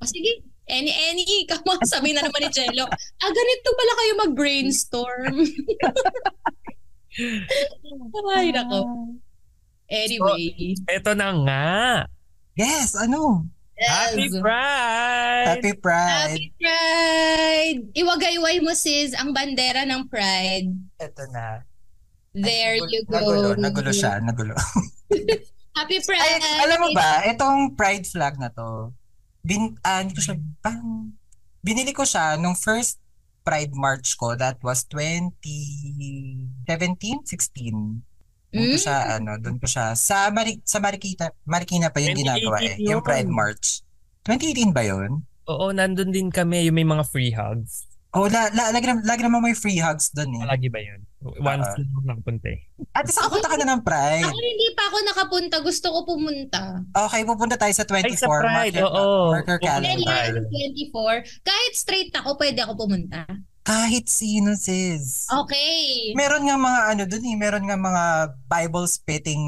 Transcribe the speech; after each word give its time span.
O 0.00 0.08
sige, 0.08 0.40
any, 0.64 0.88
any, 1.12 1.24
kamo, 1.50 1.76
sabi 1.84 2.16
na 2.16 2.24
naman 2.24 2.48
ni 2.48 2.50
Jello, 2.50 2.88
ah, 2.88 3.30
ganito 3.30 3.68
pala 3.76 3.92
kayo 4.00 4.12
mag-brainstorm. 4.24 5.36
Ay, 8.32 8.48
nako. 8.54 8.80
Anyway. 9.90 10.72
Ito 10.88 11.12
na 11.12 11.28
nga. 11.44 11.68
Yes, 12.56 12.96
ano? 12.96 13.44
Happy 13.80 14.28
Yes. 14.28 14.36
Pride! 14.44 15.46
Happy 15.48 15.72
Pride. 15.72 16.36
Happy 16.36 16.46
Pride! 16.60 17.80
Iwagayway 17.96 18.60
mo 18.60 18.76
sis 18.76 19.16
ang 19.16 19.32
bandera 19.32 19.88
ng 19.88 20.04
Pride. 20.04 20.68
Ito 21.00 21.24
na. 21.32 21.64
There 22.36 22.76
Ay, 22.76 22.84
you 22.92 23.00
go. 23.08 23.16
Nagulo, 23.16 23.48
nagulo 23.56 23.90
siya, 23.90 24.20
nagulo. 24.20 24.52
Happy 25.80 25.96
Ay, 25.96 26.04
Pride! 26.04 26.44
alam 26.60 26.78
mo 26.84 26.88
ba, 26.92 27.24
itong 27.24 27.72
Pride 27.72 28.04
flag 28.04 28.36
na 28.36 28.52
to, 28.52 28.92
bin, 29.40 29.74
ah, 29.82 30.00
hindi 30.00 30.12
ko 30.12 30.22
siya, 30.22 30.36
bang, 30.60 31.12
binili 31.60 31.90
ko 31.90 32.02
siya 32.02 32.36
nung 32.36 32.54
first 32.54 32.98
Pride 33.40 33.72
March 33.72 34.14
ko, 34.14 34.36
that 34.36 34.60
was 34.60 34.84
2017, 34.84 37.24
16. 37.24 38.04
Doon 38.50 38.66
ko 38.66 38.76
Mm? 38.76 38.76
siya, 38.76 38.96
ano, 39.16 39.30
doon 39.38 39.56
ko 39.56 39.66
siya, 39.66 39.94
sa, 39.94 40.28
Mari, 40.28 40.60
sa 40.62 40.78
Marikina, 40.78 41.30
Marikina 41.44 41.88
pa 41.88 41.98
yung 41.98 42.14
2018 42.14 42.20
ginagawa 42.20 42.56
eh, 42.60 42.74
yung 42.78 43.00
yun. 43.00 43.06
Pride 43.06 43.30
March. 43.30 43.80
2018 44.26 44.74
ba 44.74 44.82
yun? 44.84 45.24
Oo, 45.48 45.70
nandun 45.70 46.10
din 46.10 46.28
kami 46.28 46.66
yung 46.66 46.76
may 46.76 46.84
mga 46.84 47.04
free 47.06 47.32
hugs. 47.32 47.86
Oh, 48.10 48.26
la, 48.26 48.50
la, 48.50 48.74
lagi, 48.74 48.86
nam- 48.86 49.06
lagi 49.06 49.22
naman 49.22 49.38
may 49.40 49.54
free 49.54 49.78
hugs 49.78 50.10
doon 50.10 50.34
eh. 50.34 50.42
Lagi 50.42 50.66
ba 50.66 50.82
yun? 50.82 51.06
Once 51.38 51.62
Ah. 51.62 51.78
lang 51.78 52.16
nakapunta 52.16 52.48
eh. 52.48 52.58
At 52.90 53.06
isa 53.06 53.22
kapunta 53.22 53.46
ka 53.46 53.54
na 53.54 53.70
ng 53.70 53.84
Pride. 53.84 54.24
Ako 54.24 54.34
hindi 54.34 54.68
pa 54.72 54.82
ako 54.88 54.96
nakapunta. 55.04 55.56
Gusto 55.60 55.86
ko 55.92 55.98
pumunta. 56.08 56.62
Okay, 56.90 57.22
pupunta 57.22 57.54
tayo 57.54 57.70
sa 57.70 57.84
24. 57.84 58.08
Ay, 58.08 58.16
sa 58.16 58.26
Pride, 58.26 58.50
marker, 58.50 58.84
oo. 58.84 59.30
marker 59.30 59.56
Pupunta 59.56 59.78
Hindi, 59.78 60.04
calendar. 60.04 60.26
Pride. 60.26 61.22
24. 61.22 61.44
Kahit 61.44 61.72
straight 61.72 62.10
ako, 62.10 62.30
pwede 62.34 62.58
ako 62.60 62.72
pumunta. 62.74 63.20
Kahit 63.60 64.08
sino, 64.08 64.56
sis. 64.56 65.28
Okay. 65.30 66.10
Meron 66.16 66.42
nga 66.42 66.56
mga 66.56 66.80
ano 66.90 67.02
dun 67.06 67.22
eh, 67.22 67.36
meron 67.38 67.62
nga 67.62 67.78
mga 67.78 68.04
Bible 68.48 68.88
spitting 68.88 69.44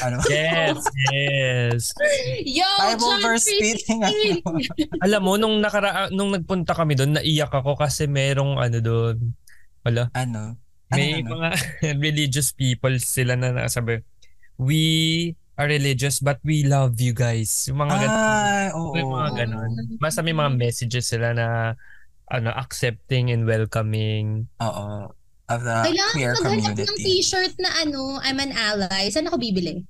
ano, 0.00 0.16
Yes, 0.30 0.78
yes. 1.10 1.82
Yo, 2.44 2.66
Bible 2.78 2.98
John 3.00 3.20
verse 3.22 3.46
3:16. 3.46 3.54
spitting 3.54 4.00
ano. 4.02 4.48
Alam 5.02 5.20
mo, 5.22 5.32
nung, 5.34 5.58
nakara- 5.58 6.10
nung 6.10 6.30
nagpunta 6.30 6.72
kami 6.72 6.94
doon, 6.94 7.18
naiyak 7.18 7.50
ako 7.50 7.74
kasi 7.74 8.06
merong 8.06 8.56
ano 8.56 8.78
doon. 8.78 9.16
Wala. 9.82 10.10
ano. 10.14 10.58
Ano, 10.88 10.96
May 10.96 11.20
ano? 11.20 11.36
mga 11.36 11.48
religious 12.04 12.50
people 12.50 12.96
sila 12.96 13.36
na 13.36 13.52
nasabi, 13.52 14.00
we 14.56 14.82
are 15.58 15.68
religious 15.68 16.22
but 16.22 16.38
we 16.40 16.64
love 16.64 16.96
you 16.96 17.12
guys. 17.12 17.50
Yung 17.68 17.82
mga 17.82 17.94
ganun. 17.98 18.16
Ay, 18.16 18.66
oo. 18.72 18.94
May 18.94 19.04
mga 19.04 19.30
ganun. 19.36 19.70
Basta 19.98 20.22
may 20.22 20.32
mga 20.32 20.54
messages 20.54 21.10
sila 21.10 21.34
na 21.34 21.74
ano 22.28 22.48
accepting 22.54 23.28
and 23.28 23.44
welcoming. 23.44 24.48
Oo. 24.60 25.12
Of 25.48 25.64
the 25.64 25.76
Kailangan 25.80 26.12
queer 26.12 26.32
maghanap 26.36 26.44
ng 26.44 26.76
community. 26.76 27.04
t-shirt 27.04 27.56
na 27.56 27.70
ano, 27.80 28.20
I'm 28.20 28.36
an 28.36 28.52
ally. 28.52 29.08
Saan 29.08 29.26
ako 29.26 29.40
bibili? 29.40 29.80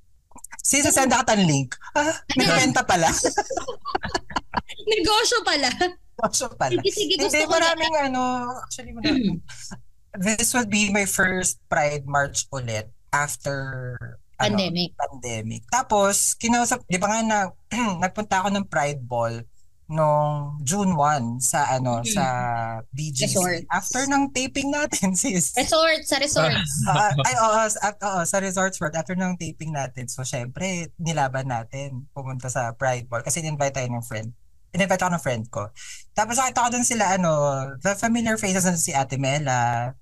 Sis, 0.59 0.87
send 0.87 1.11
ka 1.11 1.23
tan 1.23 1.43
link. 1.43 1.75
Ah, 1.93 2.15
may 2.35 2.47
benta 2.47 2.79
pala. 2.89 3.11
Negosyo 4.87 5.37
pala. 5.43 5.69
So 6.31 6.51
pala. 6.51 6.75
Sige, 6.79 6.91
sige, 6.91 7.13
gusto 7.15 7.31
Hindi, 7.31 7.47
ko 7.47 7.51
na. 7.51 7.55
maraming 7.59 7.95
ano, 8.01 8.21
actually, 8.59 8.91
marami. 8.91 9.39
this 10.19 10.51
would 10.51 10.67
be 10.67 10.91
my 10.91 11.03
first 11.03 11.59
Pride 11.67 12.03
March 12.03 12.47
ulit 12.51 12.91
after 13.11 13.95
ano, 14.39 14.55
Pandemic. 14.55 14.95
pandemic. 14.95 15.61
Tapos, 15.67 16.35
kinausap, 16.35 16.83
di 16.87 16.95
ba 16.95 17.11
nga 17.11 17.19
na, 17.21 17.39
nagpunta 18.03 18.39
ako 18.39 18.49
ng 18.55 18.65
Pride 18.67 19.03
Ball 19.03 19.43
noong 19.89 20.61
June 20.61 20.93
1 20.93 21.41
sa 21.41 21.65
ano, 21.67 22.05
Mhm. 22.05 22.13
sa 22.13 22.25
BGC. 22.89 23.25
Resort. 23.33 23.61
After 23.67 24.05
ng 24.05 24.29
taping 24.29 24.69
natin, 24.69 25.11
sis. 25.19 25.57
Resort, 25.57 26.01
sa 26.05 26.17
resort. 26.17 26.53
Ah, 26.87 27.11
ay, 27.25 27.35
oo, 27.35 27.59
sa, 27.67 27.79
oo, 27.91 28.19
sa 28.23 28.37
Resorts 28.37 28.77
World, 28.77 28.93
after 28.93 29.17
ng 29.17 29.35
taping 29.35 29.73
natin. 29.73 30.05
So, 30.05 30.21
syempre, 30.21 30.93
nilaban 30.95 31.49
natin 31.49 32.05
pumunta 32.13 32.47
sa 32.47 32.71
Pride 32.71 33.09
Ball 33.09 33.21
kasi 33.21 33.41
in-invite 33.41 33.73
tayo 33.75 33.89
ng 33.89 34.05
friend. 34.05 34.29
In-invite 34.69 35.01
ako 35.01 35.11
ng 35.17 35.25
friend 35.25 35.43
ko. 35.49 35.73
Tapos 36.13 36.37
nakita 36.37 36.61
ko 36.61 36.69
dun 36.69 36.85
sila, 36.85 37.17
ano, 37.17 37.31
the 37.81 37.97
familiar 37.97 38.37
faces 38.37 38.63
na 38.63 38.77
si 38.77 38.93
Ate 38.93 39.17
Mela, 39.17 39.93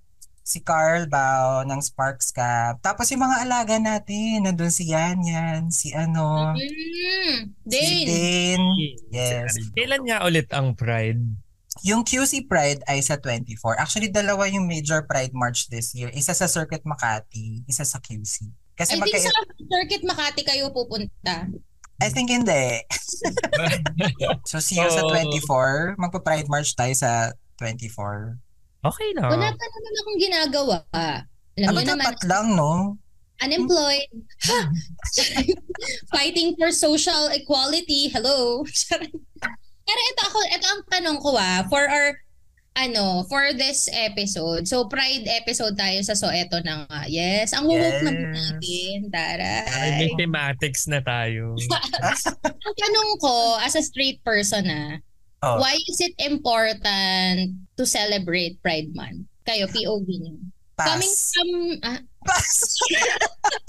si 0.48 0.64
Carl 0.64 1.06
Bao 1.06 1.68
ng 1.68 1.82
Sparks 1.82 2.32
Cap. 2.32 2.80
Tapos 2.80 3.12
yung 3.12 3.20
mga 3.20 3.44
alaga 3.44 3.76
natin, 3.76 4.48
nandun 4.48 4.72
si 4.72 4.88
Yan 4.88 5.20
Yan, 5.20 5.68
si 5.70 5.92
ano, 5.92 6.56
Mm, 6.56 7.52
si 7.62 7.68
Dane. 7.68 8.08
Dane. 8.08 8.68
Yes. 9.12 9.52
Kailan 9.76 10.08
nga 10.08 10.24
ulit 10.24 10.48
ang 10.50 10.72
Pride? 10.72 11.20
Yung 11.84 12.02
QC 12.02 12.48
Pride 12.48 12.80
ay 12.86 13.04
sa 13.04 13.20
24. 13.20 13.76
Actually, 13.76 14.08
dalawa 14.08 14.48
yung 14.48 14.66
major 14.66 15.04
Pride 15.04 15.30
March 15.32 15.68
this 15.68 15.92
year. 15.92 16.08
Isa 16.10 16.32
sa 16.32 16.48
Circuit 16.48 16.82
Makati, 16.82 17.68
isa 17.68 17.84
sa 17.84 18.00
QC. 18.00 18.48
Kasi 18.74 18.96
I 18.96 18.98
think 18.98 19.14
magka- 19.14 19.28
sa 19.28 19.36
Circuit 19.68 20.04
Makati 20.06 20.42
kayo 20.42 20.72
pupunta. 20.72 21.44
I 21.98 22.08
think 22.08 22.30
hindi. 22.30 22.82
So 24.46 24.58
see 24.58 24.78
you 24.78 24.88
sa 24.88 25.04
Oh. 25.04 25.12
24. 25.12 25.98
Magpa-Pride 25.98 26.48
March 26.48 26.72
tayo 26.74 26.94
sa 26.94 27.34
24. 27.58 28.38
Okay 28.84 29.10
lang. 29.16 29.30
Wala 29.32 29.50
pa 29.50 29.66
naman 29.66 29.94
akong 29.96 30.20
ginagawa. 30.20 30.78
Alam 31.58 31.74
Ano 31.74 31.80
naman, 31.82 32.06
dapat 32.06 32.18
lang, 32.30 32.48
no? 32.54 32.98
unemployed. 33.38 34.10
Fighting 36.14 36.58
for 36.58 36.74
social 36.74 37.30
equality. 37.30 38.10
Hello. 38.10 38.66
Pero 39.88 40.00
ito 40.04 40.22
ako, 40.26 40.40
ito 40.52 40.66
ang 40.68 40.82
tanong 40.90 41.18
ko 41.22 41.38
ah, 41.38 41.64
for 41.70 41.86
our 41.86 42.18
ano, 42.78 43.26
for 43.26 43.58
this 43.58 43.90
episode. 43.90 44.70
So 44.70 44.86
Pride 44.86 45.26
episode 45.26 45.74
tayo 45.74 45.98
sa 46.06 46.14
So 46.14 46.30
eto 46.30 46.62
na 46.62 46.86
nga. 46.86 47.10
Yes, 47.10 47.50
ang 47.58 47.66
woke 47.66 47.82
Yes. 47.82 48.06
naman 48.06 48.16
natin. 48.34 48.98
Ay, 49.10 49.10
Taray. 49.10 49.98
may 49.98 50.12
thematics 50.14 50.86
na 50.86 51.02
tayo. 51.02 51.58
Ang 52.68 52.76
tanong 52.78 53.10
ko 53.18 53.58
as 53.66 53.74
a 53.74 53.82
straight 53.82 54.22
person 54.22 54.70
ah, 54.70 55.02
Oh. 55.38 55.62
why 55.62 55.78
is 55.78 56.02
it 56.02 56.18
important 56.18 57.54
to 57.78 57.84
celebrate 57.86 58.58
Pride 58.62 58.90
Month? 58.98 59.30
Kayo, 59.46 59.70
POV 59.70 60.08
niyo. 60.10 60.36
Coming 60.78 61.10
Pass. 61.10 61.34
from, 61.34 61.50
ah, 61.82 62.00
Pass. 62.22 62.50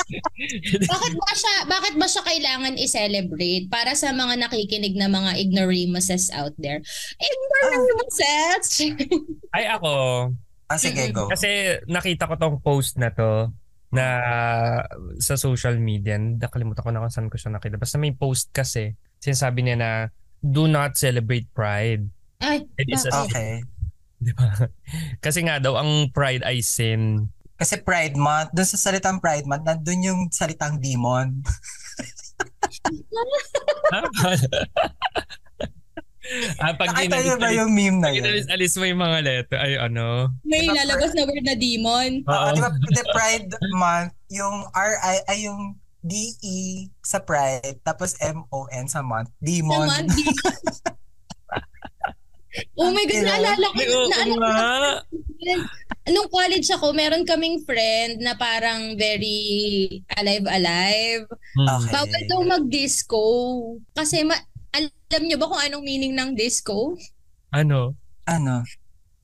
bakit 0.92 1.12
ba 1.14 1.32
siya, 1.32 1.54
bakit 1.64 1.94
ba 1.96 2.06
siya 2.08 2.22
kailangan 2.24 2.74
i-celebrate 2.76 3.68
para 3.68 3.92
sa 3.92 4.12
mga 4.12 4.44
nakikinig 4.44 4.96
na 4.96 5.08
mga 5.08 5.36
ignoramuses 5.40 6.28
out 6.32 6.52
there? 6.56 6.80
Ignoramuses! 7.16 8.64
Ay 9.52 9.68
ako, 9.68 9.92
Ah, 10.68 10.76
sige, 10.76 11.08
go. 11.16 11.32
kasi 11.32 11.80
nakita 11.88 12.28
ko 12.28 12.36
tong 12.36 12.60
post 12.60 13.00
na 13.00 13.08
to 13.08 13.48
na 13.88 14.04
sa 15.16 15.34
social 15.40 15.80
media. 15.80 16.20
Nakalimutan 16.20 16.84
ko 16.84 16.90
na 16.92 17.00
kung 17.00 17.08
saan 17.08 17.32
ko 17.32 17.40
siya 17.40 17.56
nakita. 17.56 17.80
Basta 17.80 17.96
may 17.96 18.12
post 18.12 18.52
kasi. 18.52 18.92
Sinasabi 19.16 19.64
niya 19.64 19.76
na 19.80 19.90
do 20.40 20.66
not 20.66 20.94
celebrate 20.94 21.46
pride. 21.52 22.06
Ay, 22.38 22.64
It 22.78 22.88
is 22.88 23.04
a 23.04 23.10
sin. 23.10 23.22
Okay. 23.26 23.52
Di 24.24 24.32
ba? 24.34 24.50
Kasi 25.18 25.42
nga 25.42 25.58
daw, 25.58 25.78
ang 25.78 26.10
pride 26.10 26.42
ay 26.42 26.58
sin. 26.58 27.30
Kasi 27.58 27.82
Pride 27.82 28.14
Month, 28.14 28.54
dun 28.54 28.62
sa 28.62 28.78
salitang 28.78 29.18
Pride 29.18 29.42
Month, 29.42 29.66
nandun 29.66 30.06
yung 30.06 30.20
salitang 30.30 30.78
demon. 30.78 31.42
ah, 36.62 36.72
pag 36.78 36.94
Nakita 36.94 37.18
niyo 37.18 37.34
ba 37.34 37.50
yung 37.50 37.74
meme 37.74 37.98
na 37.98 38.08
pag 38.10 38.14
yun? 38.14 38.46
ginalis 38.46 38.78
mo 38.78 38.84
yung 38.86 39.02
mga 39.02 39.18
letter, 39.26 39.58
ay 39.58 39.74
ano. 39.74 40.30
may 40.46 40.62
Diba, 40.62 40.78
lalabas 40.78 41.10
na 41.18 41.26
word 41.26 41.42
na 41.42 41.58
demon. 41.58 42.22
Oo, 42.22 42.30
Oo. 42.30 42.54
di 42.54 42.60
ba, 42.62 42.70
the 42.70 43.04
Pride 43.10 43.50
Month, 43.74 44.14
yung 44.30 44.56
R-I, 44.70 45.16
ay 45.26 45.38
yung 45.50 45.74
D-E 46.02 46.88
sa 47.02 47.18
Pride, 47.18 47.82
tapos 47.82 48.14
M-O-N 48.22 48.86
sa 48.86 49.02
month. 49.02 49.34
Demon. 49.42 49.86
Naman, 49.86 50.06
demon. 50.06 50.44
oh 52.80 52.90
my 52.94 53.04
God, 53.04 53.22
naalala 53.26 53.66
ko. 53.74 53.80
Naalala 53.82 54.34
nga. 54.38 54.56
Nung 56.08 56.28
college 56.32 56.68
ako, 56.72 56.96
meron 56.96 57.26
kaming 57.26 57.60
friend 57.66 58.22
na 58.22 58.38
parang 58.38 58.96
very 58.96 60.00
alive-alive. 60.16 61.26
Hmm. 61.28 61.68
Okay. 61.68 61.90
Bawal 61.92 62.22
daw 62.30 62.40
mag-disco. 62.46 63.22
Kasi 63.92 64.24
ma- 64.24 64.46
alam 64.72 65.22
nyo 65.24 65.36
ba 65.36 65.50
kung 65.50 65.62
anong 65.62 65.84
meaning 65.84 66.14
ng 66.14 66.32
disco? 66.38 66.96
Ano? 67.52 67.96
Ano? 68.28 68.64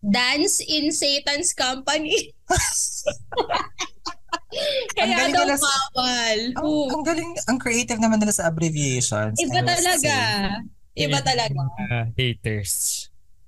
Dance 0.05 0.61
in 0.61 0.93
Satan's 0.93 1.57
company. 1.57 2.35
Kaya 4.97 5.15
galing 5.15 5.33
daw 5.33 5.45
nila 5.45 5.57
sa- 5.57 5.69
bawal. 5.91 6.39
Ang, 6.55 6.69
ang 6.91 7.03
galing, 7.03 7.31
ang 7.47 7.59
creative 7.59 7.99
naman 7.99 8.19
nila 8.19 8.33
sa 8.33 8.49
abbreviations. 8.49 9.37
I 9.37 9.43
Iba 9.43 9.61
must 9.61 9.79
talaga. 9.81 10.15
say. 10.95 11.05
Iba 11.05 11.19
talaga. 11.21 11.61
Ah, 11.85 12.07
haters. 12.13 12.73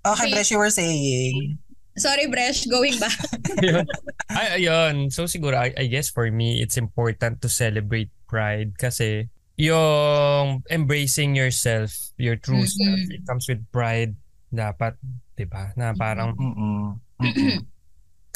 Okay, 0.02 0.30
Bresh, 0.30 0.50
you 0.50 0.58
were 0.58 0.70
saying. 0.70 1.58
Sorry, 1.96 2.26
Bresh. 2.26 2.66
Going 2.66 2.94
back. 2.98 3.16
Ayun. 3.62 3.86
Ay, 4.28 4.48
ayun. 4.60 5.08
So 5.08 5.24
siguro, 5.24 5.56
I, 5.56 5.72
I 5.74 5.86
guess 5.86 6.06
for 6.06 6.28
me, 6.28 6.60
it's 6.60 6.76
important 6.76 7.40
to 7.40 7.48
celebrate 7.48 8.10
pride 8.26 8.76
kasi 8.76 9.30
yung 9.56 10.60
embracing 10.68 11.32
yourself, 11.32 12.12
your 12.16 12.36
true 12.36 12.62
Mhm. 12.62 12.70
self, 12.70 13.00
it 13.10 13.22
comes 13.24 13.48
with 13.48 13.64
pride. 13.70 14.12
Dapat, 14.46 14.94
di 15.34 15.42
ba? 15.44 15.72
Na 15.74 15.90
parang 15.92 16.36
Mm-mm. 16.36 17.00
Mm-mm. 17.18 17.58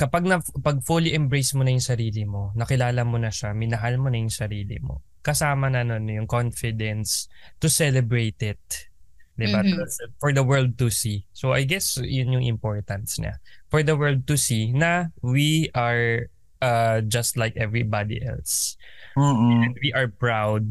kapag 0.00 0.24
na, 0.24 0.40
pag 0.64 0.80
fully 0.80 1.12
embrace 1.12 1.52
mo 1.52 1.60
na 1.60 1.76
yung 1.76 1.84
sarili 1.84 2.24
mo, 2.24 2.56
nakilala 2.56 3.04
mo 3.04 3.20
na 3.20 3.28
siya, 3.28 3.52
minahal 3.52 4.00
mo 4.00 4.08
na 4.08 4.16
yung 4.16 4.32
sarili 4.32 4.80
mo, 4.80 5.04
kasama 5.20 5.68
na 5.68 5.84
nun 5.84 6.08
yung 6.08 6.24
confidence 6.24 7.28
to 7.60 7.68
celebrate 7.68 8.40
it. 8.40 8.88
Diba? 9.36 9.60
Mhm. 9.60 9.84
For 10.16 10.32
the 10.32 10.44
world 10.44 10.80
to 10.80 10.88
see. 10.88 11.28
So 11.36 11.52
I 11.52 11.68
guess 11.68 12.00
yun 12.00 12.32
yung 12.32 12.44
importance 12.44 13.20
niya. 13.20 13.40
For 13.68 13.84
the 13.84 13.96
world 13.96 14.24
to 14.28 14.36
see 14.40 14.72
na 14.72 15.12
we 15.20 15.68
are 15.76 16.28
uh, 16.60 17.00
just 17.04 17.36
like 17.36 17.56
everybody 17.56 18.20
else. 18.20 18.76
Mm-mm. 19.16 19.64
And 19.64 19.72
we 19.80 19.92
are 19.96 20.08
proud. 20.08 20.64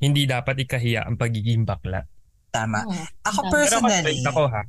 Hindi 0.00 0.24
dapat 0.28 0.60
ikahiya 0.60 1.04
ang 1.04 1.20
pagiging 1.20 1.68
bakla. 1.68 2.04
Tama. 2.52 2.84
Oo. 2.84 3.04
Ako 3.28 3.40
Tama. 3.40 3.52
Pero 3.52 3.76
ako 3.76 3.88
personally, 3.88 4.16
straight 4.20 4.28
ako 4.28 4.42
ha. 4.48 4.62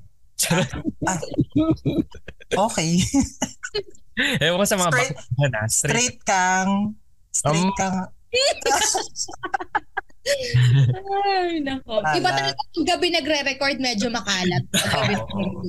okay. 2.71 2.91
Ewan 4.43 4.59
ko 4.59 4.65
sa 4.65 4.77
mga 4.77 4.91
Straight- 4.91 5.15
bakla 5.15 5.47
na. 5.47 5.61
Straight. 5.65 5.91
straight 5.91 6.19
kang, 6.23 6.71
straight 7.31 7.67
Um, 7.67 7.73
kang, 7.75 7.97
Ay, 10.25 11.61
nako. 11.61 12.01
Wala. 12.01 12.17
Iba 12.17 12.29
talaga 12.33 12.57
yung 12.73 12.87
gabi 12.87 13.07
nagre-record, 13.13 13.77
medyo 13.77 14.09
makalat. 14.09 14.65
Oo. 14.97 15.61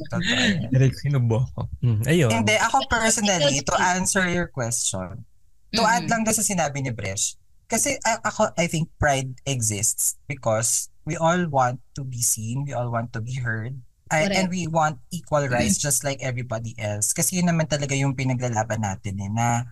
Eric, 0.72 0.96
sinubo 0.96 1.44
ko. 1.52 1.68
Mm, 1.84 2.02
ayun. 2.08 2.30
Hindi, 2.32 2.56
ako 2.56 2.88
personally, 2.88 3.60
to 3.60 3.74
answer 3.76 4.24
your 4.26 4.48
question, 4.48 5.22
to 5.70 5.82
Mm-mm. 5.84 5.92
add 5.92 6.08
lang 6.08 6.24
doon 6.24 6.32
sa 6.34 6.42
sinabi 6.42 6.80
ni 6.80 6.90
Bresh, 6.90 7.36
kasi 7.68 8.00
ako, 8.24 8.48
I 8.56 8.64
think 8.64 8.88
pride 8.96 9.36
exists 9.44 10.16
because 10.24 10.88
we 11.04 11.20
all 11.20 11.44
want 11.46 11.78
to 11.92 12.02
be 12.02 12.24
seen, 12.24 12.64
we 12.64 12.72
all 12.72 12.88
want 12.88 13.12
to 13.12 13.20
be 13.20 13.36
heard, 13.36 13.76
I- 14.06 14.30
and 14.30 14.46
Correct. 14.46 14.54
we 14.54 14.62
want 14.70 14.96
equal 15.10 15.46
rights 15.50 15.78
just 15.78 16.06
like 16.06 16.22
everybody 16.22 16.78
else. 16.78 17.10
Kasi 17.10 17.42
yun 17.42 17.50
naman 17.50 17.66
talaga 17.66 17.90
yung 17.98 18.14
pinaglalaban 18.14 18.86
natin 18.86 19.18
eh, 19.18 19.30
na 19.30 19.66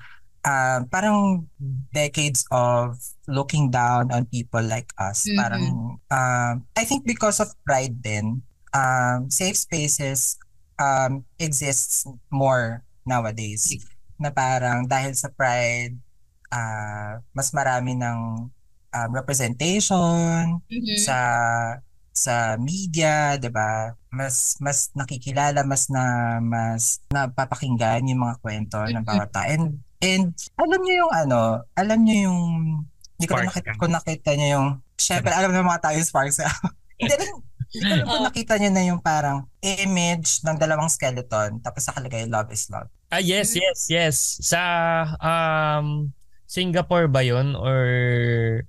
ah, 0.45 0.83
parang 0.91 1.47
decades 1.95 2.45
of 2.51 2.99
looking 3.25 3.71
down 3.71 4.11
on 4.13 4.27
people 4.29 4.61
like 4.61 4.91
us. 4.99 5.25
Mhm. 5.25 5.37
Parang, 5.39 5.65
um, 6.11 6.55
I 6.77 6.85
think 6.85 7.07
because 7.07 7.39
of 7.41 7.55
pride 7.65 8.03
din, 8.03 8.43
um, 8.75 9.31
safe 9.31 9.57
spaces 9.57 10.37
um, 10.77 11.23
exists 11.39 12.03
more 12.29 12.83
nowadays. 13.07 13.71
Na 14.19 14.35
parang 14.35 14.85
dahil 14.85 15.15
sa 15.15 15.31
pride, 15.31 15.95
ah, 16.51 17.23
mas 17.33 17.55
marami 17.55 17.95
ng 17.95 18.51
um, 18.95 19.11
representation 19.15 20.59
Mhm. 20.67 20.99
sa 20.99 21.17
sa 22.15 22.55
media, 22.57 23.35
'di 23.37 23.51
ba? 23.51 23.93
Mas 24.15 24.55
mas 24.63 24.95
nakikilala, 24.95 25.67
mas 25.67 25.91
na 25.91 26.39
mas 26.39 27.03
napapakinggan 27.11 28.07
yung 28.07 28.23
mga 28.23 28.39
kwento 28.39 28.79
ng 28.87 29.03
bawat 29.03 29.31
tao. 29.35 29.51
And 29.51 29.83
and 29.99 30.31
alam 30.55 30.81
niyo 30.87 31.05
yung 31.05 31.13
ano, 31.13 31.41
alam 31.75 31.99
niyo 32.07 32.31
yung 32.31 32.41
hindi 33.19 33.27
ko 33.27 33.35
na 33.43 33.51
nakita, 33.51 33.75
kung 33.77 33.95
nakita 33.95 34.31
niyo 34.39 34.49
yung 34.55 34.69
syempre 34.95 35.35
alam 35.35 35.51
ng 35.51 35.67
mga 35.67 35.83
tao 35.83 35.95
yung 35.99 36.07
sparks. 36.07 36.39
hindi 37.03 37.13
alam, 37.19 37.43
hindi 37.75 38.03
ko 38.07 38.19
nakita 38.31 38.55
niyo 38.63 38.71
na 38.71 38.83
yung 38.87 39.01
parang 39.03 39.51
image 39.59 40.47
ng 40.47 40.55
dalawang 40.55 40.87
skeleton 40.87 41.59
tapos 41.59 41.83
nakalagay 41.91 42.31
love 42.31 42.47
is 42.55 42.71
love. 42.71 42.87
Ah, 43.11 43.23
yes, 43.23 43.59
yes, 43.59 43.91
yes. 43.91 44.17
Sa 44.43 44.63
um 45.19 46.15
Singapore 46.55 47.11
ba 47.11 47.27
'yon 47.27 47.59
or 47.59 47.83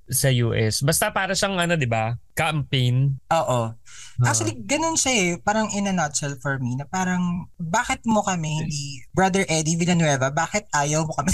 sa 0.10 0.34
US? 0.34 0.82
Basta 0.82 1.14
para 1.14 1.38
siyang 1.38 1.62
ano, 1.62 1.78
'di 1.78 1.86
ba? 1.86 2.18
Campaign. 2.34 3.22
Oo. 3.30 3.62
Ah. 3.70 4.26
Actually, 4.26 4.58
ganun 4.66 4.98
siya 4.98 5.14
eh. 5.14 5.30
Parang 5.38 5.70
in 5.78 5.86
a 5.86 5.94
nutshell 5.94 6.34
for 6.42 6.58
me 6.58 6.74
na 6.74 6.90
parang 6.90 7.46
bakit 7.62 8.02
mo 8.10 8.26
kami 8.26 8.66
hindi, 8.66 9.06
Brother 9.14 9.46
Eddie 9.46 9.78
Villanueva, 9.78 10.34
bakit 10.34 10.66
ayaw 10.74 11.06
mo 11.06 11.14
kami 11.14 11.30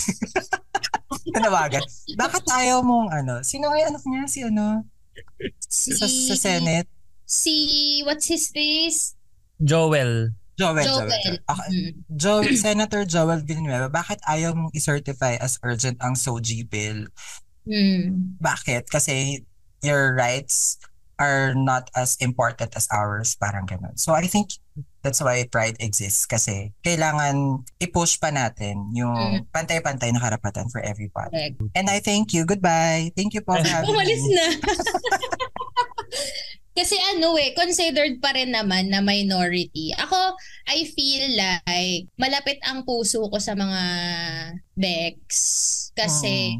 tanawagan? 1.37 1.85
Bakit 2.19 2.43
ayaw 2.51 2.83
mong 2.83 3.15
ano? 3.15 3.39
Sino 3.47 3.71
yung 3.71 3.95
anak 3.95 4.03
niya? 4.03 4.23
Si 4.27 4.39
ano? 4.43 4.83
Si, 5.71 5.95
Sa, 5.95 6.05
sa 6.09 6.35
Senate? 6.35 6.89
si, 7.23 7.55
what's 8.03 8.27
his 8.27 8.51
face? 8.51 9.15
Joel. 9.61 10.35
Joel. 10.61 10.85
Joel. 10.85 11.09
Joel. 11.09 11.37
Okay. 11.49 11.81
Joel, 12.13 12.45
Senator 12.69 13.01
Joel 13.09 13.41
Villanueva, 13.41 13.89
bakit 13.89 14.21
ayaw 14.29 14.53
mong 14.53 14.71
i-certify 14.77 15.41
as 15.41 15.57
urgent 15.65 15.97
ang 16.05 16.13
SOGI 16.13 16.69
bill? 16.69 17.09
Mm. 17.65 18.37
Bakit? 18.37 18.85
Kasi 18.93 19.41
your 19.81 20.13
rights 20.13 20.77
are 21.21 21.53
not 21.53 21.89
as 21.93 22.17
important 22.21 22.73
as 22.73 22.89
ours. 22.89 23.37
Parang 23.37 23.69
ganun. 23.69 23.93
So 23.97 24.13
I 24.13 24.25
think 24.25 24.57
that's 25.05 25.21
why 25.21 25.45
pride 25.45 25.77
exists. 25.77 26.25
Kasi 26.25 26.73
kailangan 26.81 27.65
i-push 27.77 28.17
pa 28.17 28.33
natin 28.33 28.89
yung 28.93 29.45
pantay-pantay 29.53 30.09
na 30.13 30.21
karapatan 30.21 30.69
for 30.73 30.81
everybody. 30.81 31.53
Correct. 31.57 31.77
And 31.77 31.89
I 31.89 32.01
thank 32.01 32.33
you. 32.33 32.45
Goodbye. 32.45 33.13
Thank 33.13 33.37
you 33.37 33.45
po 33.45 33.53
for 33.57 33.65
having 33.69 33.93
Umalis 33.93 34.25
na. 34.29 34.45
Kasi 36.71 36.95
ano 37.11 37.35
eh, 37.35 37.51
considered 37.51 38.23
pa 38.23 38.31
rin 38.31 38.55
naman 38.55 38.87
na 38.87 39.03
minority. 39.03 39.91
Ako, 39.91 40.39
I 40.71 40.87
feel 40.87 41.35
like 41.35 42.07
malapit 42.15 42.63
ang 42.63 42.87
puso 42.87 43.27
ko 43.27 43.37
sa 43.43 43.51
mga 43.59 43.81
Bex. 44.71 45.19
Kasi, 45.91 46.55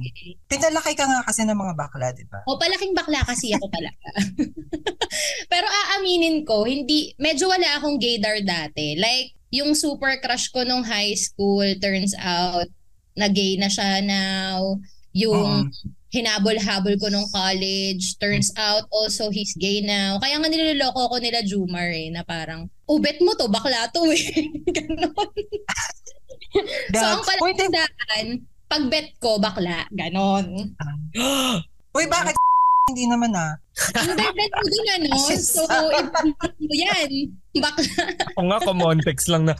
Pinalaki 0.51 0.93
ka 0.99 1.07
nga 1.07 1.23
kasi 1.23 1.47
ng 1.47 1.55
mga 1.55 1.73
bakla, 1.79 2.11
di 2.11 2.27
ba? 2.27 2.43
o 2.43 2.59
palaking 2.59 2.91
bakla 2.91 3.23
kasi 3.23 3.55
ako 3.55 3.71
talaga. 3.71 4.07
Pero 5.51 5.65
aaminin 5.65 6.43
ko, 6.43 6.67
hindi, 6.67 7.15
medyo 7.15 7.47
wala 7.47 7.79
akong 7.79 7.95
gaydar 7.95 8.43
dati. 8.43 8.99
Like, 8.99 9.31
yung 9.47 9.71
super 9.71 10.19
crush 10.19 10.51
ko 10.51 10.67
nung 10.67 10.83
high 10.83 11.15
school, 11.15 11.63
turns 11.79 12.11
out, 12.19 12.67
na 13.15 13.31
gay 13.31 13.55
na 13.55 13.71
siya 13.71 14.03
now. 14.03 14.75
Yung 15.15 15.71
Mm. 15.71 16.00
Hinabol-habol 16.11 16.99
ko 16.99 17.07
nung 17.07 17.27
college. 17.31 18.19
Turns 18.19 18.51
out, 18.59 18.85
also, 18.91 19.31
he's 19.31 19.55
gay 19.55 19.79
now. 19.79 20.19
Kaya 20.19 20.37
nga 20.37 20.51
niloloko 20.51 21.07
ko 21.07 21.15
nila 21.17 21.39
Jumar 21.41 21.87
eh, 21.91 22.11
na 22.11 22.21
parang, 22.27 22.67
ubet 22.85 23.17
mo 23.23 23.31
to, 23.39 23.47
bakla 23.47 23.87
to 23.95 24.03
eh. 24.11 24.51
Ganon. 24.75 25.31
so, 26.91 27.05
ang 27.15 27.23
palatandaan, 27.23 28.25
pag 28.67 28.83
bet 28.91 29.15
ko, 29.23 29.39
bakla. 29.39 29.87
Ganon. 29.95 30.75
Uy, 31.97 32.05
bakit 32.11 32.35
hindi 32.91 33.07
naman 33.07 33.31
ah? 33.31 33.55
Hindi, 33.95 34.25
bet 34.35 34.51
mo 34.51 34.65
din 34.67 34.87
ano. 34.99 35.07
So, 35.39 35.63
i-bleep 35.63 36.59
mo 36.59 36.73
yan. 36.75 37.09
Bakla. 37.55 38.03
Ako 38.35 38.41
nga, 38.51 38.59
kumontext 38.67 39.31
lang 39.31 39.47
na, 39.47 39.55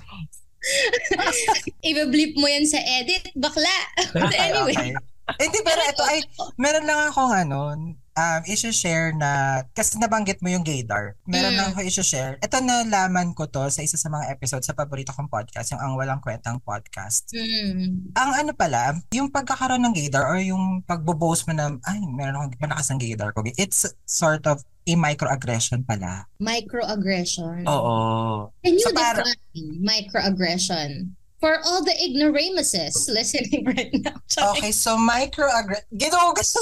I-bleep 1.82 2.38
mo 2.38 2.46
yan 2.46 2.68
sa 2.70 2.78
edit. 2.78 3.34
Bakla. 3.34 3.76
But 4.14 4.36
anyway. 4.36 4.76
Okay. 4.78 5.11
Hindi, 5.38 5.60
pero 5.62 5.82
ito 5.84 6.04
ay, 6.04 6.20
meron 6.56 6.84
lang 6.84 7.00
akong 7.08 7.32
ano, 7.32 7.60
um, 8.12 8.42
issue-share 8.46 9.14
na, 9.14 9.62
kasi 9.72 9.96
nabanggit 9.98 10.40
mo 10.40 10.50
yung 10.50 10.62
gaydar. 10.62 11.16
Meron 11.24 11.54
Mm. 11.54 11.58
lang 11.58 11.68
ako 11.72 11.80
issue-share. 11.82 12.36
Ito 12.40 12.60
nalaman 12.60 13.32
ko 13.32 13.48
to 13.48 13.68
sa 13.68 13.80
isa 13.80 13.96
sa 13.96 14.08
mga 14.08 14.30
episode 14.30 14.62
sa 14.62 14.74
paborito 14.74 15.12
kong 15.12 15.28
podcast, 15.28 15.72
yung 15.72 15.82
Ang 15.82 15.96
Walang 15.96 16.20
Kwentang 16.20 16.60
Podcast. 16.60 17.32
Mm. 17.32 18.12
Ang 18.12 18.32
ano 18.36 18.52
pala, 18.52 19.00
yung 19.12 19.30
pagkakaroon 19.30 19.82
ng 19.82 19.96
gaydar 19.96 20.28
or 20.28 20.38
yung 20.38 20.84
pagbo-boast 20.84 21.48
mo 21.48 21.54
na, 21.54 21.72
ay, 21.86 22.02
meron 22.04 22.36
akong 22.38 22.60
malakas 22.60 22.92
ng 22.92 23.00
gaydar 23.00 23.32
ko. 23.32 23.44
It's 23.56 23.86
sort 24.04 24.44
of 24.46 24.60
a 24.82 24.94
microaggression 24.98 25.86
pala. 25.86 26.26
Microaggression. 26.42 27.70
Oo. 27.70 27.96
Can 28.66 28.76
you 28.76 28.90
So, 28.90 28.92
para- 28.92 29.22
define 29.22 29.78
microaggression? 29.80 31.14
For 31.42 31.58
all 31.66 31.82
the 31.82 31.98
ignoramuses 31.98 33.10
listening 33.10 33.66
right 33.74 33.90
now. 33.98 34.22
Okay, 34.54 34.70
so 34.70 34.94
microaggression, 34.94 35.90
ginugas. 35.90 36.54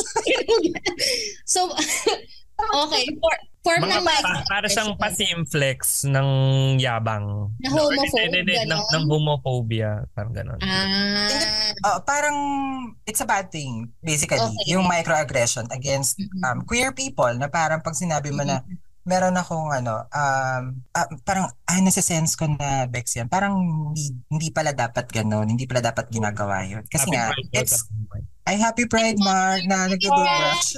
so, 1.46 1.68
okay. 2.88 3.04
For, 3.20 3.36
form 3.60 3.92
mga 3.92 4.00
ng 4.00 4.06
pa, 4.08 4.40
para 4.48 4.68
siyang 4.72 4.96
pasimflex 4.96 6.08
ng 6.08 6.28
yabang. 6.80 7.52
Na 7.60 7.70
homophobe, 7.76 8.32
hindi, 8.32 8.56
ng, 8.56 8.80
ng 8.80 9.04
homophobia. 9.12 10.08
Parang 10.16 10.32
ganon. 10.32 10.60
Ah. 10.64 11.76
Oh, 11.84 12.00
parang 12.08 12.38
it's 13.04 13.20
a 13.20 13.28
bad 13.28 13.52
thing 13.52 13.92
basically 14.00 14.40
Okay. 14.40 14.74
yung 14.74 14.88
microaggression 14.88 15.68
against 15.76 16.20
um, 16.48 16.64
queer 16.64 16.96
people 16.96 17.30
na 17.36 17.52
parang 17.52 17.84
pag 17.84 17.96
sinabi 17.96 18.32
mo 18.32 18.48
na 18.48 18.64
meron 19.10 19.34
akong 19.34 19.74
ano 19.74 20.06
um 20.14 20.64
ah, 20.94 21.10
parang 21.26 21.50
ay 21.66 21.82
nasa-sense 21.82 22.38
ko 22.38 22.46
na 22.46 22.86
Bex 22.86 23.18
yan. 23.18 23.26
Parang 23.26 23.58
hindi, 23.58 24.14
hindi 24.30 24.48
pala 24.54 24.70
dapat 24.78 25.10
gano'n 25.10 25.50
hindi 25.50 25.66
pala 25.66 25.82
dapat 25.82 26.14
ginagawa 26.14 26.62
yun. 26.70 26.86
Kasi 26.86 27.10
Happy 27.10 27.14
nga 27.18 27.26
it's 27.58 27.90
Ay, 28.50 28.58
happy 28.58 28.90
Pride, 28.90 29.22
Mark, 29.22 29.62
na 29.70 29.86
nagdo-brush. 29.86 30.74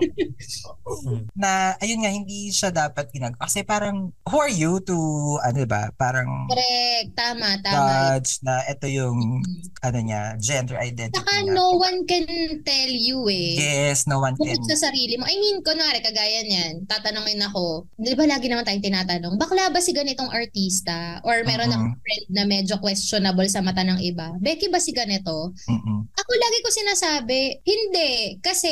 na, 1.36 1.76
ayun 1.76 2.00
nga, 2.00 2.08
hindi 2.08 2.48
siya 2.48 2.72
dapat 2.72 3.12
ginag... 3.12 3.36
Kasi 3.36 3.60
parang, 3.60 4.16
who 4.24 4.36
are 4.40 4.48
you 4.48 4.80
to, 4.80 4.96
ano 5.44 5.68
ba, 5.68 5.92
parang 5.94 6.48
Correct. 6.48 7.12
Tama, 7.12 7.60
tama. 7.60 7.76
judge 8.16 8.40
na 8.40 8.64
ito 8.64 8.88
yung, 8.88 9.44
ano 9.84 9.98
niya, 10.00 10.40
gender 10.40 10.80
identity 10.80 11.20
Saka 11.20 11.44
niya. 11.44 11.52
no 11.52 11.76
one 11.76 12.08
can 12.08 12.24
tell 12.64 12.88
you 12.90 13.28
eh. 13.28 13.60
Yes, 13.60 14.08
no 14.08 14.24
one 14.24 14.32
can. 14.40 14.48
Bukod 14.48 14.64
sa 14.72 14.88
sarili 14.88 15.20
mo. 15.20 15.28
I 15.28 15.36
mean, 15.36 15.60
kunwari, 15.60 16.00
kagaya 16.00 16.40
niyan, 16.42 16.88
tatanungin 16.88 17.44
ako, 17.44 17.84
di 17.94 18.16
ba 18.16 18.24
lagi 18.24 18.48
naman 18.48 18.64
tayong 18.64 18.88
tinatanong, 18.88 19.36
bakla 19.36 19.68
ba 19.68 19.84
si 19.84 19.92
ganitong 19.92 20.32
artista? 20.32 21.20
Or 21.28 21.44
meron 21.44 21.68
Mhm. 21.68 21.76
akong 21.76 21.92
friend 22.00 22.24
na 22.32 22.44
medyo 22.48 22.80
questionable 22.80 23.52
sa 23.52 23.60
mata 23.60 23.84
ng 23.84 24.00
iba. 24.00 24.32
Becky 24.40 24.72
ba 24.72 24.80
si 24.80 24.96
ganito? 24.96 25.52
Mm-mm. 25.68 26.08
Ako 26.08 26.30
lagi 26.32 26.58
ko 26.62 26.69
sinasabi, 26.70 27.58
hindi. 27.62 28.38
Kasi, 28.38 28.70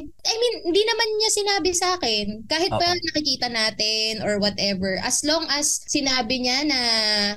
I 0.00 0.34
mean, 0.34 0.54
hindi 0.64 0.82
naman 0.82 1.08
niya 1.16 1.30
sinabi 1.30 1.70
sa 1.76 1.94
akin. 1.94 2.48
Kahit 2.48 2.72
pa 2.72 2.80
Oo. 2.90 2.98
nakikita 2.98 3.52
natin 3.52 4.24
or 4.24 4.40
whatever. 4.40 4.96
As 5.04 5.20
long 5.22 5.44
as 5.52 5.84
sinabi 5.84 6.42
niya 6.42 6.64
na 6.64 6.80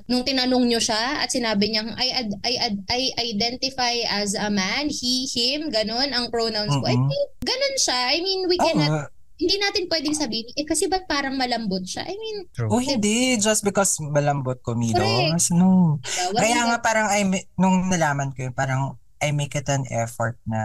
nung 0.07 0.23
tinanong 0.23 0.65
niyo 0.65 0.79
siya 0.79 1.21
at 1.21 1.29
sinabi 1.29 1.71
niya, 1.71 1.83
I, 1.99 2.07
ad- 2.15 2.39
I, 2.41 2.53
ad- 2.57 2.85
I 2.87 3.01
identify 3.19 3.93
as 4.07 4.33
a 4.33 4.47
man, 4.47 4.87
he, 4.87 5.27
him, 5.27 5.67
ganun 5.67 6.09
ang 6.15 6.31
pronouns 6.31 6.73
ko. 6.73 6.85
I 6.87 6.95
think, 6.95 7.27
ganun 7.43 7.75
siya. 7.77 7.99
I 8.15 8.17
mean, 8.23 8.47
we 8.47 8.57
cannot, 8.57 8.89
Oo. 8.89 9.07
hindi 9.37 9.55
natin 9.61 9.85
pwedeng 9.85 10.17
sabihin, 10.17 10.49
eh 10.57 10.65
kasi 10.65 10.89
ba't 10.89 11.05
parang 11.05 11.37
malambot 11.37 11.85
siya? 11.85 12.07
I 12.07 12.15
mean, 12.17 12.49
True. 12.57 12.73
Oh, 12.73 12.81
hindi. 12.81 13.37
Just 13.37 13.61
because 13.61 14.01
malambot 14.01 14.65
ko, 14.65 14.73
Milos. 14.73 15.53
No. 15.53 16.01
diba? 16.01 16.41
Kaya 16.41 16.65
nga 16.65 16.77
parang 16.81 17.07
I, 17.13 17.21
nung 17.53 17.85
nalaman 17.91 18.33
ko 18.33 18.49
yun, 18.49 18.55
parang 18.57 18.97
I 19.17 19.33
make 19.33 19.57
it 19.57 19.67
an 19.67 19.85
effort 19.89 20.37
na 20.45 20.61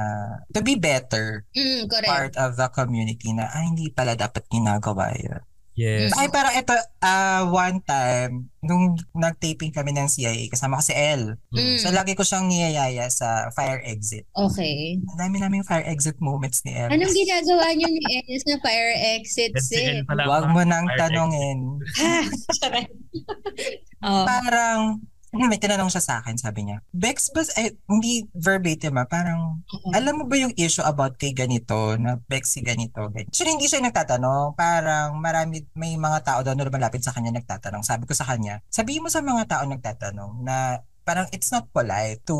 to 0.52 0.60
be 0.60 0.76
better 0.76 1.44
Mm, 1.56 1.88
correct. 1.88 2.08
part 2.08 2.34
of 2.36 2.56
the 2.56 2.68
community 2.68 3.32
na 3.32 3.48
ay 3.48 3.72
hindi 3.72 3.88
pala 3.88 4.12
dapat 4.14 4.44
ginagawa 4.48 5.12
yun. 5.16 5.42
Yes. 5.72 6.12
Ay 6.20 6.28
parang 6.28 6.52
ito, 6.52 6.76
ah 7.00 7.48
one 7.48 7.80
time, 7.88 8.52
nung 8.60 8.92
nag-taping 9.16 9.72
kami 9.72 9.96
ng 9.96 10.04
CIA, 10.04 10.44
kasama 10.52 10.76
ko 10.76 10.84
si 10.84 10.92
Elle. 10.92 11.40
Mm. 11.48 11.80
So 11.80 11.88
lagi 11.88 12.12
ko 12.12 12.20
siyang 12.20 12.44
niyayaya 12.52 13.08
sa 13.08 13.48
fire 13.56 13.80
exit. 13.88 14.28
Okay. 14.36 15.00
Ang 15.00 15.16
dami 15.16 15.40
naming 15.40 15.64
fire 15.64 15.88
exit 15.88 16.20
moments 16.20 16.60
ni 16.68 16.76
Elle. 16.76 16.92
Anong 16.92 17.16
ginagawa 17.16 17.72
niyo 17.72 17.88
ni 17.88 18.04
Ennis 18.04 18.44
na 18.44 18.60
fire 18.60 18.92
exit? 19.16 19.56
Pala 20.04 20.28
Huwag 20.28 20.52
mo 20.52 20.60
nang 20.60 20.84
tanongin. 21.00 21.80
Oh. 24.04 24.24
Parang, 24.28 25.00
may 25.32 25.56
tinanong 25.56 25.88
siya 25.88 26.04
sa 26.04 26.14
akin, 26.20 26.36
sabi 26.36 26.68
niya, 26.68 26.84
Bex, 26.92 27.32
ba, 27.32 27.40
eh, 27.56 27.72
hindi 27.88 28.28
verbatim 28.36 29.00
ah, 29.00 29.08
parang, 29.08 29.64
alam 29.96 30.20
mo 30.20 30.24
ba 30.28 30.36
yung 30.36 30.52
issue 30.60 30.84
about 30.84 31.16
kay 31.16 31.32
ganito, 31.32 31.96
na 31.96 32.20
Bex 32.28 32.52
si 32.52 32.60
ganito, 32.60 33.08
ganito. 33.08 33.32
So, 33.32 33.48
hindi 33.48 33.64
siya 33.64 33.80
nagtatanong, 33.80 34.52
parang 34.52 35.16
marami, 35.16 35.64
may 35.72 35.96
mga 35.96 36.20
tao 36.20 36.40
daw 36.44 36.52
na 36.52 36.68
lumalapit 36.68 37.00
sa 37.00 37.16
kanya 37.16 37.32
nagtatanong. 37.32 37.80
Sabi 37.80 38.04
ko 38.04 38.12
sa 38.12 38.28
kanya, 38.28 38.60
sabihin 38.68 39.00
mo 39.00 39.08
sa 39.08 39.24
mga 39.24 39.48
tao 39.48 39.64
nagtatanong 39.64 40.44
na 40.44 40.84
parang 41.02 41.26
it's 41.34 41.50
not 41.50 41.66
polite 41.74 42.22
to 42.22 42.38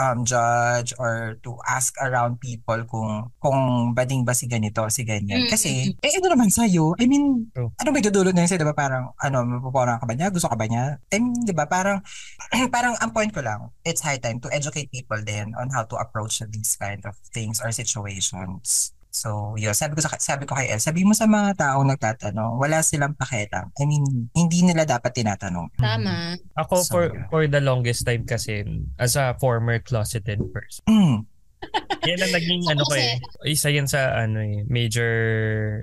um 0.00 0.24
judge 0.24 0.96
or 0.96 1.36
to 1.44 1.56
ask 1.68 1.92
around 2.00 2.40
people 2.40 2.80
kung 2.88 3.28
kung 3.38 3.92
bading 3.92 4.24
ba 4.24 4.32
si 4.32 4.48
ganito 4.48 4.80
si 4.88 5.04
ganyan. 5.04 5.44
Mm, 5.44 5.50
kasi 5.52 5.92
eh 5.92 6.12
ano 6.16 6.32
naman 6.32 6.48
sa'yo? 6.48 6.96
I 6.96 7.04
mean 7.04 7.52
True. 7.52 7.70
ano 7.76 7.88
may 7.92 8.00
dudulot 8.00 8.32
na 8.32 8.44
yun 8.44 8.50
sa'yo, 8.50 8.64
di 8.64 8.68
ba 8.68 8.76
parang 8.76 9.12
ano 9.20 9.44
mapupunan 9.44 10.00
ka 10.00 10.06
ba 10.08 10.14
niya? 10.16 10.32
Gusto 10.32 10.48
ka 10.48 10.56
ba 10.56 10.64
niya? 10.64 10.96
I 11.12 11.20
mean, 11.20 11.36
di 11.44 11.52
ba 11.52 11.68
parang 11.68 12.00
parang 12.74 12.96
ang 13.02 13.12
point 13.12 13.30
ko 13.30 13.44
lang 13.44 13.68
it's 13.84 14.00
high 14.00 14.18
time 14.18 14.40
to 14.40 14.48
educate 14.48 14.88
people 14.88 15.20
then 15.20 15.52
on 15.60 15.68
how 15.68 15.84
to 15.84 16.00
approach 16.00 16.40
these 16.48 16.76
kind 16.80 17.04
of 17.04 17.14
things 17.36 17.60
or 17.60 17.68
situations 17.74 18.93
So, 19.14 19.54
yun, 19.54 19.78
sabi 19.78 19.94
ko, 19.94 20.02
sa, 20.02 20.18
sabi 20.18 20.42
ko 20.42 20.58
kay 20.58 20.74
El, 20.74 20.82
sabi 20.82 21.06
mo 21.06 21.14
sa 21.14 21.30
mga 21.30 21.54
taong 21.54 21.86
nagtatanong, 21.86 22.58
wala 22.58 22.82
silang 22.82 23.14
pakialam. 23.14 23.70
I 23.78 23.86
mean, 23.86 24.02
hindi 24.34 24.66
nila 24.66 24.82
dapat 24.82 25.14
tinatanong. 25.14 25.70
Tama. 25.78 26.34
Ako 26.58 26.82
So, 26.82 26.90
for 26.90 27.04
yeah. 27.14 27.30
for 27.30 27.46
the 27.46 27.62
longest 27.62 28.02
time 28.02 28.26
kasi 28.26 28.66
as 28.98 29.14
a 29.14 29.38
former 29.38 29.78
closeted 29.78 30.42
person. 30.50 30.82
Mm. 30.90 31.16
Yan 32.10 32.20
ang 32.20 32.32
naging 32.36 32.62
ano 32.68 32.82
ko 32.84 32.92
eh. 32.92 33.16
Isa 33.48 33.72
yan 33.72 33.88
sa 33.88 34.12
ano 34.20 34.44
eh, 34.44 34.68
major 34.68 35.14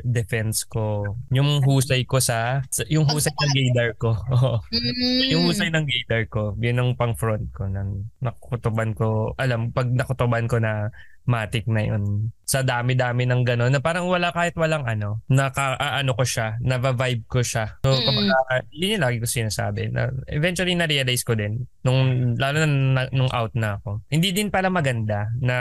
defense 0.05 0.61
ko. 0.69 1.17
Yung 1.33 1.65
husay 1.65 2.05
ko 2.05 2.21
sa, 2.21 2.61
sa- 2.69 2.85
yung 2.85 3.09
husay 3.09 3.33
ng 3.33 3.55
gaydar 3.57 3.89
ko. 3.97 4.13
Oo. 4.37 4.61
Mm. 4.69 5.33
Yung 5.33 5.43
husay 5.49 5.73
ng 5.73 5.87
gaydar 5.87 6.29
ko, 6.29 6.53
yun 6.61 6.77
ang 6.77 6.93
pang 6.93 7.17
front 7.17 7.49
ko 7.55 7.65
nang 7.65 8.11
nakutuban 8.21 8.93
ko. 8.93 9.33
Alam, 9.41 9.73
pag 9.73 9.89
nakutuban 9.89 10.45
ko 10.45 10.61
na 10.61 10.93
matik 11.25 11.65
na 11.65 11.81
yun. 11.85 12.29
Sa 12.51 12.67
dami-dami 12.67 13.23
ng 13.23 13.47
gano'n, 13.47 13.71
na 13.71 13.79
parang 13.79 14.11
wala 14.11 14.35
kahit 14.35 14.51
walang 14.59 14.83
ano, 14.83 15.23
naka, 15.31 15.79
ah, 15.79 16.03
ano 16.03 16.11
ko 16.11 16.27
siya, 16.27 16.59
na-vibe 16.59 17.23
ko 17.31 17.39
siya. 17.39 17.79
So, 17.79 17.95
Mm. 17.95 18.03
kapag, 18.03 18.25
ah, 18.27 18.61
yun 18.75 18.93
yung 18.99 19.03
lagi 19.07 19.17
ko 19.23 19.27
sinasabi. 19.29 19.87
Na, 19.87 20.11
eventually, 20.27 20.75
na-realize 20.75 21.23
ko 21.23 21.31
din, 21.31 21.63
nung, 21.87 22.35
lalo 22.35 22.67
na 22.67 22.67
na- 22.67 23.11
nung 23.15 23.31
out 23.31 23.55
na 23.55 23.79
ako. 23.79 24.03
Hindi 24.11 24.35
din 24.35 24.51
pala 24.51 24.67
maganda 24.67 25.31
na 25.39 25.55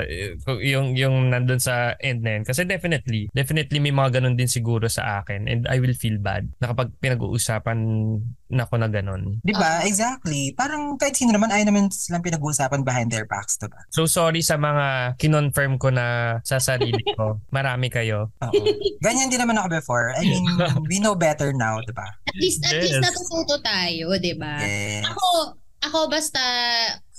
eh, 0.00 0.32
yung, 0.64 0.96
yung 0.96 1.28
nandun 1.28 1.60
sa 1.60 1.92
end 2.00 2.24
na 2.24 2.40
yun. 2.40 2.44
Kasi 2.48 2.64
definitely, 2.64 3.28
definitely 3.30 3.76
may 3.76 3.92
mga 3.92 4.18
ganun 4.18 4.34
din 4.34 4.48
siguro 4.48 4.88
sa 4.88 5.20
akin 5.20 5.44
and 5.44 5.68
I 5.68 5.76
will 5.76 5.92
feel 5.92 6.16
bad 6.16 6.48
na 6.56 6.72
kapag 6.72 6.88
pinag-uusapan 6.98 7.78
na 8.50 8.66
ako 8.66 8.74
na 8.80 8.88
ganun. 8.90 9.38
Di 9.44 9.54
ba? 9.54 9.86
Exactly. 9.86 10.50
Parang 10.56 10.98
kahit 10.98 11.14
sino 11.14 11.30
naman, 11.30 11.54
ayaw 11.54 11.70
naman 11.70 11.86
silang 11.92 12.24
pinag-uusapan 12.24 12.82
behind 12.82 13.10
their 13.10 13.26
backs, 13.26 13.54
di 13.54 13.70
ba? 13.70 13.78
So 13.94 14.10
sorry 14.10 14.42
sa 14.42 14.58
mga 14.58 15.14
kinonfirm 15.22 15.78
ko 15.78 15.94
na 15.94 16.29
sa 16.46 16.62
sarili 16.62 17.02
ko. 17.18 17.42
Marami 17.50 17.90
kayo. 17.90 18.30
Oo. 18.38 18.64
Ganyan 19.02 19.26
din 19.26 19.42
naman 19.42 19.58
ako 19.58 19.68
before. 19.74 20.14
I 20.14 20.22
mean, 20.22 20.46
we 20.86 21.02
know 21.02 21.18
better 21.18 21.50
now, 21.50 21.82
di 21.82 21.90
ba? 21.90 22.06
At 22.30 22.36
least, 22.38 22.62
at 22.62 22.78
least 22.78 22.94
Yes. 23.00 23.04
natututo 23.10 23.58
tayo, 23.66 24.14
di 24.22 24.34
ba? 24.38 24.62
Yes. 24.62 25.02
Ako, 25.10 25.28
ako 25.90 25.98
basta 26.06 26.42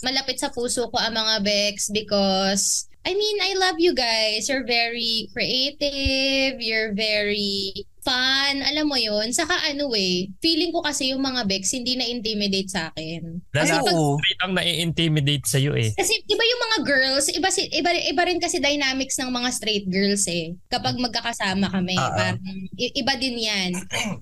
malapit 0.02 0.40
sa 0.40 0.50
puso 0.50 0.88
ko 0.88 0.98
ang 0.98 1.14
mga 1.14 1.44
Bex 1.44 1.92
because 1.92 2.88
I 3.02 3.18
mean, 3.18 3.38
I 3.42 3.58
love 3.58 3.82
you 3.82 3.98
guys. 3.98 4.46
You're 4.46 4.66
very 4.66 5.26
creative. 5.34 6.62
You're 6.62 6.94
very 6.94 7.82
fun. 8.02 8.56
Alam 8.66 8.86
mo 8.90 8.98
yun. 8.98 9.30
Saka 9.32 9.54
ano 9.70 9.94
eh, 9.94 10.30
feeling 10.42 10.74
ko 10.74 10.82
kasi 10.82 11.14
yung 11.14 11.22
mga 11.22 11.46
Bex 11.46 11.74
hindi 11.74 11.96
na-intimidate 11.98 12.70
sa 12.70 12.90
akin. 12.92 13.42
Kasi 13.54 13.74
Ay, 13.78 13.86
pag 13.86 13.98
straight 13.98 14.42
ang 14.42 14.54
nai-intimidate 14.58 15.46
sa'yo 15.46 15.72
eh. 15.78 15.94
Kasi 15.94 16.14
'di 16.26 16.36
ba 16.36 16.46
yung 16.46 16.62
mga 16.66 16.78
girls, 16.86 17.26
iba 17.30 17.50
si 17.54 17.70
iba, 17.70 17.94
iba 17.94 18.24
rin 18.26 18.42
kasi 18.42 18.58
dynamics 18.58 19.18
ng 19.22 19.30
mga 19.30 19.50
straight 19.54 19.86
girls 19.88 20.26
eh. 20.26 20.58
Kapag 20.70 20.98
magkakasama 20.98 21.70
kami, 21.70 21.96
Oo. 21.96 22.14
parang 22.18 22.42
iba 22.78 23.14
din 23.18 23.38
'yan. 23.38 23.72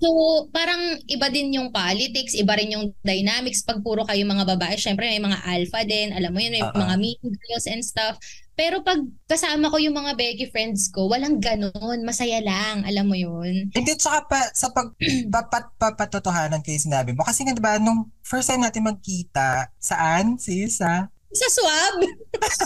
So, 0.00 0.08
parang 0.52 1.00
iba 1.08 1.26
din 1.32 1.56
yung 1.56 1.72
politics, 1.72 2.36
iba 2.36 2.56
rin 2.56 2.76
yung 2.76 2.92
dynamics 3.00 3.64
pag 3.64 3.80
puro 3.80 4.04
kayo 4.04 4.22
mga 4.28 4.44
babae. 4.56 4.76
Syempre 4.76 5.08
may 5.08 5.20
mga 5.20 5.40
alpha 5.44 5.80
din, 5.88 6.12
alam 6.12 6.30
mo 6.32 6.40
yun, 6.40 6.52
may 6.52 6.64
Oo. 6.64 6.76
mga 6.76 6.94
mean 7.00 7.20
girls 7.24 7.66
and 7.66 7.80
stuff. 7.84 8.20
Pero 8.60 8.84
pag 8.84 9.00
kasama 9.24 9.72
ko 9.72 9.80
yung 9.80 9.96
mga 9.96 10.20
Becky 10.20 10.52
friends 10.52 10.92
ko, 10.92 11.08
walang 11.08 11.40
ganon, 11.40 12.04
masaya 12.04 12.44
lang, 12.44 12.84
alam 12.84 13.08
mo 13.08 13.16
yun. 13.16 13.72
Hindi, 13.72 13.96
tsaka 13.96 14.28
pa, 14.28 14.52
sa 14.52 14.68
pag, 14.68 14.92
papat, 15.32 15.72
papatotohanan 15.80 16.60
kayo 16.60 16.76
sinabi 16.76 17.16
mo. 17.16 17.24
Kasi 17.24 17.48
nga, 17.48 17.56
di 17.56 17.64
ba, 17.64 17.80
nung 17.80 18.12
first 18.20 18.52
time 18.52 18.60
natin 18.60 18.84
magkita, 18.84 19.72
saan, 19.80 20.36
sis, 20.36 20.84
ha? 20.84 21.08
Sa 21.30 21.46
swab? 21.46 22.02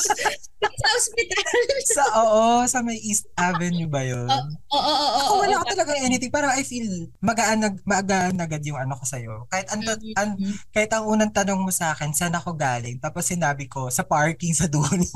sa 0.80 0.88
ospital? 0.96 1.52
Sa, 1.84 2.04
oo, 2.16 2.64
sa 2.64 2.80
may 2.80 2.96
East 2.96 3.28
Avenue 3.36 3.84
ba 3.84 4.00
yun? 4.00 4.24
Oo, 4.24 4.48
oo, 4.72 4.80
oo. 4.80 5.20
Ako 5.20 5.32
oo, 5.36 5.40
wala 5.44 5.60
oo. 5.60 5.64
ka 5.68 5.76
talaga 5.76 5.92
anything. 6.00 6.32
Parang 6.32 6.56
I 6.56 6.64
feel 6.64 7.12
magaan, 7.20 7.60
magaan 7.84 8.40
agad 8.40 8.64
yung 8.64 8.80
ano 8.80 8.96
ko 8.96 9.04
sa'yo. 9.04 9.44
Kahit, 9.52 9.68
ang, 9.68 9.84
an, 10.16 10.28
Mhm. 10.40 10.54
kahit 10.72 10.88
ang 10.96 11.04
unang 11.04 11.36
tanong 11.36 11.60
mo 11.60 11.68
sa 11.68 11.92
akin, 11.92 12.16
saan 12.16 12.32
ako 12.32 12.56
galing? 12.56 12.96
Tapos 13.04 13.28
sinabi 13.28 13.68
ko, 13.68 13.92
sa 13.92 14.00
parking 14.00 14.56
sa 14.56 14.64
dulo. 14.64 14.88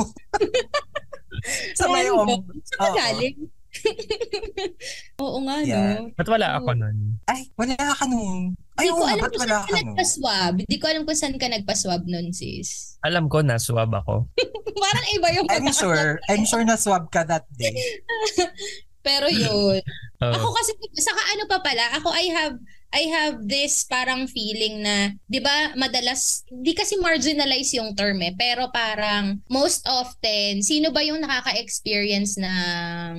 sa 1.80 1.88
may 1.88 2.12
om. 2.12 2.28
Saan 2.68 2.92
ka 2.92 3.00
galing? 3.00 3.48
Oo 5.22 5.38
nga, 5.44 5.56
Yeah. 5.62 5.98
no? 6.00 6.14
Ba't 6.14 6.28
wala 6.28 6.48
ako 6.56 6.70
nun? 6.74 6.96
Ay, 7.26 7.50
wala 7.54 7.74
ka 7.76 8.04
nung. 8.06 8.54
Ay, 8.74 8.86
Hindi 8.86 8.90
oo 8.90 8.96
ko 8.96 9.02
nga, 9.02 9.10
alam 9.10 9.20
ba't 9.20 9.30
kung 9.30 9.42
wala 9.42 9.58
ka 9.58 9.68
nun? 9.68 9.78
nagpa-swab. 9.90 10.54
Hindi 10.62 10.76
ko 10.78 10.86
alam 10.86 11.02
kung 11.02 11.18
saan 11.18 11.36
ka 11.36 11.46
nagpa-swab 11.46 12.02
nun, 12.04 12.26
sis. 12.30 12.98
Alam 13.02 13.26
ko 13.26 13.38
na, 13.40 13.56
swab 13.56 13.90
ako. 13.90 14.26
Parang 14.82 15.06
iba 15.10 15.28
yung 15.34 15.46
I'm 15.50 15.68
sure, 15.70 16.22
I'm 16.28 16.44
sure 16.44 16.62
na 16.62 16.78
swab 16.78 17.10
ka 17.10 17.26
that 17.26 17.46
day. 17.54 17.74
Pero 19.06 19.26
yun. 19.26 19.82
Oo. 20.20 20.32
Ako 20.34 20.48
kasi, 20.52 20.70
saka 20.96 21.22
ano 21.32 21.46
pa 21.46 21.58
pala, 21.60 21.84
ako 21.96 22.10
I 22.10 22.28
have, 22.30 22.54
I 22.88 23.04
have 23.12 23.44
this 23.44 23.84
parang 23.84 24.24
feeling 24.26 24.80
na, 24.80 25.12
di 25.28 25.38
ba, 25.38 25.76
madalas, 25.76 26.40
di 26.48 26.72
kasi 26.72 26.96
marginalize 26.96 27.76
yung 27.76 27.92
term 27.92 28.16
eh, 28.24 28.32
pero 28.32 28.72
parang 28.72 29.44
most 29.52 29.84
often, 29.84 30.64
sino 30.64 30.88
ba 30.88 31.04
yung 31.04 31.20
nakaka-experience 31.20 32.40
ng 32.40 33.12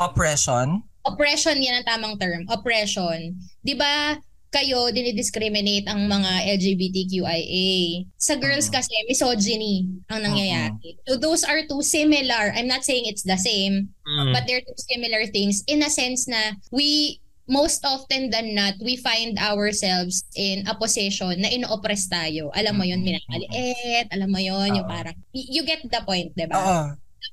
Oppression? 0.00 0.80
oppression, 1.04 1.56
yan 1.56 1.80
ang 1.80 1.88
tamang 1.88 2.14
term, 2.20 2.44
oppression. 2.48 3.32
Di 3.64 3.72
ba, 3.72 4.16
kayo 4.48 4.88
dinidiscriminate 4.88 5.88
ang 5.88 6.04
mga 6.04 6.52
LGBTQIA. 6.56 8.04
Sa 8.16 8.36
girls 8.36 8.68
Mhm. 8.68 8.74
kasi 8.76 8.92
misogyny 9.04 9.88
ang 10.08 10.24
nangyayari. 10.24 10.96
So 11.04 11.16
those 11.16 11.44
are 11.44 11.64
two 11.64 11.80
similar. 11.80 12.52
I'm 12.52 12.68
not 12.68 12.84
saying 12.84 13.04
it's 13.04 13.24
the 13.24 13.36
same, 13.36 13.92
Mm. 14.04 14.32
but 14.32 14.44
they're 14.44 14.64
two 14.64 14.76
similar 14.88 15.28
things 15.28 15.64
in 15.64 15.80
a 15.80 15.88
sense 15.92 16.24
na 16.24 16.56
we 16.72 17.20
most 17.48 17.80
often 17.82 18.28
than 18.28 18.52
not, 18.52 18.76
we 18.78 18.94
find 18.94 19.40
ourselves 19.40 20.22
in 20.36 20.68
a 20.68 20.76
position 20.76 21.32
na 21.40 21.48
ino-oppress 21.48 22.06
tayo. 22.06 22.52
Alam 22.52 22.76
mo 22.76 22.84
yun, 22.84 23.00
Mhm. 23.00 23.06
minamaliit, 23.08 24.06
alam 24.12 24.28
mo 24.28 24.38
yun, 24.38 24.76
yung 24.76 24.86
Oo. 24.86 24.92
parang, 24.92 25.16
you 25.32 25.64
get 25.64 25.80
the 25.82 26.02
point, 26.04 26.30
di 26.36 26.44
ba? 26.44 26.54
Oo. 26.54 26.80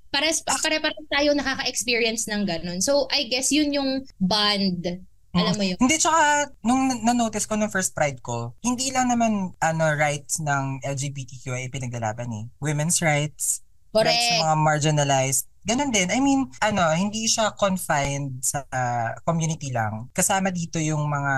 Pares, 0.10 0.40
pare-pares 0.48 1.06
tayo 1.12 1.36
nakaka-experience 1.36 2.32
ng 2.32 2.48
ganun. 2.48 2.80
So, 2.80 3.12
I 3.12 3.28
guess 3.28 3.52
yun 3.52 3.76
yung 3.76 4.08
bond. 4.16 5.04
Alam 5.36 5.54
mo 5.60 5.64
yun? 5.68 5.76
Hindi, 5.76 6.00
tsaka, 6.00 6.48
nung 6.64 6.88
na- 6.88 7.12
na-notice 7.12 7.44
ko 7.44 7.60
nung 7.60 7.68
first 7.68 7.92
pride 7.92 8.24
ko, 8.24 8.56
hindi 8.64 8.88
lang 8.96 9.12
naman 9.12 9.52
ano 9.60 9.84
rights 9.92 10.40
ng 10.40 10.80
LGBTQIA 10.80 11.68
pinaglalaban 11.68 12.32
eh. 12.32 12.48
Women's 12.64 13.04
rights, 13.04 13.65
Correct. 13.96 14.20
ng 14.36 14.44
mga 14.44 14.58
marginalized. 14.60 15.48
Ganon 15.66 15.90
din. 15.90 16.12
I 16.12 16.20
mean, 16.22 16.52
ano, 16.62 16.84
hindi 16.94 17.26
siya 17.26 17.56
confined 17.58 18.44
sa 18.44 18.62
uh, 18.70 19.18
community 19.26 19.74
lang. 19.74 20.12
Kasama 20.14 20.54
dito 20.54 20.78
yung 20.78 21.08
mga 21.10 21.34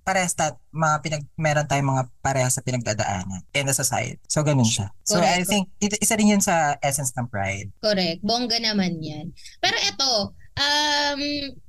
parehas 0.00 0.32
ta- 0.32 0.56
mga 0.72 0.96
pinag 1.04 1.24
meron 1.36 1.68
tayong 1.68 1.92
mga 1.92 2.04
parehas 2.24 2.56
sa 2.56 2.64
pinagdadaanan 2.64 3.44
in 3.52 3.68
the 3.68 3.76
society. 3.76 4.16
So 4.26 4.40
ganun 4.40 4.66
siya. 4.66 4.88
So 5.04 5.20
I 5.20 5.44
Correct. 5.44 5.48
think 5.52 5.64
it, 5.78 5.92
isa 6.00 6.16
rin 6.16 6.32
yun 6.32 6.42
sa 6.42 6.74
essence 6.80 7.12
ng 7.14 7.28
pride. 7.28 7.68
Correct. 7.84 8.24
Bongga 8.24 8.58
naman 8.58 8.98
yan. 8.98 9.30
Pero 9.60 9.76
eto, 9.76 10.34
um, 10.56 11.22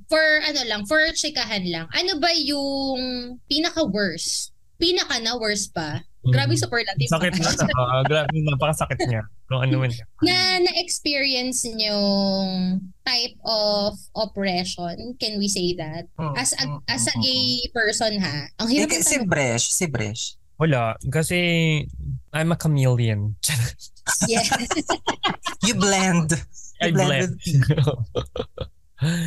for 0.07 0.23
ano 0.47 0.61
lang, 0.65 0.81
for 0.87 0.99
chikahan 1.13 1.63
lang, 1.67 1.85
ano 1.91 2.17
ba 2.17 2.31
yung 2.35 3.01
pinaka-worst? 3.45 4.55
Pinaka 4.81 5.21
na 5.21 5.37
worst 5.37 5.75
pa? 5.75 6.01
Grabe 6.21 6.53
superlative. 6.53 7.09
Sakit 7.09 7.33
na 7.41 7.49
na. 7.49 7.73
Ah, 7.81 8.01
grabe, 8.05 8.37
napakasakit 8.45 9.09
niya. 9.09 9.25
Kung 9.49 9.65
ano 9.65 9.81
man. 9.81 9.91
na 10.21 10.61
na-experience 10.61 11.65
yung 11.65 12.77
type 13.01 13.35
of 13.41 13.97
oppression, 14.13 15.17
can 15.17 15.41
we 15.41 15.49
say 15.49 15.73
that? 15.73 16.05
Mm, 16.21 16.37
As 16.37 16.53
a, 16.53 16.63
mm, 16.69 16.79
as 16.85 17.09
a 17.09 17.13
mm, 17.17 17.21
gay 17.25 17.45
mm. 17.65 17.73
person 17.73 18.13
ha, 18.21 18.45
ang 18.61 18.69
Eh, 18.69 18.85
hirap 18.85 18.93
ng 18.93 19.01
si. 19.01 19.17
Bresh, 19.25 19.65
si 19.73 19.85
Bresh. 19.89 20.37
Wala. 20.61 20.93
Kasi 21.09 21.37
I'm 22.33 22.53
a 22.53 22.57
chameleon. 22.57 23.33
Yes. 24.29 24.49
You 25.65 25.77
blend. 25.77 26.33
I 26.81 26.89
You 26.89 26.93
blend 26.97 27.37
blend. 27.37 27.37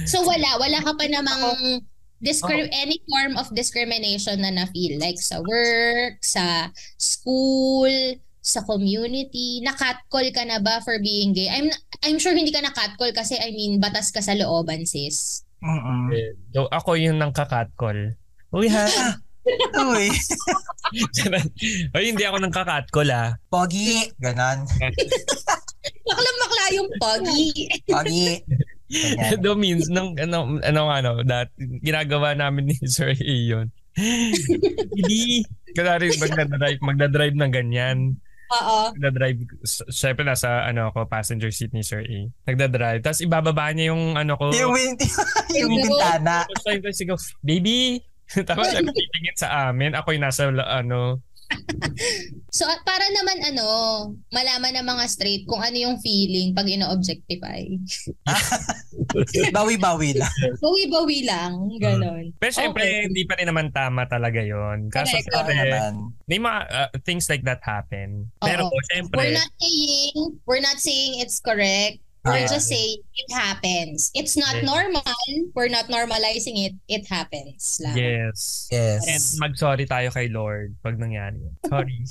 So 0.06 0.22
wala, 0.22 0.58
wala 0.58 0.78
ka 0.82 0.92
pa 0.94 1.06
namang 1.10 1.82
discri- 2.24 2.64
Oh. 2.66 2.80
any 2.80 2.98
form 3.04 3.36
of 3.36 3.52
discrimination 3.52 4.40
na 4.40 4.50
na-feel 4.50 4.96
like 4.96 5.20
sa 5.20 5.44
work, 5.44 6.16
sa 6.24 6.72
school, 6.96 7.92
sa 8.40 8.64
community, 8.64 9.60
na-catcall 9.60 10.28
ka 10.32 10.44
na 10.44 10.60
ba 10.60 10.80
for 10.80 10.96
being 11.00 11.32
gay? 11.32 11.48
I'm 11.48 11.68
I'm 12.00 12.16
sure 12.16 12.32
hindi 12.32 12.52
ka 12.52 12.64
na-catcall 12.64 13.12
kasi 13.12 13.36
I 13.36 13.52
mean 13.52 13.76
batas 13.80 14.08
ka 14.08 14.24
sa 14.24 14.32
looban 14.32 14.88
sis. 14.88 15.44
Mm-mm. 15.64 16.12
so, 16.52 16.68
ako 16.68 16.92
yung 16.96 17.16
nang 17.16 17.32
kakatcall. 17.32 18.12
Uy 18.52 18.68
ha. 18.68 18.84
Uy, 19.76 20.08
Ay, 21.96 22.04
hindi 22.08 22.24
ako 22.24 22.40
nang 22.40 22.52
kakatcall 22.52 23.12
ah. 23.12 23.36
pogi. 23.52 24.08
Ganon. 24.16 24.64
Baklang 26.08 26.38
bakla 26.40 26.64
yung 26.72 26.90
pogi. 26.96 27.68
Pogi. 27.84 28.40
That 29.30 29.58
means, 29.58 29.90
nung, 29.90 30.14
ano, 30.18 30.58
ano, 30.62 30.80
ano, 30.90 31.10
that, 31.26 31.50
ginagawa 31.82 32.36
namin 32.36 32.70
ni 32.70 32.76
Sir 32.86 33.12
A 33.12 33.34
yun. 33.34 33.68
Hindi. 33.94 35.42
Kunwari, 35.74 36.14
magdadrive, 36.18 36.80
magdadrive 36.82 37.36
ng 37.38 37.52
ganyan. 37.52 37.98
Oo. 38.54 38.94
Nagdadrive, 38.94 39.42
syempre 39.90 40.22
nasa, 40.22 40.68
ano 40.68 40.92
ako, 40.92 41.10
passenger 41.10 41.50
seat 41.50 41.74
ni 41.74 41.82
Sir 41.82 42.06
A. 42.06 42.18
Nagdadrive. 42.46 43.02
Tapos 43.02 43.20
ibababa 43.24 43.72
niya 43.74 43.90
yung, 43.90 44.14
ano 44.14 44.38
ko. 44.38 44.54
yung, 44.54 44.70
win- 44.70 44.98
yung 45.58 45.70
bintana. 45.74 46.46
Tapos 46.46 46.62
tayo 46.62 46.78
sigaw, 46.94 47.18
baby! 47.42 47.98
Tapos 48.48 48.70
siya 48.70 48.80
titingin 48.80 49.36
sa 49.36 49.70
amin. 49.70 49.98
Ako 49.98 50.14
yung 50.14 50.24
nasa, 50.24 50.48
ano, 50.48 51.20
So 52.54 52.62
at 52.64 52.86
para 52.86 53.02
naman 53.10 53.42
ano, 53.44 53.66
malaman 54.30 54.78
ng 54.78 54.86
mga 54.86 55.04
straight 55.10 55.42
kung 55.42 55.58
ano 55.58 55.74
yung 55.74 55.98
feeling 55.98 56.54
pag 56.54 56.70
ino-objectify. 56.70 57.66
Bawi-bawi 59.50 60.14
lang. 60.14 60.30
Bawi-bawi 60.62 61.18
lang, 61.26 61.52
ganon. 61.82 62.30
pero 62.38 62.52
syempre, 62.54 62.86
Okay. 62.86 63.02
hindi 63.10 63.22
pa 63.26 63.34
rin 63.36 63.50
naman 63.50 63.74
tama 63.74 64.06
talaga 64.06 64.38
yon 64.38 64.86
Kaso 64.86 65.18
Correct, 65.18 65.34
syempre, 65.34 65.54
naman. 65.56 65.92
may 66.24 66.38
mga 66.38 66.58
uh, 66.70 66.88
things 67.02 67.26
like 67.26 67.42
that 67.42 67.58
happen. 67.60 68.30
Pero 68.38 68.70
Oo. 68.70 68.78
syempre, 68.86 69.18
We're 69.18 69.34
not 69.34 69.50
saying 69.58 70.14
we're 70.46 70.62
not 70.62 70.78
saying 70.78 71.18
it's 71.18 71.42
correct. 71.42 71.98
We're 72.24 72.48
Ah. 72.48 72.48
just 72.48 72.72
saying 72.72 73.04
it 73.04 73.30
happens. 73.30 74.08
It's 74.16 74.32
not 74.32 74.56
Yes. 74.56 74.64
normal. 74.64 75.04
We're 75.52 75.68
not 75.68 75.92
normalizing 75.92 76.56
it. 76.56 76.74
It 76.88 77.04
happens 77.06 77.76
lang. 77.84 78.00
yes. 78.00 78.64
Yes. 78.72 79.04
And 79.04 79.20
mag-sorry 79.44 79.84
tayo 79.84 80.08
kay 80.08 80.32
Lord 80.32 80.72
pag 80.80 80.96
nangyari. 80.96 81.44
yun. 81.44 81.54
Sorry. 81.68 82.00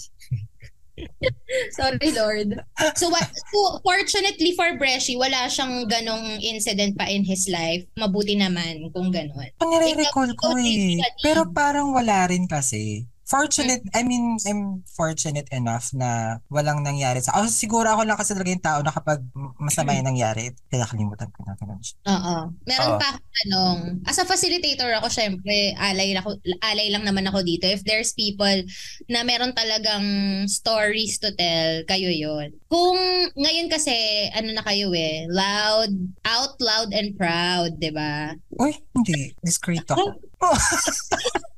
Sorry, 1.73 2.09
Lord. 2.13 2.53
So, 2.93 3.09
what, 3.09 3.25
so, 3.25 3.81
fortunately 3.81 4.53
for 4.53 4.77
Bresci, 4.77 5.17
wala 5.17 5.49
siyang 5.49 5.89
ganong 5.89 6.37
incident 6.37 6.93
pa 6.93 7.09
in 7.09 7.25
his 7.25 7.49
life. 7.49 7.81
Mabuti 7.97 8.37
naman 8.37 8.93
kung 8.93 9.09
ganon. 9.09 9.49
Ang 9.57 9.69
nare-recall 9.73 10.29
ko 10.37 10.53
eh. 10.61 11.01
Pero 11.25 11.49
parang 11.49 11.97
wala 11.97 12.29
rin 12.29 12.45
kasi. 12.45 13.09
Fortunate, 13.33 13.81
I 13.97 14.05
mean, 14.05 14.37
I'm 14.45 14.85
fortunate 14.85 15.49
enough 15.49 15.89
na 15.97 16.37
walang 16.53 16.85
nangyari 16.85 17.17
sa... 17.17 17.33
Oh, 17.41 17.49
siguro 17.49 17.89
ako 17.89 18.05
lang 18.05 18.13
kasi 18.13 18.37
talaga 18.37 18.53
yung 18.53 18.61
tao 18.61 18.79
na 18.85 18.93
kapag 18.93 19.25
masama 19.57 19.97
yung 19.97 20.05
nangyari, 20.05 20.53
kaya 20.69 20.85
kalimutan 20.85 21.33
ko 21.33 21.41
na 21.41 21.57
ganun 21.57 21.81
siya. 21.81 21.97
Oo. 22.13 22.53
Meron 22.69 22.93
Oo. 22.93 23.01
pa 23.01 23.17
akong 23.17 23.33
tanong. 23.41 23.77
As 24.05 24.21
a 24.21 24.29
facilitator 24.29 24.93
ako, 25.01 25.09
syempre, 25.09 25.73
alay, 25.81 26.13
ako, 26.13 26.37
alay 26.61 26.93
lang 26.93 27.09
naman 27.09 27.25
ako 27.25 27.41
dito. 27.41 27.65
If 27.65 27.81
there's 27.81 28.13
people 28.13 28.69
na 29.09 29.25
meron 29.25 29.57
talagang 29.57 30.05
stories 30.45 31.17
to 31.17 31.33
tell, 31.33 31.81
kayo 31.89 32.13
yon. 32.13 32.53
Kung 32.69 33.01
ngayon 33.33 33.65
kasi, 33.73 34.29
ano 34.29 34.53
na 34.53 34.61
kayo 34.61 34.93
eh, 34.93 35.25
loud, 35.25 35.89
out 36.21 36.53
loud 36.61 36.93
and 36.93 37.17
proud, 37.17 37.81
di 37.81 37.89
ba? 37.89 38.37
Uy, 38.61 38.77
hindi. 38.93 39.33
Discreet 39.41 39.89
ako. 39.89 40.21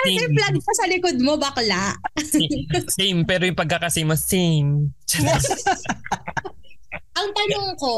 Ano 0.00 0.10
yung 0.16 0.32
flag 0.32 0.56
pa 0.56 0.72
sa 0.72 0.86
likod 0.88 1.16
mo, 1.20 1.36
bakla? 1.36 1.96
same, 2.20 2.64
same, 2.98 3.20
pero 3.28 3.44
yung 3.44 3.58
pagkakasame 3.58 4.08
mo, 4.08 4.16
same. 4.16 4.96
Ang 7.20 7.28
tanong 7.36 7.76
ko, 7.76 7.92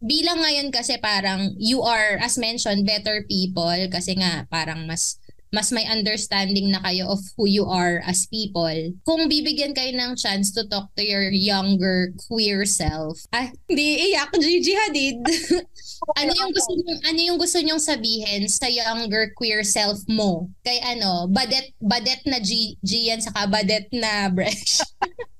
bilang 0.00 0.40
ngayon 0.40 0.72
kasi 0.72 0.96
parang 0.96 1.52
you 1.60 1.84
are, 1.84 2.16
as 2.22 2.40
mentioned, 2.40 2.88
better 2.88 3.20
people 3.28 3.76
kasi 3.92 4.16
nga 4.16 4.48
parang 4.48 4.88
mas 4.88 5.20
mas 5.54 5.70
may 5.70 5.86
understanding 5.86 6.74
na 6.74 6.82
kayo 6.82 7.06
of 7.14 7.22
who 7.38 7.46
you 7.46 7.62
are 7.62 8.02
as 8.02 8.26
people. 8.26 8.74
Kung 9.06 9.30
bibigyan 9.30 9.70
kayo 9.70 9.94
ng 9.94 10.18
chance 10.18 10.50
to 10.50 10.66
talk 10.66 10.90
to 10.98 11.06
your 11.06 11.30
younger 11.30 12.10
queer 12.26 12.66
self. 12.66 13.22
Ah, 13.30 13.54
hindi 13.70 14.10
iyak, 14.10 14.34
Gigi 14.34 14.74
Hadid. 14.74 15.22
ano 16.20 16.30
yung 16.34 16.50
gusto 16.50 16.72
niyo 16.74 16.94
ano 17.06 17.20
yung 17.22 17.38
gusto 17.38 17.58
niyong 17.62 17.82
sabihin 17.82 18.50
sa 18.50 18.66
younger 18.66 19.30
queer 19.38 19.62
self 19.62 20.02
mo? 20.10 20.50
Kay 20.66 20.82
ano, 20.82 21.30
badet 21.30 21.70
badet 21.78 22.26
na 22.26 22.42
G, 22.42 22.74
Gian 22.82 23.22
saka 23.22 23.46
badet 23.46 23.86
na 23.94 24.26
Bresh. 24.26 24.82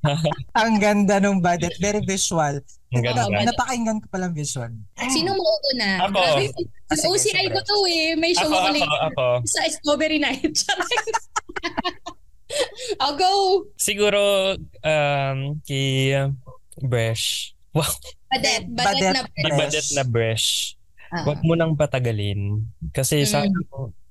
Ang 0.61 0.79
ganda 0.79 1.19
nung 1.19 1.41
budget. 1.41 1.75
Very 1.81 2.05
visual. 2.05 2.61
Ang 2.91 3.03
ganda. 3.03 3.27
Badet. 3.27 3.47
Napakinggan 3.49 3.97
ko 3.99 4.07
palang 4.09 4.33
visual. 4.33 4.71
Sino 5.09 5.33
mo 5.33 5.43
una? 5.73 6.05
Ako. 6.05 6.15
Grabe, 6.15 6.45
Ah, 6.85 6.95
sige, 6.95 7.09
OCI 7.11 7.49
ko 7.49 7.59
to 7.59 7.77
eh. 7.87 8.13
May 8.15 8.31
show 8.31 8.45
Ako, 8.45 8.55
ako 8.55 8.61
ako, 8.61 8.77
later 8.77 9.01
ako. 9.09 9.27
sa 9.47 9.61
Strawberry 9.67 10.19
Night. 10.19 10.53
I'll 13.01 13.17
go. 13.17 13.33
Siguro, 13.75 14.55
um, 14.85 15.39
kay 15.65 16.13
Bresh. 16.79 17.57
Wow, 17.73 17.89
Badet. 18.29 18.69
Badet, 18.69 19.03
Badet. 19.03 19.13
na 19.13 19.23
Bresh. 19.27 19.59
Badet 19.59 19.87
na 19.91 20.05
Bresh. 20.05 20.49
Ah. 21.11 21.23
Huwag 21.25 21.41
mo 21.43 21.55
nang 21.55 21.75
patagalin. 21.75 22.63
Kasi 22.91 23.23
Mm. 23.23 23.29
sayang, 23.29 23.57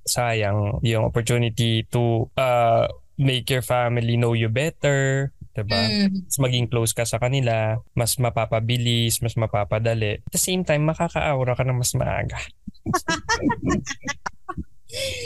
sayang 0.04 0.58
yung 0.82 1.04
opportunity 1.04 1.86
to 1.88 2.28
uh, 2.34 2.84
make 3.16 3.48
your 3.48 3.62
family 3.62 4.18
know 4.18 4.34
you 4.34 4.50
better. 4.50 5.32
Diba? 5.54 5.78
Mm. 5.86 6.26
Mas 6.26 6.38
maging 6.42 6.66
close 6.66 6.90
ka 6.90 7.06
sa 7.06 7.22
kanila, 7.22 7.78
mas 7.94 8.18
mapapabilis, 8.18 9.22
mas 9.22 9.38
mapapadali. 9.38 10.18
At 10.18 10.32
the 10.34 10.42
same 10.42 10.66
time, 10.66 10.82
makaka-aura 10.90 11.54
ka 11.54 11.62
na 11.62 11.74
mas 11.78 11.94
maaga. 11.94 12.38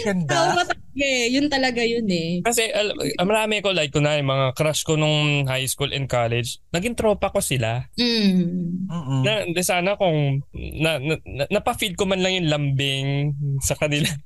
Ganda. 0.05 0.57
Talaga 0.57 0.75
eh. 0.97 1.29
Yun 1.29 1.47
talaga 1.53 1.83
yun 1.85 2.09
eh. 2.09 2.41
Kasi 2.41 2.73
al- 2.73 2.97
marami 3.21 3.61
ko 3.61 3.73
like 3.77 3.93
kunwari 3.93 4.25
mga 4.25 4.57
crush 4.57 4.83
ko 4.85 4.97
nung 4.97 5.45
high 5.45 5.69
school 5.69 5.93
and 5.93 6.09
college, 6.09 6.61
naging 6.73 6.97
tropa 6.97 7.29
ko 7.29 7.41
sila. 7.45 7.85
Mm. 8.01 8.89
Mm-mm. 8.89 9.21
Na, 9.25 9.45
di 9.45 9.63
sana 9.65 9.95
kung 10.01 10.41
na, 10.57 10.97
na, 10.97 11.15
na, 11.25 11.45
napafeel 11.53 11.95
ko 11.95 12.09
man 12.09 12.25
lang 12.25 12.41
yung 12.41 12.49
lambing 12.49 13.09
sa 13.61 13.77
kanila. 13.77 14.09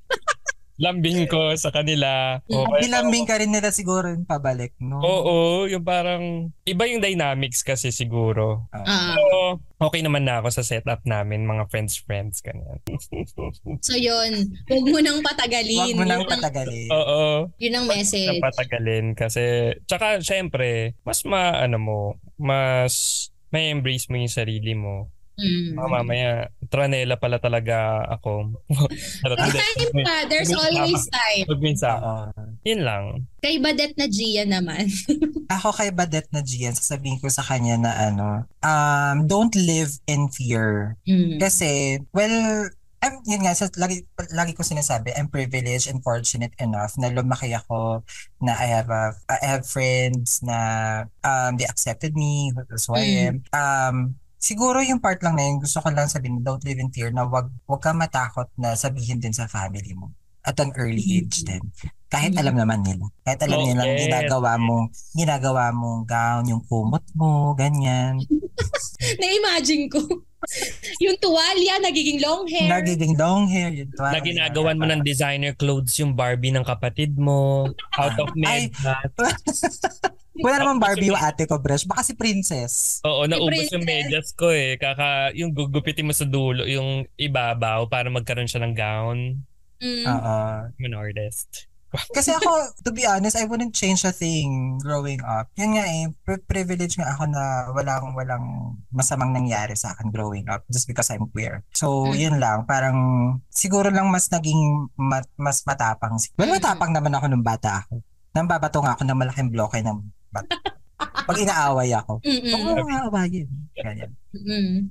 lambing 0.77 1.27
ko 1.27 1.53
sa 1.55 1.69
kanila. 1.69 2.41
O, 2.47 2.65
kaya- 2.67 2.83
Bilambing 2.83 3.25
ka 3.25 3.37
rin 3.37 3.49
nila 3.49 3.69
siguro 3.69 4.09
yung 4.09 4.25
pabalik, 4.25 4.73
no? 4.79 4.99
Oo, 4.99 5.37
yung 5.65 5.83
parang 5.83 6.49
iba 6.63 6.85
yung 6.85 6.99
dynamics 6.99 7.61
kasi 7.61 7.89
siguro. 7.89 8.67
Ah, 8.71 9.15
So, 9.15 9.59
okay 9.81 10.01
naman 10.01 10.25
na 10.25 10.39
ako 10.39 10.49
sa 10.51 10.63
setup 10.63 11.05
namin, 11.05 11.43
mga 11.43 11.69
friends-friends, 11.69 12.41
ganyan. 12.41 12.81
so 13.87 13.95
yun, 13.95 14.33
huwag 14.67 14.87
mo 14.87 14.99
nang 14.99 15.21
patagalin. 15.21 15.79
Huwag 15.93 15.99
mo 15.99 16.05
nang 16.05 16.25
patagalin. 16.25 16.89
Oo, 16.89 17.21
Yun 17.59 17.75
ang 17.75 17.87
message. 17.87 18.41
patagalin 18.41 19.13
kasi, 19.13 19.43
tsaka 19.85 20.19
syempre, 20.19 20.97
mas 21.03 21.23
ma, 21.23 21.59
ano 21.59 21.77
mo, 21.77 21.99
mas 22.37 23.29
may 23.51 23.69
embrace 23.69 24.09
mo 24.09 24.17
yung 24.17 24.33
sarili 24.33 24.73
mo. 24.73 25.13
Mm. 25.41 25.75
Baka 25.81 25.89
mamaya, 25.89 26.31
tranela 26.69 27.17
pala 27.17 27.41
talaga 27.41 28.05
ako. 28.13 28.53
Time 29.25 29.93
pa. 30.05 30.29
There's 30.29 30.53
always 30.53 31.09
time. 31.09 31.45
Pag 31.49 31.63
minsan, 31.65 31.97
Oo. 32.01 32.29
yun 32.69 32.85
lang. 32.85 33.25
Kay 33.41 33.57
Badet 33.59 33.97
na 33.97 34.07
Gia 34.07 34.45
naman. 34.45 34.87
Ako 35.57 35.73
kay 35.73 35.91
Badet 35.91 36.29
na 36.31 36.45
Gian, 36.45 36.77
sasabihin 36.77 37.19
ko 37.19 37.33
sa 37.33 37.43
kanya 37.43 37.81
na 37.81 37.93
ano, 38.13 38.29
um, 38.61 39.25
don't 39.25 39.57
live 39.57 39.97
in 40.05 40.29
fear. 40.29 40.97
Mm. 41.09 41.41
Kasi, 41.41 42.01
well, 42.13 42.69
I'm, 43.03 43.19
yun 43.27 43.43
nga, 43.43 43.59
sa, 43.59 43.67
lagi, 43.83 44.07
lagi 44.31 44.55
ko 44.55 44.63
sinasabi, 44.63 45.11
I'm 45.19 45.27
privileged 45.27 45.91
and 45.91 45.99
fortunate 46.07 46.55
enough 46.63 46.95
na 46.95 47.11
lumaki 47.11 47.51
ako, 47.51 48.07
na 48.39 48.55
I 48.55 48.67
have 48.71 48.95
a, 48.95 49.11
I 49.27 49.43
have 49.43 49.67
friends 49.67 50.39
na 50.39 50.59
um, 51.27 51.59
they 51.59 51.67
accepted 51.67 52.15
me, 52.15 52.55
that's 52.71 52.87
who 52.87 52.95
I 52.95 53.27
am. 53.27 53.43
Um, 53.51 54.22
siguro 54.43 54.83
yung 54.83 54.99
part 54.99 55.23
lang 55.23 55.39
na 55.39 55.47
yun, 55.47 55.63
gusto 55.63 55.79
ko 55.79 55.95
lang 55.95 56.11
sabihin, 56.11 56.43
don't 56.43 56.67
live 56.67 56.83
in 56.83 56.91
fear, 56.91 57.15
na 57.15 57.23
wag, 57.23 57.47
wag 57.71 57.81
ka 57.81 57.95
matakot 57.95 58.51
na 58.59 58.75
sabihin 58.75 59.23
din 59.23 59.31
sa 59.31 59.47
family 59.47 59.95
mo 59.95 60.11
at 60.43 60.59
an 60.59 60.75
early 60.75 61.23
age 61.23 61.47
din. 61.47 61.63
Kahit 62.11 62.35
alam 62.35 62.59
naman 62.59 62.83
nila. 62.83 63.07
Kahit 63.23 63.41
alam 63.47 63.63
Oh, 63.63 63.65
nila 63.65 63.83
ginagawa 63.95 64.53
mo, 64.59 64.91
ginagawa 65.15 65.71
mong 65.71 66.03
gown, 66.05 66.45
yung 66.51 66.63
kumot 66.67 67.07
mo, 67.15 67.55
ganyan. 67.55 68.19
Na-imagine 69.23 69.87
ko. 69.89 70.03
yung 71.05 71.17
tuwalya, 71.23 71.79
nagiging 71.79 72.19
long 72.19 72.45
hair. 72.51 72.69
Nagiging 72.69 73.15
long 73.15 73.47
hair, 73.47 73.71
yun. 73.71 73.89
Na 73.97 74.19
ginagawan 74.19 74.77
mo 74.77 74.85
ng 74.91 75.07
designer 75.07 75.55
clothes 75.55 75.95
yung 76.03 76.13
Barbie 76.19 76.53
ng 76.53 76.67
kapatid 76.67 77.15
mo, 77.15 77.71
out 77.97 78.17
of 78.19 78.35
Ay. 78.43 78.69
Wala 80.35 80.57
namang 80.59 80.81
Barbie 80.81 81.13
yung 81.13 81.21
ate 81.21 81.45
ko, 81.45 81.61
Bresh. 81.61 81.85
Baka 81.85 82.01
si 82.01 82.17
Princess. 82.17 83.05
Oo, 83.05 83.29
naubos 83.29 83.69
yung 83.69 83.85
medyas 83.85 84.33
ko 84.33 84.49
eh. 84.49 84.81
Kaka, 84.81 85.37
yung 85.37 85.53
gugupitin 85.53 86.09
mo 86.09 86.17
sa 86.17 86.25
dulo, 86.25 86.65
yung 86.65 87.05
ibabaw 87.15 87.85
para 87.85 88.09
magkaroon 88.09 88.49
siya 88.49 88.65
ng 88.65 88.73
gown. 88.73 89.45
Mm. 89.79 90.05
Oo. 90.09 90.37
I'm 90.73 90.87
an 90.87 90.95
artist. 90.95 91.69
Kasi 92.09 92.33
ako, 92.33 92.49
to 92.81 92.89
be 92.89 93.05
honest, 93.05 93.37
I 93.37 93.45
wouldn't 93.45 93.77
change 93.77 94.01
a 94.03 94.17
thing 94.17 94.81
growing 94.81 95.21
up. 95.21 95.53
Yun 95.61 95.77
nga 95.77 95.85
eh, 95.85 96.09
pri- 96.25 96.41
privilege 96.41 96.97
nga 96.97 97.13
ako 97.13 97.29
na 97.29 97.43
walang 97.69 98.17
walang 98.17 98.45
masamang 98.89 99.29
nangyari 99.29 99.77
sa 99.77 99.93
akin 99.93 100.09
growing 100.09 100.49
up 100.49 100.65
just 100.73 100.89
because 100.89 101.13
I'm 101.13 101.29
queer. 101.29 101.61
So, 101.77 102.09
Mm. 102.09 102.17
yun 102.17 102.37
lang. 102.41 102.65
Parang 102.65 102.97
siguro 103.53 103.93
lang 103.93 104.09
mas 104.09 104.33
naging 104.33 104.57
mat, 104.97 105.29
mas 105.37 105.61
matapang. 105.69 106.17
Well, 106.41 106.49
Mm. 106.49 106.57
matapang 106.57 106.97
naman 106.97 107.13
ako 107.13 107.29
nung 107.29 107.45
bata 107.45 107.85
ako. 107.85 108.01
Nang 108.33 108.49
babato 108.49 108.81
nga 108.81 108.97
ako 108.97 109.05
ng 109.05 109.19
malaking 109.19 109.53
bloke 109.53 109.77
ng 109.77 110.01
bat. 110.33 110.47
Pag 111.23 111.39
inaaway 111.39 111.93
ako. 111.93 112.19
Mm-mm. 112.23 112.55
Oo, 112.57 112.83
nga 112.83 112.99
aawayin. 113.07 113.49
Ganyan. 113.77 114.11
Mm. 114.33 114.91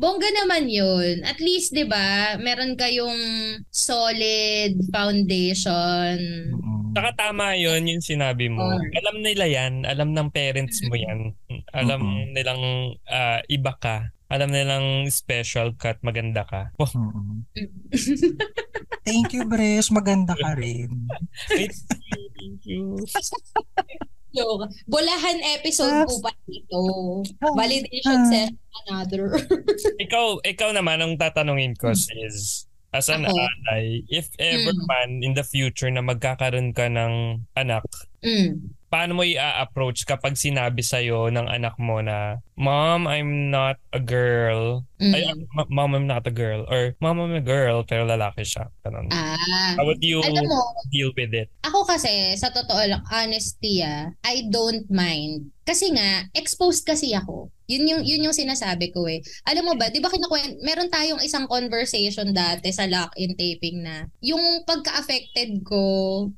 Bongga 0.00 0.28
naman 0.32 0.72
yun. 0.72 1.20
At 1.20 1.36
least, 1.36 1.72
di 1.72 1.84
ba, 1.84 2.36
meron 2.36 2.76
kayong 2.76 3.20
solid 3.68 4.80
foundation. 4.88 6.16
Mm. 6.50 6.96
Saka 6.96 7.12
tama 7.12 7.52
yun 7.54 7.84
yung 7.84 8.00
sinabi 8.00 8.48
mo. 8.48 8.64
Oo. 8.64 8.80
Alam 8.80 9.20
nila 9.20 9.44
yan. 9.44 9.84
Alam 9.84 10.16
ng 10.16 10.32
parents 10.32 10.80
mo 10.82 10.96
yan. 10.96 11.36
Alam 11.76 12.00
Mm-mm. 12.00 12.32
nilang 12.32 12.62
ah, 13.04 13.44
iba 13.46 13.76
ka. 13.76 14.16
Alam 14.26 14.50
nilang 14.50 15.06
special 15.06 15.76
ka 15.76 15.94
at 15.94 16.00
maganda 16.02 16.42
ka. 16.42 16.72
Oh, 16.80 16.88
Mm. 16.88 17.44
Thank 19.06 19.38
you, 19.38 19.46
Bresh. 19.46 19.94
Maganda 19.94 20.34
ka 20.34 20.58
rin. 20.58 21.06
thank 21.46 22.64
you. 22.66 22.98
Joke. 24.36 24.68
Bolahan 24.84 25.38
episode 25.56 26.04
po 26.04 26.20
pa 26.20 26.32
dito. 26.44 26.80
Validation 27.56 28.20
Ah. 28.20 28.28
session 28.28 28.56
another. 28.84 29.24
ikaw, 30.04 30.36
ikaw 30.44 30.70
naman 30.70 31.00
ang 31.00 31.16
tatanungin 31.16 31.72
ko 31.74 31.90
is 31.90 32.68
as 32.92 33.08
an 33.08 33.24
Ako? 33.24 33.32
alay, 33.32 34.04
if 34.08 34.28
ever 34.36 34.72
Mm. 34.72 34.84
man 34.84 35.10
in 35.20 35.32
the 35.32 35.44
future 35.44 35.88
na 35.88 36.00
magkakaroon 36.00 36.72
ka 36.72 36.86
ng 36.86 37.44
anak, 37.52 37.84
mm. 38.20 38.75
Paano 38.86 39.18
mo 39.18 39.22
i-approach 39.26 40.06
kapag 40.06 40.38
sinabi 40.38 40.82
sa'yo 40.82 41.28
ng 41.30 41.46
anak 41.50 41.74
mo 41.76 41.98
na, 42.00 42.38
Mom, 42.56 43.04
I'm 43.04 43.52
not 43.52 43.76
a 43.92 44.00
girl. 44.00 44.86
Mm. 44.96 45.12
Ay, 45.12 45.22
ma- 45.52 45.68
Mom, 45.68 45.92
I'm 45.92 46.08
not 46.08 46.24
a 46.24 46.32
girl. 46.32 46.64
Or, 46.70 46.96
Mom, 47.02 47.20
I'm 47.20 47.36
a 47.36 47.44
girl, 47.44 47.84
pero 47.84 48.06
lalaki 48.06 48.46
siya. 48.46 48.70
Ganun. 48.86 49.12
Ah. 49.12 49.36
How 49.76 49.84
would 49.84 50.00
you 50.00 50.24
Alam 50.24 50.48
mo, 50.48 50.62
deal 50.88 51.12
with 51.12 51.34
it? 51.34 51.52
Ako 51.66 51.84
kasi, 51.84 52.32
sa 52.38 52.48
totoo 52.48 52.80
lang, 52.86 53.02
honesty 53.12 53.84
ah, 53.84 54.08
I 54.24 54.48
don't 54.48 54.88
mind. 54.88 55.52
Kasi 55.66 55.92
nga, 55.92 56.30
exposed 56.32 56.86
kasi 56.86 57.12
ako. 57.12 57.50
Yun 57.66 57.84
yung, 57.90 58.02
yun 58.06 58.24
yung 58.30 58.36
sinasabi 58.36 58.94
ko 58.94 59.06
eh. 59.10 59.22
Alam 59.46 59.70
mo 59.70 59.74
ba, 59.74 59.90
di 59.90 59.98
ba 59.98 60.06
kinakwen, 60.06 60.62
meron 60.62 60.90
tayong 60.90 61.22
isang 61.22 61.50
conversation 61.50 62.30
dati 62.30 62.70
sa 62.70 62.86
lock-in 62.86 63.34
taping 63.34 63.82
na 63.82 64.06
yung 64.22 64.62
pagka-affected 64.66 65.66
ko 65.66 65.82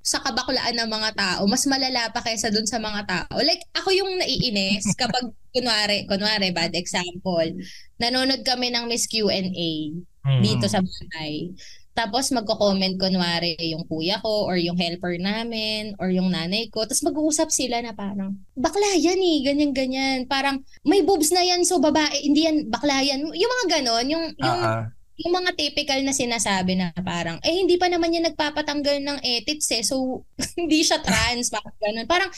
sa 0.00 0.20
kabaklaan 0.24 0.76
ng 0.76 0.88
mga 0.88 1.10
tao, 1.16 1.42
mas 1.44 1.68
malala 1.68 2.08
pa 2.12 2.24
kaysa 2.24 2.48
dun 2.48 2.64
sa 2.64 2.80
mga 2.80 3.04
tao. 3.04 3.36
Like, 3.44 3.60
ako 3.76 3.92
yung 3.92 4.16
naiinis 4.20 4.92
kapag, 5.00 5.28
kunwari, 5.52 6.04
kunwari, 6.08 6.52
bad 6.52 6.72
example, 6.76 7.48
nanonood 7.96 8.44
kami 8.44 8.72
ng 8.72 8.88
Miss 8.88 9.08
Q&A 9.08 9.72
Hmm. 10.18 10.42
dito 10.44 10.66
sa 10.68 10.82
bahay. 10.84 11.54
Tapos 11.98 12.30
magko-comment 12.30 12.94
kunwari 12.94 13.58
yung 13.74 13.82
kuya 13.90 14.22
ko 14.22 14.46
or 14.46 14.54
yung 14.54 14.78
helper 14.78 15.18
namin 15.18 15.98
or 15.98 16.14
yung 16.14 16.30
nanay 16.30 16.70
ko. 16.70 16.86
Tapos 16.86 17.02
mag-uusap 17.02 17.50
sila 17.50 17.82
na 17.82 17.90
parang, 17.90 18.38
bakla 18.54 18.86
yan 18.94 19.18
eh, 19.18 19.38
ganyan-ganyan. 19.42 20.30
Parang, 20.30 20.62
may 20.86 21.02
boobs 21.02 21.34
na 21.34 21.42
yan, 21.42 21.66
so 21.66 21.82
babae, 21.82 22.22
hindi 22.22 22.46
yan, 22.46 22.70
bakla 22.70 23.02
yan. 23.02 23.26
Yung 23.26 23.52
mga 23.58 23.66
ganon, 23.82 24.06
yung, 24.06 24.24
yung, 24.30 24.60
ah. 24.62 24.86
yung 25.18 25.32
mga 25.42 25.50
typical 25.58 25.98
na 26.06 26.14
sinasabi 26.14 26.78
na 26.78 26.94
parang, 27.02 27.42
eh 27.42 27.58
hindi 27.58 27.74
pa 27.74 27.90
naman 27.90 28.14
yan 28.14 28.30
nagpapatanggal 28.30 29.02
ng 29.02 29.18
edits 29.26 29.66
eh, 29.74 29.82
so 29.82 30.22
hindi 30.60 30.86
siya 30.86 31.02
trans, 31.02 31.50
bakit 31.50 31.74
ganon. 31.82 32.06
Parang, 32.06 32.30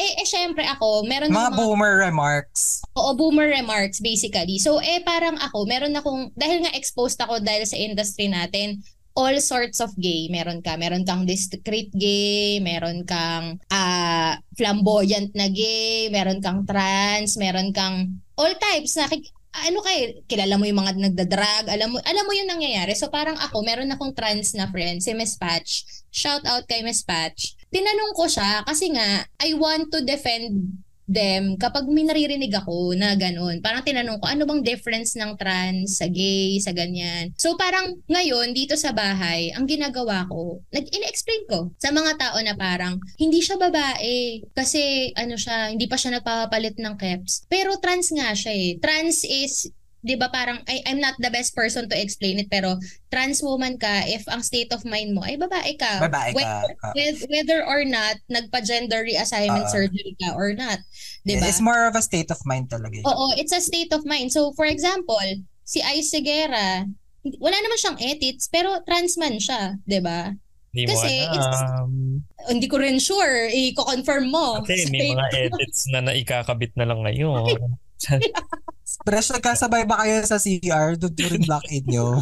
eh, 0.00 0.12
eh 0.16 0.24
syempre 0.24 0.64
ako, 0.64 1.04
meron 1.04 1.28
Mga 1.28 1.52
akong 1.52 1.60
boomer 1.60 2.00
remarks. 2.00 2.80
Oo, 2.96 3.12
boomer 3.12 3.52
remarks 3.52 4.00
basically. 4.00 4.56
So 4.56 4.80
eh 4.80 5.04
parang 5.04 5.36
ako, 5.36 5.68
meron 5.68 5.92
akong 5.92 6.32
dahil 6.32 6.64
nga 6.64 6.72
exposed 6.72 7.20
ako 7.20 7.44
dahil 7.44 7.68
sa 7.68 7.76
industry 7.76 8.32
natin, 8.32 8.80
all 9.14 9.38
sorts 9.38 9.78
of 9.78 9.94
gay. 9.94 10.26
Meron 10.30 10.60
ka, 10.60 10.74
meron 10.74 11.06
kang 11.06 11.22
discreet 11.22 11.94
gay, 11.94 12.58
meron 12.58 13.06
kang 13.06 13.62
ah 13.70 14.38
flamboyant 14.58 15.30
na 15.38 15.46
gay, 15.50 16.10
meron 16.10 16.42
kang 16.42 16.66
trans, 16.66 17.38
meron 17.38 17.70
kang 17.70 18.18
all 18.34 18.52
types 18.58 18.98
na 18.98 19.06
kik- 19.06 19.30
ano 19.54 19.78
kay 19.86 20.26
kilala 20.26 20.58
mo 20.58 20.66
yung 20.66 20.82
mga 20.82 20.98
nagda-drag, 20.98 21.70
alam 21.70 21.94
mo 21.94 22.02
alam 22.02 22.24
mo 22.26 22.32
yung 22.34 22.50
nangyayari. 22.50 22.90
So 22.98 23.06
parang 23.06 23.38
ako, 23.38 23.62
meron 23.62 23.94
akong 23.94 24.10
trans 24.18 24.50
na 24.58 24.66
friend, 24.66 24.98
si 24.98 25.14
Miss 25.14 25.38
Patch. 25.38 25.86
Shout 26.10 26.42
out 26.42 26.66
kay 26.66 26.82
Miss 26.82 27.06
Patch. 27.06 27.54
Tinanong 27.70 28.18
ko 28.18 28.26
siya 28.26 28.66
kasi 28.66 28.90
nga 28.90 29.22
I 29.38 29.54
want 29.54 29.94
to 29.94 30.02
defend 30.02 30.82
them 31.08 31.56
kapag 31.60 31.88
may 31.88 32.04
naririnig 32.04 32.52
ako 32.52 32.96
na 32.96 33.14
ganun. 33.14 33.60
Parang 33.60 33.84
tinanong 33.84 34.18
ko, 34.20 34.26
ano 34.28 34.42
bang 34.48 34.62
difference 34.64 35.16
ng 35.16 35.36
trans 35.36 36.00
sa 36.00 36.08
gay, 36.08 36.56
sa 36.60 36.72
ganyan. 36.72 37.32
So 37.36 37.56
parang 37.56 38.00
ngayon, 38.08 38.56
dito 38.56 38.74
sa 38.74 38.92
bahay, 38.92 39.52
ang 39.52 39.68
ginagawa 39.68 40.24
ko, 40.28 40.60
nag-in-explain 40.72 41.44
ko 41.48 41.72
sa 41.76 41.92
mga 41.92 42.16
tao 42.16 42.36
na 42.40 42.56
parang, 42.56 42.96
hindi 43.20 43.40
siya 43.44 43.60
babae. 43.60 44.42
Kasi 44.56 45.12
ano 45.16 45.36
siya, 45.36 45.72
hindi 45.72 45.86
pa 45.86 45.96
siya 46.00 46.18
nagpapapalit 46.18 46.76
ng 46.80 46.94
keps. 46.96 47.44
Pero 47.46 47.76
trans 47.78 48.10
nga 48.12 48.32
siya 48.32 48.52
eh. 48.52 48.70
Trans 48.80 49.24
is 49.24 49.68
'di 50.04 50.14
ba 50.14 50.28
parang 50.28 50.60
I, 50.68 50.84
I'm 50.84 51.00
not 51.00 51.16
the 51.16 51.32
best 51.32 51.56
person 51.56 51.88
to 51.88 51.96
explain 51.96 52.36
it 52.36 52.52
pero 52.52 52.76
trans 53.08 53.40
woman 53.40 53.80
ka 53.80 54.04
if 54.04 54.28
ang 54.28 54.44
state 54.44 54.68
of 54.70 54.84
mind 54.84 55.16
mo 55.16 55.24
ay 55.24 55.40
babae 55.40 55.74
ka 55.74 56.04
Babae 56.04 56.36
ka. 56.36 56.36
Whether- 56.36 56.76
with- 56.92 57.24
whether 57.32 57.64
or 57.64 57.82
not 57.82 58.20
nagpa-gender 58.28 59.00
reassignment 59.02 59.66
Oo. 59.66 59.72
surgery 59.72 60.12
ka 60.20 60.36
or 60.36 60.52
not. 60.52 60.78
'Di 61.24 61.40
ba? 61.40 61.48
It's 61.48 61.64
more 61.64 61.88
of 61.88 61.96
a 61.96 62.04
state 62.04 62.28
of 62.28 62.38
mind 62.44 62.68
talaga. 62.68 63.00
eh. 63.00 63.08
Oo, 63.08 63.32
it's 63.34 63.56
a 63.56 63.64
state 63.64 63.90
of 63.90 64.04
mind. 64.04 64.28
So 64.28 64.52
for 64.52 64.68
example, 64.68 65.18
si 65.64 65.80
Ice 65.80 66.12
Segura, 66.12 66.84
wala 67.40 67.56
naman 67.56 67.80
siyang 67.80 67.96
edits 67.98 68.52
pero 68.52 68.84
trans 68.84 69.16
man 69.16 69.40
siya, 69.40 69.80
'di 69.88 70.04
ba? 70.04 70.36
Hindi 70.74 70.84
mo 70.84 70.98
Kasi 71.00 71.12
alam. 71.24 71.88
Hindi 72.50 72.66
ko 72.66 72.76
rin 72.76 72.98
sure, 72.98 73.46
i-confirm 73.48 74.26
mo. 74.28 74.58
Kasi 74.60 74.90
may 74.90 75.14
mga 75.14 75.48
edits 75.48 75.86
na 75.88 76.02
naikakabit 76.02 76.74
na 76.74 76.84
lang 76.84 77.00
ngayon. 77.00 77.78
Fresh 78.84 79.32
nagkasabay 79.32 79.88
ba 79.88 80.04
kayo 80.04 80.20
sa 80.28 80.36
CR? 80.36 81.00
Lock 81.48 81.66
in 81.72 81.84
nyo. 81.88 82.20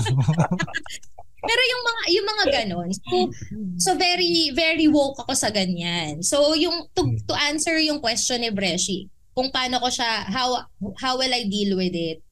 Pero 1.43 1.63
yung 1.67 1.83
mga 1.83 2.03
yung 2.15 2.27
mga 2.27 2.45
ganon. 2.55 2.89
So, 2.95 3.15
so 3.79 3.91
very 3.99 4.55
very 4.55 4.87
woke 4.87 5.19
ako 5.19 5.35
sa 5.35 5.51
ganyan. 5.51 6.23
So 6.23 6.55
yung 6.55 6.87
to, 6.95 7.03
to 7.27 7.35
answer 7.35 7.75
yung 7.83 7.99
question 7.99 8.47
ni 8.47 8.55
Breshi, 8.55 9.11
kung 9.35 9.51
paano 9.51 9.83
ko 9.83 9.91
siya 9.91 10.23
how 10.31 10.71
how 11.03 11.19
will 11.19 11.35
I 11.35 11.43
deal 11.51 11.75
with 11.75 11.99
it? 11.99 12.23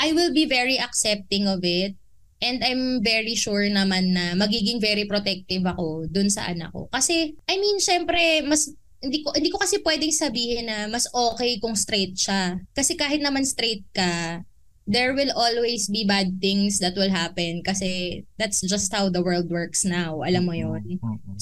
I 0.00 0.16
will 0.16 0.32
be 0.32 0.48
very 0.48 0.80
accepting 0.80 1.44
of 1.44 1.60
it 1.62 1.94
and 2.42 2.64
I'm 2.64 3.04
very 3.04 3.36
sure 3.38 3.62
naman 3.68 4.16
na 4.16 4.34
magiging 4.34 4.82
very 4.82 5.06
protective 5.06 5.62
ako 5.62 6.08
dun 6.08 6.32
sa 6.32 6.48
anak 6.48 6.72
ko. 6.72 6.88
Kasi 6.88 7.36
I 7.46 7.54
mean, 7.60 7.78
syempre 7.84 8.40
mas 8.48 8.72
hindi 9.02 9.26
ko 9.26 9.34
hindi 9.34 9.50
ko 9.50 9.58
kasi 9.58 9.82
pwedeng 9.82 10.14
sabihin 10.14 10.70
na 10.70 10.86
mas 10.86 11.10
okay 11.10 11.58
kung 11.58 11.74
straight 11.74 12.14
siya. 12.14 12.62
Kasi 12.70 12.94
kahit 12.94 13.18
naman 13.18 13.42
straight 13.42 13.82
ka, 13.90 14.40
there 14.86 15.14
will 15.14 15.34
always 15.34 15.90
be 15.90 16.06
bad 16.06 16.38
things 16.38 16.78
that 16.78 16.94
will 16.94 17.10
happen 17.10 17.62
kasi 17.66 18.22
that's 18.38 18.62
just 18.62 18.94
how 18.94 19.10
the 19.10 19.22
world 19.22 19.50
works 19.50 19.82
now. 19.82 20.22
Alam 20.22 20.42
mo 20.46 20.54
yon. 20.54 20.82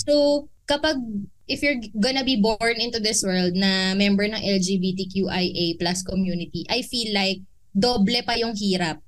So, 0.09 0.49
kapag 0.65 0.97
if 1.51 1.61
you're 1.61 1.81
gonna 1.99 2.25
be 2.25 2.41
born 2.41 2.79
into 2.81 3.01
this 3.01 3.21
world 3.27 3.53
na 3.53 3.93
member 3.93 4.25
ng 4.25 4.41
LGBTQIA 4.41 5.77
plus 5.77 6.01
community, 6.07 6.65
I 6.71 6.81
feel 6.81 7.13
like 7.13 7.45
doble 7.75 8.21
pa 8.27 8.35
yung 8.37 8.55
hirap. 8.55 9.01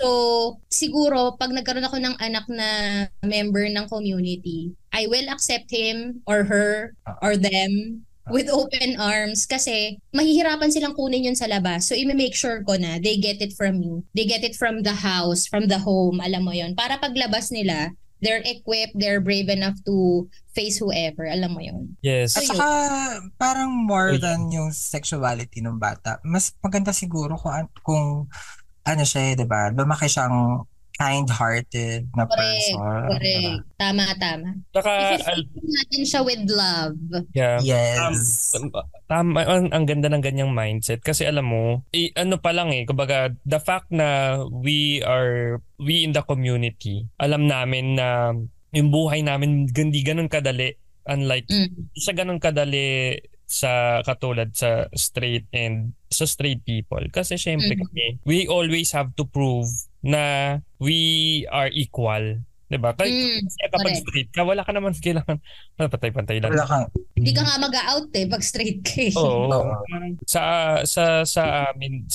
So, 0.00 0.08
siguro, 0.72 1.36
pag 1.36 1.52
nagkaroon 1.52 1.84
ako 1.84 2.00
ng 2.00 2.16
anak 2.16 2.48
na 2.48 2.68
member 3.20 3.68
ng 3.68 3.84
community, 3.92 4.72
I 4.96 5.04
will 5.04 5.28
accept 5.28 5.68
him 5.68 6.24
or 6.24 6.48
her 6.48 6.96
or 7.20 7.36
them 7.36 8.02
with 8.32 8.48
open 8.48 8.96
arms 8.96 9.44
kasi 9.44 10.00
mahihirapan 10.16 10.72
silang 10.72 10.96
kunin 10.96 11.28
yun 11.28 11.36
sa 11.36 11.44
labas. 11.44 11.84
So, 11.84 11.92
i-make 11.92 12.32
sure 12.32 12.64
ko 12.64 12.80
na 12.80 12.96
they 12.96 13.20
get 13.20 13.44
it 13.44 13.52
from 13.52 13.76
me. 13.76 14.00
They 14.16 14.24
get 14.24 14.40
it 14.40 14.56
from 14.56 14.80
the 14.88 14.96
house, 14.96 15.44
from 15.44 15.68
the 15.68 15.84
home, 15.84 16.24
alam 16.24 16.48
mo 16.48 16.56
yon 16.56 16.72
Para 16.72 16.96
paglabas 16.96 17.52
nila, 17.52 17.92
they're 18.20 18.44
equipped, 18.44 18.96
they're 18.96 19.20
brave 19.20 19.48
enough 19.48 19.76
to 19.84 20.28
face 20.52 20.78
whoever. 20.78 21.24
Alam 21.26 21.50
mo 21.56 21.60
yon 21.60 21.96
Yes. 22.04 22.36
At 22.36 22.48
saka, 22.48 22.68
parang 23.40 23.72
more 23.72 24.16
than 24.20 24.52
yung 24.52 24.70
sexuality 24.72 25.60
ng 25.64 25.80
bata, 25.80 26.20
mas 26.24 26.52
maganda 26.60 26.92
siguro 26.92 27.36
kung, 27.40 27.68
kung 27.84 28.04
ano 28.84 29.02
siya, 29.04 29.36
di 29.36 29.46
ba? 29.48 29.72
Lumaki 29.72 30.08
siyang 30.08 30.64
kind-hearted 31.00 32.12
na 32.12 32.28
correct, 32.28 32.36
person. 32.36 32.76
Correct. 33.08 33.24
Diba? 33.24 33.54
Tama, 33.80 34.04
tama. 34.20 34.48
Saka, 34.70 34.92
If 35.16 35.24
natin 35.56 36.02
siya 36.04 36.20
with 36.20 36.44
love. 36.46 36.96
yeah. 37.32 37.56
Yes. 37.64 38.52
Um, 38.52 38.68
tama, 39.08 39.40
ang, 39.48 39.72
ang 39.72 39.84
ganda 39.88 40.12
ng 40.12 40.20
ganyang 40.20 40.52
mindset 40.52 41.00
kasi 41.00 41.24
alam 41.24 41.48
mo, 41.48 41.88
eh, 41.90 42.12
ano 42.14 42.36
pa 42.36 42.52
lang 42.52 42.68
eh, 42.70 42.84
kumbaga 42.84 43.32
the 43.48 43.56
fact 43.56 43.88
na 43.88 44.36
we 44.44 45.00
are 45.00 45.58
we 45.80 46.04
in 46.04 46.12
the 46.12 46.20
community, 46.20 47.08
alam 47.16 47.48
namin 47.48 47.96
na 47.96 48.36
yung 48.70 48.92
buhay 48.92 49.24
namin 49.24 49.66
hindi 49.66 50.04
ganun 50.04 50.28
kadali 50.28 50.76
unlike 51.08 51.48
Mm. 51.50 51.90
isa 51.90 52.12
ganun 52.12 52.38
kadali 52.38 53.18
sa 53.50 53.98
katulad 54.06 54.54
sa 54.54 54.86
straight 54.94 55.42
and 55.50 55.90
sa 56.06 56.22
straight 56.22 56.62
people 56.62 57.02
kasi 57.10 57.34
syempre 57.34 57.74
Mhm. 57.74 57.82
kami 57.82 58.06
we 58.22 58.46
always 58.46 58.94
have 58.94 59.10
to 59.18 59.26
prove 59.26 59.66
na 60.02 60.56
we 60.80 60.98
are 61.52 61.68
equal 61.70 62.40
'di 62.70 62.78
ba 62.78 62.94
Kaya 62.94 63.10
Mm, 63.10 63.42
kasi 63.44 63.58
kapag 63.66 63.82
correct. 63.82 64.00
straight 64.06 64.30
ka 64.30 64.42
wala 64.46 64.62
ka 64.62 64.70
naman 64.70 64.94
kailangan 64.94 65.38
patay-pantay 65.92 66.38
lang 66.38 66.54
Wala 66.54 66.66
kang, 66.70 66.86
Hindi 67.18 67.32
ka 67.34 67.42
nga 67.42 67.56
mag-out 67.58 68.08
eh 68.14 68.24
pag 68.30 68.42
straight 68.46 68.78
ka 68.86 69.10
eh. 69.10 69.14
Oo. 69.18 69.50
Oo. 69.50 69.74
Sa 70.24 70.40
sa 70.86 71.26
sa 71.26 71.42
amin 71.74 72.06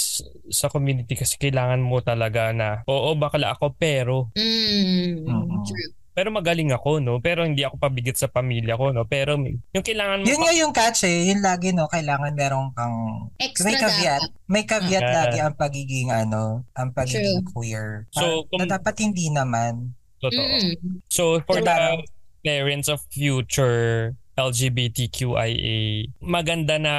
sa 0.47 0.71
community 0.71 1.13
kasi 1.19 1.35
kailangan 1.35 1.83
mo 1.83 1.99
talaga 1.99 2.55
na 2.55 2.81
oo 2.87 3.11
bakla 3.19 3.51
ako 3.51 3.75
pero 3.75 4.31
Mm, 4.33 5.27
Oo. 5.27 5.55
true. 5.67 5.91
Pero 6.15 6.31
magaling 6.31 6.71
ako 6.71 6.97
no 6.97 7.19
pero 7.19 7.43
hindi 7.43 7.61
ako 7.61 7.75
pabigit 7.75 8.15
sa 8.15 8.25
pamilya 8.25 8.73
ko 8.73 8.89
no 8.89 9.03
pero 9.03 9.35
yung 9.35 9.83
kailangan 9.83 10.23
mo 10.23 10.25
yun 10.25 10.39
nga 10.39 10.53
yung 10.55 10.71
catch 10.71 11.03
eh. 11.03 11.27
Yun 11.27 11.43
lagi, 11.43 11.69
no? 11.69 11.85
Kailangan 11.85 12.31
meron 12.31 12.71
kang 12.71 13.27
Extra 13.37 13.67
may 13.67 13.75
caveat. 13.75 14.21
dapat. 14.23 14.47
May 14.47 14.63
caveat 14.63 15.03
Ah. 15.03 15.13
lagi 15.21 15.37
ang 15.39 15.55
pagiging 15.55 16.09
ano, 16.09 16.63
ang 16.71 16.89
pagiging 16.89 17.43
queer. 17.45 18.07
So, 18.09 18.23
Ah, 18.23 18.41
kung- 18.47 18.59
na 18.63 18.71
dapat 18.71 18.95
hindi 18.97 19.27
naman. 19.29 19.91
totoo 20.15 20.39
Mm. 20.41 21.03
so 21.05 21.37
for 21.43 21.59
Diba? 21.59 21.99
the 22.01 22.07
parents 22.41 22.87
of 22.87 23.03
future 23.11 24.15
LGBTQIA 24.35 26.09
maganda 26.19 26.75
na 26.77 26.95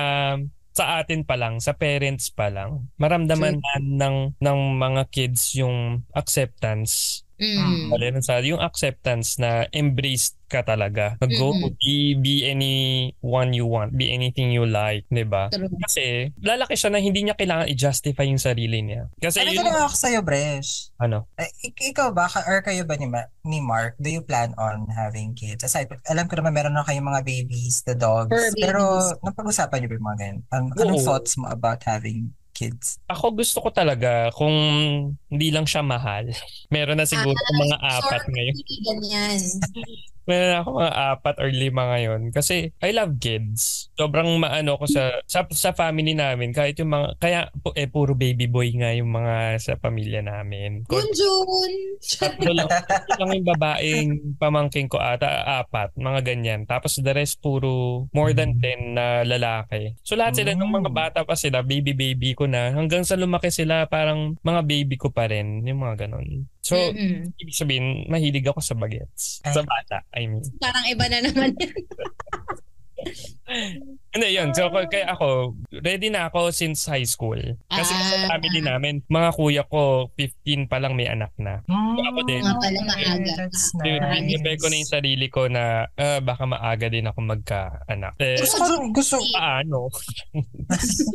sa 0.71 1.01
atin 1.01 1.25
pa 1.25 1.35
lang, 1.35 1.57
sa 1.57 1.73
parents 1.73 2.29
pa 2.29 2.53
lang, 2.53 2.93
maramdaman 2.97 3.57
na 3.57 3.73
ng, 3.81 4.17
ng 4.37 4.59
mga 4.77 5.03
kids 5.09 5.57
yung 5.57 6.05
acceptance 6.13 7.25
Mm. 7.37 7.93
Wala 7.93 8.05
nun 8.11 8.25
sa 8.25 8.41
yung 8.41 8.59
acceptance 8.59 9.37
na 9.37 9.69
embraced 9.71 10.37
ka 10.47 10.63
talaga. 10.63 11.19
Go, 11.21 11.51
Mm-mm. 11.51 11.75
be, 11.77 12.15
be 12.15 12.35
anyone 12.47 13.51
you 13.51 13.67
want, 13.67 13.93
be 13.93 14.09
anything 14.09 14.49
you 14.49 14.63
like, 14.63 15.03
'di 15.07 15.27
ba? 15.27 15.51
Kasi 15.51 16.31
lalaki 16.39 16.73
siya 16.73 16.89
na 16.89 16.99
hindi 16.99 17.27
niya 17.27 17.35
kailangan 17.35 17.67
i-justify 17.67 18.25
yung 18.25 18.39
sarili 18.39 18.79
niya. 18.81 19.11
Kasi 19.17 19.43
Ano 19.43 19.51
yun, 19.51 19.67
ako 19.67 19.97
sa'yo, 19.99 20.21
Bresh? 20.23 20.95
ano, 20.97 21.27
Eh, 21.35 21.51
ik- 21.63 21.91
ikaw 21.91 22.09
ba, 22.09 22.25
ka- 22.25 22.47
or 22.47 22.63
kayo 22.63 22.83
ba 22.83 22.95
ni, 22.95 23.05
Ma- 23.05 23.27
ni 23.43 23.59
Mark, 23.59 23.99
do 23.99 24.09
you 24.09 24.23
plan 24.23 24.55
on 24.57 24.87
having 24.89 25.35
kids? 25.35 25.61
Aside, 25.61 25.91
alam 26.07 26.25
ko 26.25 26.39
naman 26.39 26.55
meron 26.55 26.73
na 26.73 26.87
kayong 26.87 27.05
mga 27.05 27.23
babies, 27.23 27.83
the 27.83 27.93
dogs, 27.93 28.31
pero 28.57 28.81
napag-usapan 29.21 29.83
niyo 29.83 29.89
ba 29.89 29.95
yung 29.95 30.07
mga 30.07 30.19
ganyan? 30.19 30.39
An- 30.49 30.73
anong 30.75 31.01
Oo. 31.01 31.05
thoughts 31.05 31.35
mo 31.35 31.47
about 31.49 31.83
having 31.83 32.31
kids? 32.57 32.97
ako 33.05 33.37
gusto 33.37 33.61
ko 33.61 33.69
talaga 33.69 34.33
kung 34.33 34.57
hindi 35.29 35.49
lang 35.53 35.69
siya 35.69 35.85
mahal. 35.85 36.33
Meron 36.75 36.97
na 36.97 37.05
siguro 37.05 37.37
Ah, 37.37 37.53
mga 37.55 37.77
apat 38.01 38.23
Sorry, 38.23 38.33
ngayon. 38.33 38.55
ganyan. 38.83 39.41
Meron 40.27 40.49
na 40.49 40.59
ako 40.59 40.71
mga 40.75 40.95
apat 41.13 41.35
or 41.39 41.49
lima 41.49 41.83
ngayon 41.87 42.21
kasi 42.33 42.75
I 42.81 42.91
love 42.91 43.21
kids. 43.21 43.93
Sobrang 43.97 44.29
maano 44.37 44.77
ko 44.77 44.85
sa, 44.85 45.25
sa 45.25 45.49
sa 45.49 45.73
family 45.73 46.13
namin 46.13 46.53
kahit 46.53 46.77
yung 46.77 46.93
mga 46.93 47.07
kaya 47.17 47.41
eh 47.73 47.89
puro 47.89 48.13
baby 48.13 48.45
boy 48.45 48.69
nga 48.77 48.93
yung 48.93 49.09
mga 49.09 49.57
sa 49.57 49.73
pamilya 49.75 50.21
namin. 50.21 50.85
Gunjun! 50.85 51.73
Tatlo 51.99 52.53
lang, 52.53 52.69
lang 53.17 53.31
yung 53.33 53.49
babaeng 53.49 54.09
pamangking 54.37 54.87
ko 54.87 55.01
ata, 55.01 55.27
apat, 55.65 55.97
mga 55.97 56.21
ganyan. 56.23 56.61
Tapos 56.65 57.01
the 57.01 57.13
rest 57.13 57.41
puro 57.41 58.05
more 58.13 58.37
than 58.37 58.61
10 58.61 58.93
na 58.93 59.25
lalaki. 59.25 59.97
So 60.05 60.13
lahat 60.13 60.37
sila 60.37 60.53
ng 60.53 60.69
mga 60.69 60.85
Mm. 60.87 60.95
bata 60.95 61.21
pa 61.25 61.35
sila, 61.35 61.65
baby-baby 61.65 62.37
ko 62.37 62.45
na. 62.45 62.71
Hanggang 62.71 63.03
sa 63.03 63.17
lumaki 63.17 63.49
sila, 63.49 63.89
parang 63.89 64.37
mga 64.41 64.61
baby 64.63 64.95
ko 64.95 65.09
pa 65.09 65.27
rin. 65.27 65.65
Yung 65.65 65.81
mga 65.83 66.07
ganon. 66.07 66.45
So, 66.61 66.75
Mm-mm. 66.77 67.31
ibig 67.39 67.55
sabihin, 67.55 68.05
mahilig 68.07 68.45
ako 68.45 68.59
sa 68.59 68.75
bagets. 68.75 69.39
Sa 69.41 69.63
bata, 69.63 70.03
I 70.13 70.27
mean. 70.27 70.43
Parang 70.59 70.85
iba 70.85 71.07
na 71.07 71.19
naman 71.23 71.55
yan. 71.57 71.73
Hindi, 73.47 74.29
yun. 74.33 74.51
So, 74.51 74.67
k- 74.69 74.89
kaya 74.89 75.07
ako, 75.09 75.55
ready 75.77 76.09
na 76.09 76.27
ako 76.27 76.51
since 76.51 76.83
high 76.85 77.05
school. 77.05 77.39
Kasi 77.69 77.93
Ah. 77.93 78.03
sa 78.03 78.17
family 78.29 78.59
namin, 78.61 79.05
mga 79.07 79.31
kuya 79.33 79.63
ko, 79.63 80.11
15 80.13 80.67
pa 80.67 80.77
lang 80.77 80.93
may 80.93 81.07
anak 81.07 81.31
na. 81.37 81.63
Ako 81.63 82.21
din. 82.25 82.41
Nga 82.41 82.55
pala 82.57 82.81
maaga. 82.83 83.33
So, 83.53 83.79
Nice. 83.79 84.27
Prepare 84.35 84.59
ko 84.59 84.67
na 84.67 84.77
yung 84.77 84.91
sarili 84.91 85.27
ko 85.29 85.43
na 85.47 85.65
ah, 85.91 86.19
baka 86.19 86.43
maaga 86.45 86.87
din 86.89 87.05
ako 87.05 87.19
magka-anak. 87.25 88.19
Eh, 88.19 88.35
Gusto 88.37 88.57
ko, 88.59 88.67
gusto, 88.91 89.15
paano? 89.31 89.79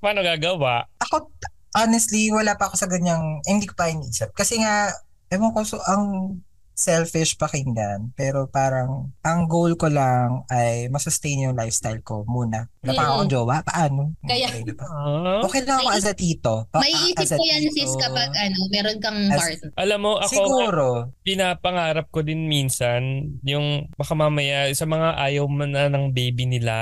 paano 0.00 0.20
gagawa? 0.20 0.82
ako, 0.98 1.30
honestly, 1.76 2.26
wala 2.28 2.54
pa 2.54 2.66
ako 2.66 2.76
sa 2.76 2.88
ganyang, 2.88 3.22
hindi 3.44 3.66
ko 3.66 3.74
pa 3.74 3.86
iniisip. 3.86 4.32
Kasi 4.32 4.58
nga, 4.58 4.90
ewan 5.28 5.52
ko, 5.52 5.62
so, 5.62 5.78
ang 5.84 6.36
selfish 6.74 7.34
pakinggan. 7.34 8.10
Pero 8.12 8.46
parang, 8.46 9.14
ang 9.20 9.46
goal 9.46 9.74
ko 9.74 9.86
lang 9.86 10.42
ay 10.48 10.86
masustain 10.88 11.40
yung 11.40 11.54
lifestyle 11.54 11.98
ko 12.00 12.22
muna. 12.24 12.66
Wala 12.82 12.92
pa 12.92 13.02
akong 13.16 13.30
jowa, 13.30 13.56
paano? 13.62 14.12
Kaya- 14.20 14.50
Okay? 14.52 14.74
Ah, 14.76 15.40
Okay 15.40 15.62
lang 15.62 15.78
ako 15.78 15.88
May- 15.88 15.96
as 15.96 16.04
a 16.04 16.14
tito. 16.14 16.54
Pa- 16.68 16.82
May 16.82 16.92
as 17.14 17.24
isip 17.24 17.32
a 17.32 17.38
ko 17.38 17.44
yan 17.44 17.62
tito. 17.64 17.74
sis 17.74 17.92
kapag 17.96 18.30
ano, 18.30 18.58
meron 18.68 18.98
kang 18.98 19.20
As- 19.28 19.38
partner. 19.40 19.70
alam 19.74 19.98
mo, 20.00 20.12
ako, 20.16 20.28
Siguro. 20.28 20.86
pinapangarap 21.24 22.06
ko 22.08 22.20
din 22.20 22.44
minsan, 22.44 23.02
yung 23.40 23.88
baka 23.94 24.12
mamaya, 24.12 24.66
sa 24.70 24.84
mga 24.84 25.16
ayaw 25.16 25.46
man 25.46 25.70
na 25.70 25.86
ng 25.86 26.10
baby 26.10 26.44
nila, 26.44 26.74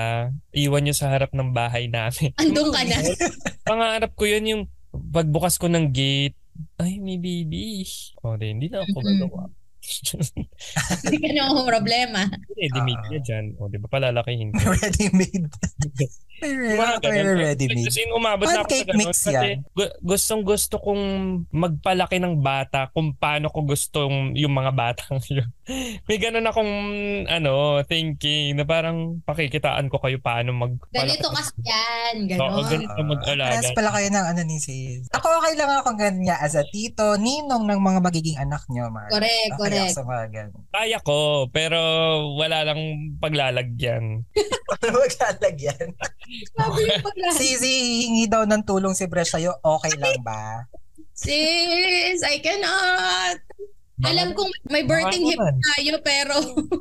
iwan 0.51 0.83
nyo 0.83 0.93
sa 0.93 1.09
harap 1.09 1.31
ng 1.31 1.53
bahay 1.53 1.87
namin. 1.87 2.33
Andun 2.43 2.69
ka 2.69 2.83
na. 2.83 2.97
Pangarap 3.69 4.13
ko 4.13 4.25
yun 4.25 4.45
yung 4.45 4.63
pagbukas 4.91 5.55
ko 5.55 5.69
ng 5.69 5.89
gate, 5.89 6.35
ay, 6.77 6.99
may 6.99 7.17
baby. 7.17 7.85
O, 8.19 8.35
di, 8.35 8.51
hindi 8.51 8.69
na 8.69 8.83
ako 8.83 8.99
gagawa. 8.99 9.49
Hindi 11.03 11.17
ka 11.19 11.29
na 11.35 11.43
problema. 11.67 12.21
Eh, 12.55 12.71
di 12.71 12.79
Ah. 12.79 12.87
made 12.87 13.07
na 13.11 13.19
dyan. 13.19 13.45
O, 13.59 13.67
di 13.67 13.79
ba 13.83 13.89
palalakihin 13.91 14.55
ko? 14.55 14.71
Ready 14.79 15.11
ganun. 17.01 17.39
ready 17.39 17.67
made. 17.67 17.87
Kasi 17.87 18.01
umabot 18.11 18.47
na 18.47 18.61
ako 18.61 18.71
ganun. 18.83 18.99
mix 18.99 19.09
Kasi 19.23 19.31
yan. 19.33 19.59
gu- 19.71 19.97
gustong 20.03 20.43
gusto 20.43 20.77
kong 20.77 21.03
magpalaki 21.49 22.19
ng 22.19 22.39
bata 22.39 22.91
kung 22.91 23.15
paano 23.15 23.49
ko 23.49 23.63
gustong 23.63 24.35
yung 24.35 24.53
mga 24.53 24.71
batang 24.71 25.23
yun. 25.31 25.47
May 26.05 26.19
ganun 26.19 26.45
akong 26.45 26.73
ano, 27.27 27.81
thinking 27.85 28.55
na 28.55 28.65
parang 28.65 29.23
pakikitaan 29.23 29.87
ko 29.87 29.97
kayo 29.99 30.19
paano 30.19 30.51
magpalaki. 30.53 30.93
Ganito 30.93 31.29
kasi 31.31 31.53
yan. 31.63 32.15
Oo, 32.35 32.61
Ganon. 32.61 32.67
ganito 32.69 33.01
mag-alaga. 33.01 33.51
Parehas 33.55 33.71
pala 33.73 33.91
kayo 33.91 34.09
ng 34.11 34.27
ano 34.27 34.41
ni 34.43 34.59
sis. 34.59 35.07
Ako 35.11 35.27
okay 35.39 35.55
lang 35.55 35.71
ako 35.73 35.95
ganyan 35.95 36.39
as 36.39 36.55
a 36.55 36.65
tito, 36.67 37.15
ninong 37.17 37.65
ng 37.65 37.79
mga 37.79 38.01
magiging 38.01 38.39
anak 38.39 38.67
niyo, 38.69 38.91
Mar. 38.91 39.07
Correct, 39.09 39.53
Okay 39.53 39.61
correct. 39.61 39.93
ako 39.93 39.97
sa 39.97 40.05
mga 40.05 40.25
ganun. 40.29 40.63
Kaya 40.73 40.99
ko, 41.01 41.19
pero 41.49 41.79
wala 42.35 42.65
lang 42.65 42.81
paglalagyan. 43.19 44.27
Ano 44.73 44.97
maglalagyan? 45.05 45.89
Sabi 46.57 46.81
yung 46.83 47.03
pagla- 47.03 47.37
Sisi, 47.37 47.69
hihingi 47.69 48.25
daw 48.27 48.49
ng 48.49 48.63
tulong 48.65 48.97
si 48.97 49.05
Bres 49.05 49.29
sa'yo, 49.29 49.53
okay 49.61 49.93
lang 49.97 50.17
ba? 50.23 50.65
Sis, 51.13 52.19
I 52.23 52.41
cannot. 52.41 53.37
Baka- 54.01 54.09
Alam 54.09 54.33
kong 54.33 54.51
may 54.67 54.83
birthing 54.83 55.29
hip 55.29 55.37
naman. 55.37 55.57
tayo 55.61 55.95
pero 56.01 56.35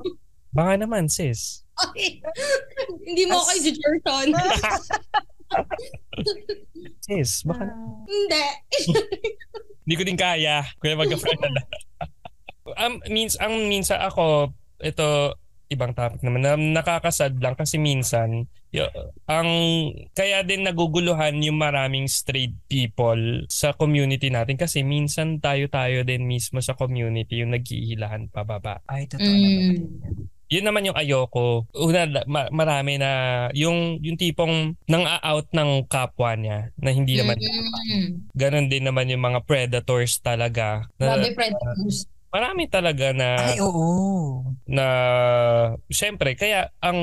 Baka 0.56 0.72
naman, 0.78 1.08
sis. 1.08 1.64
okay. 1.80 2.20
hindi 3.08 3.24
mo 3.24 3.40
ako 3.40 3.50
i-Jerson. 3.56 4.28
Sis, 7.02 7.44
baka 7.44 7.72
hindi. 8.04 8.46
Hindi 9.88 9.96
ko 9.96 10.04
din 10.04 10.20
kaya. 10.20 10.68
Kuya 10.78 11.00
magka-friend 11.00 11.40
na 11.40 11.64
um, 12.78 13.00
means, 13.08 13.36
ang 13.40 13.68
minsan 13.68 14.00
ako, 14.00 14.52
ito, 14.80 15.36
ibang 15.72 15.96
topic 15.96 16.20
naman, 16.22 16.44
na 16.44 16.60
nakakasad 16.60 17.40
lang 17.40 17.56
kasi 17.56 17.80
minsan, 17.80 18.46
y- 18.76 18.92
ang, 19.26 19.50
kaya 20.12 20.44
din 20.44 20.68
naguguluhan 20.68 21.40
yung 21.40 21.56
maraming 21.58 22.12
straight 22.12 22.54
people 22.68 23.48
sa 23.48 23.72
community 23.72 24.28
natin 24.28 24.60
kasi 24.60 24.84
minsan 24.84 25.40
tayo-tayo 25.40 26.04
din 26.04 26.28
mismo 26.28 26.60
sa 26.60 26.76
community 26.76 27.40
yung 27.40 27.56
naghihilahan 27.56 28.28
pababa. 28.28 28.84
Ay, 28.86 29.08
totoo 29.08 29.24
naman. 29.24 29.88
Mm. 29.88 30.28
Yun 30.52 30.68
naman 30.68 30.84
yung 30.84 31.00
ayoko. 31.00 31.64
Una, 31.80 32.04
ma- 32.28 32.52
marami 32.52 33.00
na 33.00 33.48
yung 33.56 34.04
yung 34.04 34.20
tipong 34.20 34.76
nang 34.84 35.08
out 35.08 35.48
ng 35.56 35.88
kapwa 35.88 36.36
niya 36.36 36.76
na 36.76 36.92
hindi 36.92 37.16
naman 37.16 37.40
Mm. 37.40 38.36
Ganon 38.36 38.68
din 38.68 38.84
naman 38.84 39.08
yung 39.08 39.24
mga 39.24 39.48
predators 39.48 40.20
talaga. 40.20 40.92
Na, 41.00 41.16
Grabe, 41.16 41.32
predators. 41.32 42.04
Marami 42.32 42.72
talaga 42.72 43.12
na 43.12 43.36
Ay, 43.38 43.60
oo. 43.60 44.42
na 44.66 44.88
syempre 45.92 46.34
kaya 46.40 46.72
ang 46.80 47.00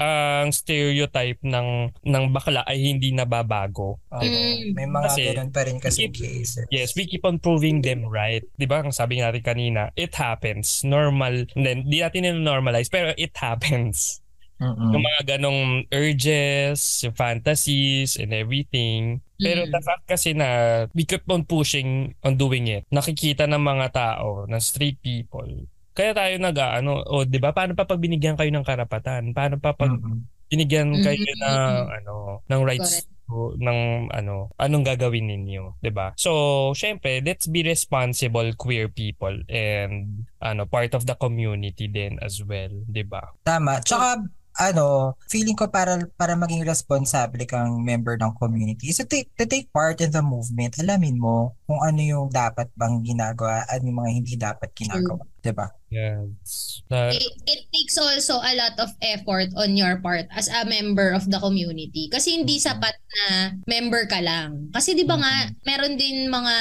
ang 0.00 0.48
stereotype 0.50 1.38
ng 1.44 1.92
ng 2.00 2.24
bakla 2.32 2.64
ay 2.64 2.80
hindi 2.80 3.12
nababago. 3.12 4.00
Oo. 4.08 4.24
Mm. 4.24 4.72
May 4.72 4.88
mga 4.88 5.04
Kasi- 5.06 5.28
ganun 5.36 5.52
pa 5.52 5.62
rin 5.68 5.78
kasi 5.78 6.08
Keep- 6.08 6.16
cases. 6.16 6.64
Yes, 6.72 6.96
we 6.96 7.04
keep 7.04 7.22
on 7.28 7.36
proving 7.36 7.84
them 7.84 8.08
right. 8.08 8.42
'Di 8.56 8.64
ba? 8.64 8.80
Ang 8.80 8.96
sabi 8.96 9.20
natin 9.20 9.44
kanina, 9.44 9.92
it 9.94 10.16
happens. 10.16 10.80
Normal. 10.82 11.44
Then 11.52 11.84
di 11.86 12.00
natin 12.00 12.40
normalize 12.40 12.88
pero 12.88 13.12
it 13.20 13.36
happens. 13.36 14.23
Mm-mm. 14.64 14.90
Yung 14.90 15.04
mga 15.04 15.22
ganong 15.36 15.60
urges, 15.92 16.80
yung 17.04 17.12
fantasies 17.12 18.16
and 18.16 18.32
everything. 18.32 19.20
Pero 19.36 19.66
Mm. 19.66 19.70
the 19.70 19.80
fact 19.82 20.04
kasi 20.06 20.32
na 20.32 20.48
we 20.90 21.04
keep 21.04 21.26
on 21.28 21.44
pushing 21.44 22.14
on 22.22 22.34
doing 22.34 22.64
it. 22.66 22.88
Nakikita 22.88 23.44
ng 23.44 23.60
mga 23.60 23.86
tao, 23.92 24.48
ng 24.48 24.62
street 24.62 24.96
people. 24.98 25.68
Kaya 25.92 26.10
tayo 26.10 26.34
nag 26.38 26.56
ano, 26.56 27.04
o 27.04 27.22
'di 27.22 27.38
ba? 27.38 27.52
Paano 27.52 27.76
pa 27.76 27.84
pag 27.84 28.00
binigyan 28.00 28.34
kayo 28.34 28.50
ng 28.50 28.64
karapatan? 28.64 29.30
Paano 29.30 29.60
pa 29.60 29.76
pag 29.76 29.92
Mm-mm. 29.92 30.24
binigyan 30.48 30.90
kayo 30.98 31.20
Mm. 31.20 31.38
ng 31.38 31.74
ano, 31.92 32.14
ng 32.46 32.62
rights 32.62 33.04
Correct. 33.04 33.10
to, 33.24 33.56
ng 33.56 33.78
ano, 34.10 34.50
anong 34.58 34.84
gagawin 34.84 35.26
ninyo, 35.26 35.78
'di 35.78 35.90
ba? 35.90 36.12
So, 36.14 36.30
syempre, 36.72 37.22
let's 37.22 37.46
be 37.46 37.62
responsible 37.62 38.52
queer 38.54 38.86
people 38.86 39.34
and 39.46 40.26
ano, 40.38 40.66
part 40.66 40.92
of 40.92 41.06
the 41.06 41.14
community 41.14 41.86
din 41.86 42.18
as 42.22 42.42
well, 42.42 42.70
'di 42.86 43.02
ba? 43.02 43.30
Tama. 43.42 43.78
Tsaka, 43.80 44.18
ano, 44.54 45.18
feeling 45.26 45.58
ko 45.58 45.66
para 45.66 45.98
para 46.14 46.38
maging 46.38 46.62
responsable 46.62 47.42
kang 47.42 47.82
member 47.82 48.14
ng 48.14 48.34
community 48.38 48.94
is 48.94 48.98
to 49.02 49.06
take, 49.06 49.26
to 49.34 49.46
take 49.46 49.66
part 49.74 49.98
in 49.98 50.14
the 50.14 50.22
movement. 50.22 50.78
Alamin 50.78 51.18
mo 51.18 51.58
kung 51.66 51.82
ano 51.82 51.98
yung 51.98 52.26
dapat 52.30 52.70
bang 52.78 53.02
ginagawa 53.02 53.66
at 53.66 53.82
yung 53.82 53.98
mga 53.98 54.10
hindi 54.14 54.34
dapat 54.38 54.70
ginagawa. 54.78 55.26
'Di 55.42 55.52
ba? 55.52 55.66
Yes. 55.90 56.82
Na, 56.90 57.10
It, 57.10 57.22
it 57.46 57.60
takes 57.70 57.94
also 57.98 58.42
a 58.42 58.52
lot 58.58 58.74
of 58.82 58.90
effort 58.98 59.50
on 59.54 59.78
your 59.78 60.02
part 60.02 60.26
as 60.34 60.50
a 60.50 60.66
member 60.66 61.14
of 61.14 61.26
the 61.30 61.38
community. 61.38 62.10
Kasi 62.10 62.42
hindi 62.42 62.58
sapat 62.58 62.94
na 62.94 63.54
member 63.70 64.10
ka 64.10 64.18
lang. 64.18 64.74
Kasi 64.74 64.98
di 64.98 65.06
ba 65.06 65.14
nga, 65.14 65.54
meron 65.62 65.94
din 65.94 66.26
mga 66.26 66.54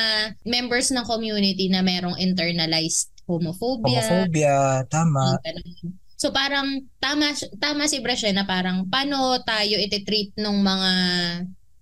members 0.46 0.94
ng 0.94 1.06
community 1.10 1.66
na 1.66 1.82
merong 1.82 2.14
internalized 2.22 3.10
homophobia. 3.26 4.06
Homophobia, 4.06 4.86
tama. 4.86 5.34
Yung 5.34 5.42
ganun. 5.42 6.03
So 6.24 6.32
parang 6.32 6.88
tama 7.04 7.36
tama 7.60 7.84
si 7.92 8.00
Brescia 8.00 8.32
na 8.32 8.48
parang 8.48 8.88
paano 8.88 9.44
tayo 9.44 9.76
iti-treat 9.76 10.32
ng 10.40 10.56
mga 10.64 10.92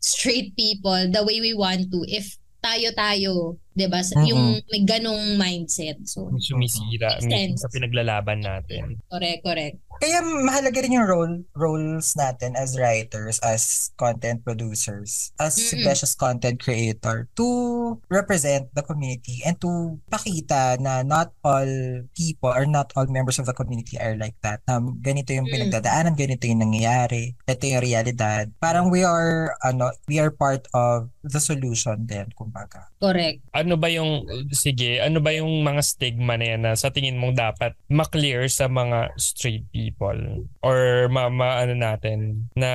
straight 0.01 0.57
people 0.57 0.97
the 1.13 1.21
way 1.21 1.37
we 1.37 1.53
want 1.53 1.85
to 1.93 2.01
if 2.09 2.41
tayo-tayo, 2.57 3.61
'di 3.77 3.85
ba? 3.85 4.01
Mhm. 4.01 4.25
Yung 4.25 4.45
may 4.65 4.81
ganong 4.81 5.37
mindset. 5.37 6.01
So 6.09 6.33
sumisira 6.41 7.21
sa 7.53 7.69
pinaglalaban 7.69 8.41
natin. 8.41 8.97
correct, 9.13 9.45
correct. 9.45 9.77
Kaya 9.99 10.21
mahalaga 10.21 10.79
rin 10.79 10.95
yung 10.95 11.07
role 11.09 11.35
roles 11.51 12.15
natin 12.15 12.55
as 12.55 12.79
writers, 12.79 13.41
as 13.43 13.89
content 13.97 14.41
producers, 14.41 15.33
as 15.37 15.57
Mm-mm. 15.57 15.83
precious 15.83 16.13
content 16.13 16.57
creator 16.57 17.27
to 17.35 17.47
represent 18.07 18.71
the 18.71 18.81
community 18.81 19.43
and 19.43 19.59
to 19.59 19.97
pakita 20.07 20.79
na 20.79 21.01
not 21.01 21.33
all 21.43 21.67
people 22.15 22.49
or 22.49 22.63
not 22.63 22.93
all 22.95 23.05
members 23.09 23.37
of 23.37 23.45
the 23.45 23.53
community 23.53 23.97
are 23.97 24.15
like 24.15 24.37
that. 24.41 24.61
Um, 24.69 25.01
ganito 25.01 25.33
yung 25.33 25.49
Mm. 25.49 25.53
pinagdadaanan, 25.53 26.13
ganito 26.15 26.45
yung 26.45 26.61
nangyayari, 26.61 27.33
ito 27.35 27.63
yung 27.65 27.83
realidad. 27.83 28.53
Parang 28.61 28.87
we 28.87 29.01
are 29.01 29.57
ano, 29.61 29.89
we 30.05 30.21
are 30.21 30.29
part 30.31 30.69
of 30.71 31.09
the 31.21 31.41
solution 31.41 32.05
din, 32.05 32.29
kumbaga. 32.33 32.89
Correct. 32.97 33.41
Ano 33.51 33.75
ba 33.75 33.89
yung, 33.89 34.25
sige, 34.49 35.01
ano 35.01 35.17
ba 35.17 35.33
yung 35.33 35.61
mga 35.61 35.81
stigma 35.81 36.37
na 36.37 36.45
yan 36.53 36.61
na 36.61 36.73
sa 36.77 36.93
tingin 36.93 37.17
mong 37.17 37.33
dapat 37.33 37.73
maklear 37.89 38.45
sa 38.45 38.65
mga 38.65 39.13
straight 39.17 39.65
people? 39.69 39.89
Or 40.59 40.79
ma, 41.07 41.27
ma 41.27 41.59
ano 41.59 41.73
natin, 41.73 42.47
na 42.53 42.69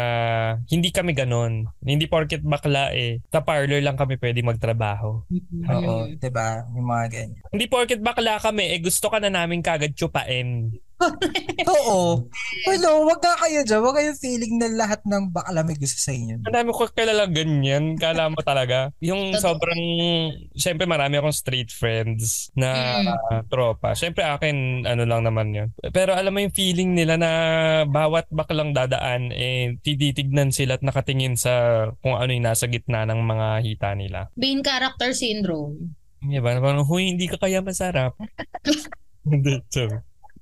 hindi 0.66 0.90
kami 0.90 1.12
ganon. 1.12 1.68
Hindi 1.80 2.06
porket 2.06 2.40
bakla 2.40 2.92
eh, 2.92 3.20
sa 3.28 3.40
parlor 3.40 3.80
lang 3.80 3.96
kami 3.96 4.16
pwede 4.16 4.40
magtrabaho. 4.40 5.24
Oo, 5.66 5.94
Mm. 6.06 6.16
'di 6.16 6.30
ba? 6.30 6.64
Yung 6.72 6.86
mga 6.86 7.06
ganyan. 7.10 7.40
Hindi 7.50 7.66
porket 7.66 8.00
bakla 8.00 8.38
kami, 8.38 8.70
eh 8.70 8.80
gusto 8.80 9.08
ka 9.08 9.18
na 9.18 9.28
namin 9.28 9.60
kagad 9.60 9.92
tsupain. 9.92 10.70
Oo. 11.66 12.24
Hello, 12.64 13.04
wag 13.04 13.20
ka 13.20 13.36
kayo 13.36 13.60
dyan. 13.62 13.80
Wag 13.84 13.96
kayong 13.96 14.16
feeling 14.18 14.54
na 14.56 14.68
lahat 14.70 15.04
ng 15.04 15.28
bakla 15.28 15.60
may 15.60 15.76
gusto 15.76 16.00
sa 16.00 16.10
inyo. 16.10 16.40
Ang 16.40 16.54
dami 16.54 16.70
ko 16.72 16.88
kilala 16.88 17.28
ganyan. 17.28 18.00
Kala 18.00 18.32
mo 18.32 18.40
talaga. 18.40 18.90
Yung 19.04 19.36
sobrang, 19.36 19.80
syempre 20.56 20.88
marami 20.88 21.20
akong 21.20 21.36
street 21.36 21.68
friends 21.68 22.48
na 22.56 22.68
Mm. 22.96 23.06
uh, 23.08 23.42
tropa. 23.46 23.92
Syempre 23.92 24.24
akin, 24.24 24.88
ano 24.88 25.04
lang 25.04 25.24
naman 25.24 25.52
yun. 25.52 25.68
Pero 25.92 26.16
alam 26.16 26.32
mo 26.32 26.40
yung 26.40 26.54
feeling 26.54 26.96
nila 26.96 27.20
na 27.20 27.30
bawat 27.84 28.24
baklang 28.32 28.72
dadaan, 28.72 29.30
eh, 29.32 29.76
tititignan 29.80 30.48
sila 30.48 30.80
at 30.80 30.84
nakatingin 30.84 31.36
sa 31.36 31.52
kung 32.00 32.16
ano 32.16 32.32
yung 32.32 32.46
nasa 32.46 32.64
gitna 32.66 33.04
ng 33.04 33.20
mga 33.20 33.46
hita 33.62 33.90
nila. 33.92 34.20
Main 34.34 34.64
character 34.64 35.12
syndrome. 35.12 35.92
Di 36.18 36.40
ba? 36.40 36.56
Parang, 36.56 36.82
huy, 36.82 37.12
hindi 37.12 37.28
ka 37.28 37.36
kaya 37.36 37.60
masarap. 37.60 38.16
Hindi, 39.26 39.58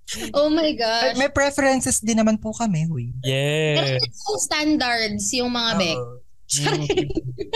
Oh 0.36 0.52
my 0.52 0.70
gosh. 0.76 1.16
may 1.16 1.32
preferences 1.32 1.98
din 2.04 2.20
naman 2.20 2.36
po 2.36 2.52
kami, 2.52 2.84
huy. 2.84 3.10
Pero 3.24 3.96
yes. 3.96 4.04
yung 4.04 4.40
standards 4.40 5.24
yung 5.32 5.50
mga 5.50 5.70
bek. 5.80 5.98
Oo. 5.98 6.24
Mm. 6.44 6.86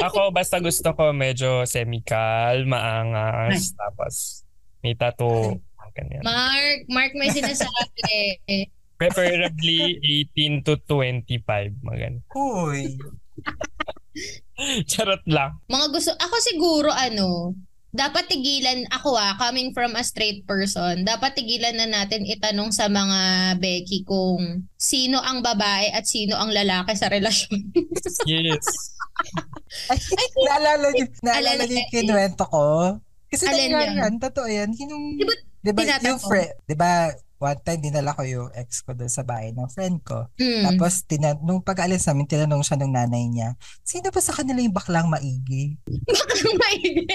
Ako, 0.00 0.32
basta 0.32 0.56
gusto 0.58 0.88
ko 0.96 1.12
medyo 1.12 1.62
semical, 1.68 2.64
maangas, 2.64 3.76
tapos 3.76 4.42
may 4.80 4.96
tattoo. 4.96 5.60
Ganyan. 5.98 6.22
Mark, 6.22 6.78
Mark 6.86 7.12
may 7.18 7.30
sinasabi. 7.34 8.70
Preferably 9.00 9.98
18 10.34 10.62
to 10.62 10.78
25. 10.86 11.42
Mga 11.82 12.22
Uy. 12.38 12.94
Charot 14.90 15.22
lang. 15.26 15.58
mga 15.70 15.86
gusto, 15.94 16.10
ako 16.18 16.34
siguro 16.42 16.90
ano, 16.90 17.54
dapat 17.88 18.28
tigilan, 18.28 18.84
ako 18.90 19.16
ah, 19.16 19.34
coming 19.36 19.72
from 19.72 19.96
a 19.96 20.04
straight 20.04 20.44
person, 20.44 21.02
dapat 21.02 21.32
tigilan 21.34 21.72
na 21.74 21.88
natin 21.88 22.22
itanong 22.22 22.68
sa 22.68 22.86
mga 22.86 23.20
Becky 23.56 24.04
kung 24.04 24.68
sino 24.76 25.18
ang 25.18 25.40
babae 25.40 25.88
at 25.90 26.04
sino 26.04 26.36
ang 26.36 26.52
lalaki 26.52 26.92
sa 26.94 27.08
relasyon. 27.08 27.72
Yes. 28.22 28.66
Ay, 29.90 29.98
naalala 30.38 30.86
niyo, 30.92 31.06
naalala 31.24 31.58
Alala 31.58 31.64
niyo 31.64 31.74
yung 31.74 31.88
niya. 31.88 31.92
kinuwento 31.92 32.44
ko? 32.44 32.64
Kasi 33.28 33.44
Alin 33.44 33.72
nangyari 33.72 33.92
yan, 33.98 34.14
totoo 34.18 34.48
yan. 34.48 34.70
Yung, 34.74 35.04
Di 35.16 35.24
ba 35.24 35.34
di 35.58 35.70
ba, 35.72 35.82
tinatanong? 35.84 36.06
yung 36.06 36.20
friend, 36.22 36.52
di 36.64 36.74
ba, 36.74 36.90
one 37.38 37.58
time 37.62 37.80
dinala 37.80 38.14
ko 38.18 38.22
yung 38.26 38.50
ex 38.54 38.82
ko 38.82 38.92
doon 38.94 39.10
sa 39.10 39.22
bahay 39.22 39.54
ng 39.54 39.70
friend 39.70 40.02
ko. 40.02 40.26
Mm. 40.38 40.62
Tapos 40.66 41.06
tina- 41.06 41.38
nung 41.40 41.62
pag-alis 41.62 42.04
namin, 42.06 42.26
tinanong 42.26 42.66
siya 42.66 42.78
ng 42.78 42.92
nanay 42.92 43.24
niya, 43.30 43.54
sino 43.86 44.10
ba 44.10 44.20
sa 44.20 44.34
kanila 44.34 44.58
yung 44.58 44.74
baklang 44.74 45.06
maigi? 45.06 45.78
Baklang 45.86 46.56
maigi. 46.58 47.06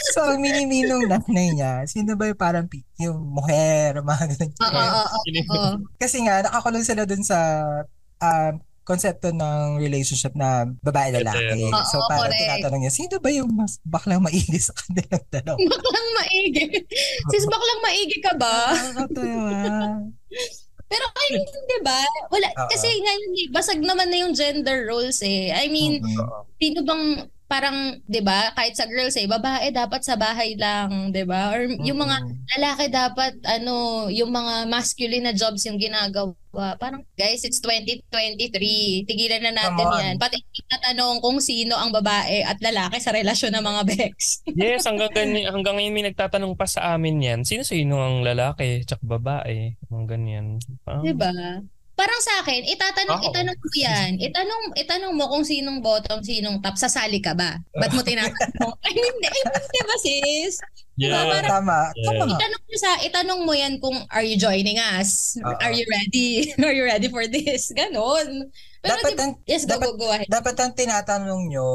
So, 0.00 0.32
miniminong 0.40 1.12
nanay 1.12 1.52
niya, 1.52 1.84
sino 1.84 2.16
ba 2.16 2.24
yung 2.24 2.40
parang 2.40 2.66
yung 2.96 3.20
muher, 3.20 4.00
mga 4.00 4.24
ganun. 4.32 4.52
Oo, 4.56 4.80
oo, 4.80 5.18
oo. 5.52 5.70
Kasi 6.00 6.24
nga, 6.24 6.40
nakakulong 6.40 6.88
sila 6.88 7.04
dun 7.04 7.20
sa 7.20 7.36
um, 8.16 8.54
konsepto 8.82 9.30
ng 9.30 9.78
relationship 9.78 10.34
na 10.34 10.66
babae-lalaki. 10.80 11.68
Oo, 11.68 11.84
So, 11.86 12.02
parang 12.08 12.32
correct. 12.32 12.42
tinatanong 12.42 12.80
niya, 12.82 12.92
sino 12.92 13.14
ba 13.18 13.30
yung 13.30 13.50
mas 13.52 13.78
baklang 13.82 14.24
maigi 14.24 14.58
sa 14.58 14.74
kanilang 14.74 15.24
dalawa? 15.30 15.58
Baklang 15.72 16.08
maigi. 16.16 16.64
Sis, 17.30 17.44
baklang 17.52 17.80
maigi 17.80 18.18
ka 18.18 18.32
ba? 18.34 18.74
Nakakatawa. 18.74 19.50
Pero 20.90 21.06
I 21.06 21.26
mean, 21.30 21.46
di 21.46 21.78
ba? 21.86 22.02
Wala, 22.34 22.50
Oo. 22.50 22.66
kasi 22.66 22.90
ngayon, 22.90 23.30
eh, 23.38 23.48
basag 23.54 23.78
naman 23.78 24.10
na 24.10 24.26
yung 24.26 24.34
gender 24.34 24.90
roles 24.90 25.22
eh. 25.22 25.54
I 25.54 25.70
mean, 25.70 26.02
Mm-mm. 26.02 26.42
sino 26.58 26.82
bang 26.82 27.30
parang, 27.50 27.98
'di 28.06 28.22
ba, 28.22 28.54
kahit 28.54 28.78
sa 28.78 28.86
girls 28.86 29.18
eh, 29.18 29.26
babae 29.26 29.74
dapat 29.74 30.06
sa 30.06 30.14
bahay 30.14 30.54
lang, 30.54 31.10
'di 31.10 31.26
ba? 31.26 31.50
Or 31.50 31.66
yung 31.82 31.98
mga 31.98 32.16
lalaki 32.54 32.84
dapat 32.86 33.34
ano, 33.42 34.06
yung 34.06 34.30
mga 34.30 34.70
masculine 34.70 35.26
na 35.26 35.34
jobs 35.34 35.66
yung 35.66 35.74
ginagawa. 35.74 36.38
Parang 36.78 37.02
guys, 37.18 37.42
it's 37.42 37.58
2023. 37.58 39.02
Tigilan 39.02 39.42
na 39.42 39.50
natin. 39.50 39.82
'yan. 39.82 40.14
Pati 40.22 40.38
tatanong 40.70 41.18
kung 41.18 41.42
sino 41.42 41.74
ang 41.74 41.90
babae 41.90 42.46
at 42.46 42.62
lalaki 42.62 43.02
sa 43.02 43.10
relasyon 43.10 43.58
ng 43.58 43.64
mga 43.66 43.82
bex. 43.90 44.14
Yes, 44.60 44.86
hanggang, 44.86 45.10
ganyan, 45.10 45.50
hanggang 45.50 45.74
ngayon 45.80 45.94
may 45.94 46.04
nagtatanong 46.06 46.54
pa 46.54 46.70
sa 46.70 46.94
amin 46.94 47.18
yan. 47.18 47.40
Sino-sino 47.42 47.98
ang 47.98 48.22
lalaki 48.22 48.86
tsaka 48.86 49.02
babae? 49.02 49.74
Ang 49.90 50.06
ganyan. 50.06 50.46
'Di 50.86 51.14
ba? 51.18 51.34
Parang 52.00 52.16
sa 52.18 52.40
akin, 52.40 52.64
itatanong 52.64 53.18
Oo. 53.20 53.28
itanong 53.28 53.56
mo 53.56 53.68
'yan. 53.70 54.10
Itanong 54.16 54.62
itanong 54.74 55.12
mo 55.12 55.24
kung 55.28 55.44
sinong 55.44 55.84
bottom, 55.84 56.24
sinong 56.24 56.56
top, 56.58 56.80
sasali 56.80 57.20
ka 57.20 57.36
ba? 57.36 57.60
Ba't 57.70 57.92
mo 57.92 58.00
tinatanong? 58.00 58.72
I 58.88 58.92
mean, 58.94 59.16
I 59.20 59.28
mean, 59.28 59.46
'di 59.52 59.80
ba 59.82 59.96
sis? 60.00 60.54
Yeah. 60.96 61.28
parang- 61.28 61.60
Tama. 61.60 61.78
Tama. 61.94 62.24
Itanong 62.30 62.62
mo 62.62 62.74
sa 62.74 62.90
itanong 63.00 63.40
mo 63.44 63.52
'yan 63.52 63.76
kung 63.76 64.00
are 64.08 64.24
you 64.24 64.36
joining 64.36 64.80
us? 64.80 65.36
Oo. 65.38 65.52
Are 65.60 65.72
you 65.72 65.84
ready? 65.86 66.48
Are 66.58 66.72
you 66.72 66.84
ready 66.84 67.08
for 67.08 67.24
this? 67.24 67.68
Ganon. 67.70 68.48
Pero 68.80 68.96
Dapat 68.96 69.12
di- 69.12 69.20
ang, 69.20 69.32
yes, 69.44 69.68
go, 69.68 69.76
dapat- 69.76 69.92
go, 69.92 69.96
go 69.98 70.08
ahead. 70.08 70.24
dapat 70.26 70.56
ang 70.56 70.72
tinatanong 70.72 71.52
nyo, 71.52 71.68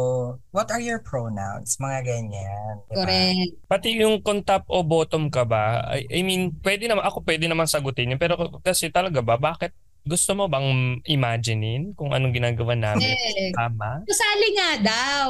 what 0.50 0.74
are 0.74 0.82
your 0.82 0.98
pronouns? 0.98 1.78
Mga 1.78 2.02
ganyan. 2.02 2.74
Diba? 2.90 2.98
Correct. 2.98 3.52
Pati 3.70 3.88
yung 3.94 4.26
kung 4.26 4.42
top 4.42 4.66
o 4.66 4.82
bottom 4.82 5.30
ka 5.30 5.46
ba, 5.46 5.86
I, 5.86 6.02
I 6.10 6.26
mean, 6.26 6.50
pwede 6.66 6.90
naman, 6.90 7.06
ako 7.06 7.22
pwede 7.22 7.46
naman 7.46 7.70
sagutin 7.70 8.10
yun. 8.10 8.18
Pero 8.18 8.34
kasi 8.60 8.90
talaga 8.90 9.22
ba, 9.22 9.38
bakit 9.38 9.70
gusto 10.06 10.38
mo 10.38 10.46
bang 10.46 11.02
imaginein 11.10 11.98
kung 11.98 12.14
anong 12.14 12.38
ginagawa 12.38 12.78
namin? 12.78 13.10
Correct. 13.10 13.58
Tama? 13.58 14.06
Kasali 14.06 14.48
nga 14.54 14.70
daw. 14.86 15.30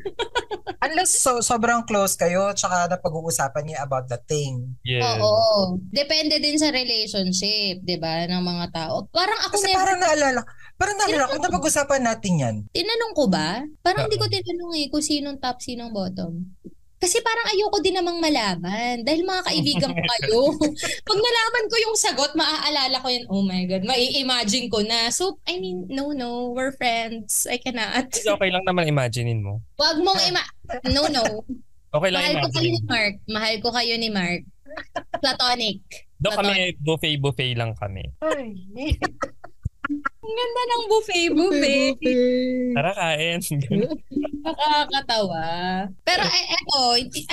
Unless 0.84 1.18
so, 1.18 1.40
sobrang 1.40 1.82
close 1.88 2.14
kayo, 2.14 2.52
tsaka 2.52 2.86
napag-uusapan 2.86 3.64
niyo 3.64 3.76
about 3.82 4.06
the 4.06 4.20
thing. 4.28 4.76
Yes. 4.84 5.02
Oo. 5.02 5.80
Depende 5.88 6.38
din 6.38 6.60
sa 6.60 6.70
relationship, 6.70 7.82
'di 7.82 7.96
ba, 7.98 8.28
ng 8.28 8.44
mga 8.44 8.66
tao. 8.70 9.08
Parang 9.10 9.40
ako 9.48 9.58
Kasi 9.58 9.72
never 9.72 9.80
parang 9.80 9.98
naalala, 9.98 10.40
parang 10.78 10.96
naalala 11.00 11.24
ko, 11.32 11.36
napag-usapan 11.40 12.02
natin 12.04 12.32
yan. 12.38 12.56
tinanong 12.70 13.14
ko 13.16 13.24
ba? 13.26 13.64
Parang 13.82 14.06
hindi 14.06 14.20
ko 14.20 14.30
tinanong 14.30 14.72
eh 14.78 14.86
kung 14.92 15.02
sinong 15.02 15.40
top, 15.42 15.58
sinong 15.58 15.90
bottom. 15.90 16.46
Kasi 16.98 17.22
parang 17.22 17.46
ayoko 17.54 17.78
din 17.78 17.94
namang 17.94 18.18
malaman. 18.18 19.06
Dahil 19.06 19.22
mga 19.22 19.42
kaibigan 19.46 19.90
ko 19.94 20.02
kayo. 20.02 20.40
Pag 21.08 21.18
nalaman 21.18 21.64
ko 21.70 21.76
yung 21.78 21.94
sagot, 21.94 22.34
maaalala 22.34 22.98
ko 22.98 23.06
yun, 23.06 23.24
oh 23.30 23.46
my 23.46 23.62
God, 23.70 23.86
mai-imagine 23.86 24.66
ko 24.66 24.82
na. 24.82 25.06
So, 25.14 25.38
I 25.46 25.62
mean, 25.62 25.86
no, 25.86 26.10
no, 26.10 26.50
we're 26.50 26.74
friends. 26.74 27.46
I 27.46 27.62
cannot. 27.62 28.10
Kasi 28.10 28.26
okay 28.26 28.50
lang 28.50 28.66
naman 28.66 28.90
imaginein 28.90 29.46
mo. 29.46 29.62
Wag 29.78 30.02
mong 30.02 30.22
ima- 30.26 30.52
No, 30.90 31.06
no. 31.06 31.24
Okay 31.88 32.12
lang 32.12 32.20
Mahal 32.20 32.44
ko 32.44 32.48
kayo 32.52 32.68
ni 32.68 32.82
Mark. 32.84 33.14
Mahal 33.24 33.54
ko 33.64 33.68
kayo 33.72 33.94
ni 33.96 34.08
Mark. 34.12 34.42
Platonic. 35.24 35.80
Doon 36.20 36.34
kami, 36.36 36.76
buffet-buffet 36.84 37.56
lang 37.56 37.72
kami. 37.72 38.04
Ang 40.28 40.36
ganda 40.36 40.62
ng 40.68 40.84
buffet, 40.92 41.28
buffet. 41.32 41.96
Tara 42.76 42.92
kain. 42.92 43.40
Nakakatawa. 44.44 45.44
Pero 46.04 46.20
eh, 46.20 46.44
eto, 46.52 46.80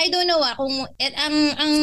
I 0.00 0.08
don't 0.08 0.24
know 0.24 0.40
ah, 0.40 0.56
kung 0.56 0.72
et, 0.96 1.12
ang 1.20 1.36
ang 1.60 1.74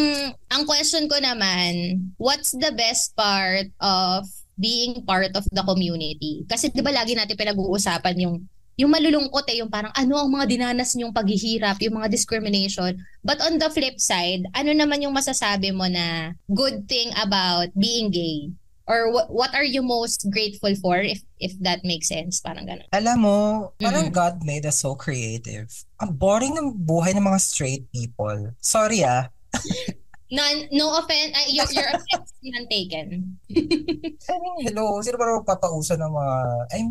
ang 0.50 0.64
question 0.66 1.06
ko 1.06 1.22
naman, 1.22 2.02
what's 2.18 2.58
the 2.58 2.74
best 2.74 3.14
part 3.14 3.70
of 3.78 4.26
being 4.58 5.06
part 5.06 5.30
of 5.38 5.46
the 5.54 5.62
community? 5.62 6.50
Kasi 6.50 6.74
'di 6.74 6.82
ba 6.82 6.90
lagi 6.90 7.14
natin 7.14 7.38
pinag-uusapan 7.38 8.18
yung 8.18 8.42
yung 8.74 8.90
malulungkot 8.90 9.46
eh, 9.54 9.62
yung 9.62 9.70
parang 9.70 9.94
ano 9.94 10.18
ang 10.18 10.34
mga 10.34 10.50
dinanas 10.50 10.98
niyong 10.98 11.14
paghihirap, 11.14 11.78
yung 11.78 12.02
mga 12.02 12.10
discrimination. 12.10 12.98
But 13.22 13.38
on 13.46 13.62
the 13.62 13.70
flip 13.70 14.02
side, 14.02 14.50
ano 14.58 14.74
naman 14.74 15.06
yung 15.06 15.14
masasabi 15.14 15.70
mo 15.70 15.86
na 15.86 16.34
good 16.50 16.90
thing 16.90 17.14
about 17.22 17.70
being 17.78 18.10
gay? 18.10 18.50
Or 18.84 19.16
what 19.16 19.32
what 19.32 19.56
are 19.56 19.64
you 19.64 19.80
most 19.80 20.28
grateful 20.28 20.76
for 20.76 21.00
if 21.00 21.24
if 21.40 21.56
that 21.64 21.88
makes 21.88 22.12
sense? 22.12 22.44
Parang 22.44 22.68
ganun. 22.68 22.84
Alam 22.92 23.18
mo, 23.24 23.38
parang 23.80 24.12
Mm. 24.12 24.16
God 24.16 24.36
made 24.44 24.68
us 24.68 24.84
so 24.84 24.92
creative. 24.92 25.72
Ang 26.04 26.20
boring 26.20 26.52
ng 26.52 26.76
buhay 26.84 27.16
ng 27.16 27.24
mga 27.24 27.40
straight 27.40 27.88
people. 27.96 28.52
Sorry 28.60 29.08
ah. 29.08 29.32
None, 30.34 30.66
no 30.74 30.98
offense, 30.98 31.30
uh, 31.38 31.46
your, 31.54 31.70
your 31.70 31.90
offense 31.94 32.34
none 32.42 32.66
taken. 32.66 33.38
I 33.54 34.36
mean, 34.42 34.66
hello, 34.66 34.98
sino 35.06 35.14
ba 35.22 35.30
naman 35.30 35.46
papauso 35.46 35.94
ng 35.94 36.10
mga, 36.10 36.36
I'm, 36.74 36.90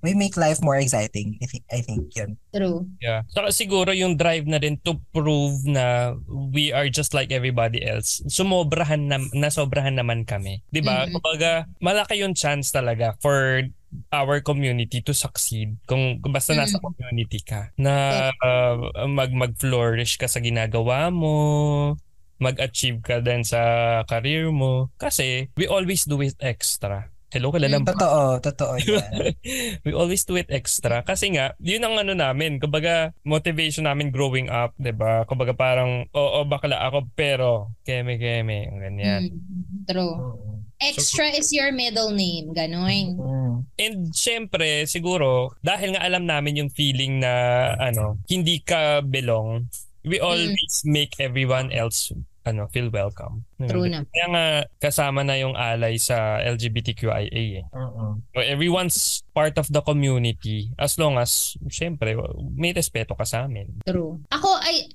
we 0.00 0.16
make 0.16 0.36
life 0.36 0.60
more 0.64 0.76
exciting. 0.76 1.36
I 1.40 1.46
think, 1.46 1.64
I 1.70 1.80
think 1.84 2.00
yun. 2.16 2.36
True. 2.52 2.88
Yeah. 3.00 3.22
Saka 3.32 3.52
siguro 3.52 3.92
yung 3.92 4.16
drive 4.16 4.48
na 4.48 4.56
rin 4.56 4.80
to 4.84 4.96
prove 5.12 5.60
na 5.64 6.16
we 6.52 6.72
are 6.72 6.88
just 6.88 7.12
like 7.12 7.32
everybody 7.32 7.84
else. 7.84 8.24
Sumobrahan 8.26 9.08
na, 9.08 9.20
nasobrahan 9.36 9.96
naman 10.00 10.24
kami. 10.24 10.64
'Di 10.72 10.80
ba? 10.80 11.04
Mhm. 11.06 11.20
Kumbaga, 11.20 11.68
malaki 11.78 12.20
yung 12.24 12.32
chance 12.32 12.72
talaga 12.72 13.16
for 13.20 13.64
our 14.14 14.38
community 14.38 15.02
to 15.02 15.10
succeed 15.10 15.74
kung, 15.84 16.22
kung 16.22 16.30
basta 16.30 16.54
nasa 16.54 16.78
Mhm. 16.78 16.84
community 16.94 17.40
ka 17.42 17.74
na 17.74 18.30
uh, 18.38 18.78
mag 19.10 19.34
mag-flourish 19.34 20.14
ka 20.14 20.30
sa 20.30 20.38
ginagawa 20.38 21.10
mo 21.10 21.34
mag-achieve 22.40 23.02
ka 23.04 23.20
din 23.20 23.44
sa 23.44 23.60
career 24.08 24.48
mo 24.48 24.88
kasi 24.96 25.50
we 25.60 25.68
always 25.68 26.06
do 26.08 26.16
it 26.24 26.32
extra 26.40 27.10
hello 27.30 27.50
kilala 27.50 27.78
Mm. 27.78 27.82
mo 27.82 27.88
Totoo, 27.90 28.22
totoo 28.38 28.74
yan. 28.82 29.34
we 29.82 29.94
always 29.94 30.22
do 30.22 30.34
it 30.34 30.50
extra 30.50 31.00
kasi 31.00 31.30
nga 31.30 31.54
yun 31.58 31.80
ang 31.80 31.94
ano 31.96 32.12
namin 32.12 32.58
kumbaga 32.58 33.14
motivation 33.22 33.86
namin 33.86 34.10
growing 34.10 34.46
up 34.46 34.74
'di 34.76 34.90
ba 34.92 35.22
kumbaga 35.24 35.54
parang 35.54 36.10
oo 36.10 36.38
bakla 36.44 36.82
ako 36.82 37.06
pero 37.12 37.50
keme 37.82 38.18
keme 38.18 38.66
ang 38.66 38.78
ganyan 38.80 39.22
Mm, 39.30 39.86
true. 39.86 40.14
Mm. 40.16 40.58
Extra 40.80 41.28
is 41.28 41.52
your 41.52 41.68
middle 41.70 42.08
name, 42.08 42.56
gano'n. 42.56 43.12
Mm. 43.14 43.54
and 43.76 43.96
syempre 44.10 44.88
siguro 44.88 45.52
dahil 45.60 45.92
nga 45.92 46.02
alam 46.02 46.24
namin 46.24 46.56
yung 46.56 46.70
feeling 46.72 47.20
na 47.20 47.32
ano 47.76 48.16
hindi 48.26 48.58
ka 48.60 49.04
belong 49.04 49.68
we 50.02 50.16
always 50.16 50.80
make 50.82 51.12
everyone 51.20 51.68
else 51.70 52.08
ano 52.50 52.66
feel 52.68 52.90
welcome 52.90 53.46
True 53.56 53.86
na. 53.86 54.02
kaya 54.04 54.26
nga 54.28 54.44
kasama 54.78 55.22
na 55.22 55.34
yung 55.34 55.54
alay 55.54 55.96
sa 55.96 56.42
LGBTQIA 56.42 57.30
eh. 57.30 57.64
Mm-mm. 57.70 58.22
So, 58.30 58.38
everyone's 58.40 59.22
part 59.30 59.54
of 59.56 59.66
the 59.66 59.80
community 59.80 60.74
as 60.76 60.94
long 60.96 61.16
as 61.16 61.54
syempre 61.66 62.18
may 62.52 62.70
respeto 62.70 63.14
ka 63.14 63.22
sa 63.22 63.46
amin 63.46 63.80
True. 63.82 64.18
Ako, 64.28 64.48
I, 64.60 64.90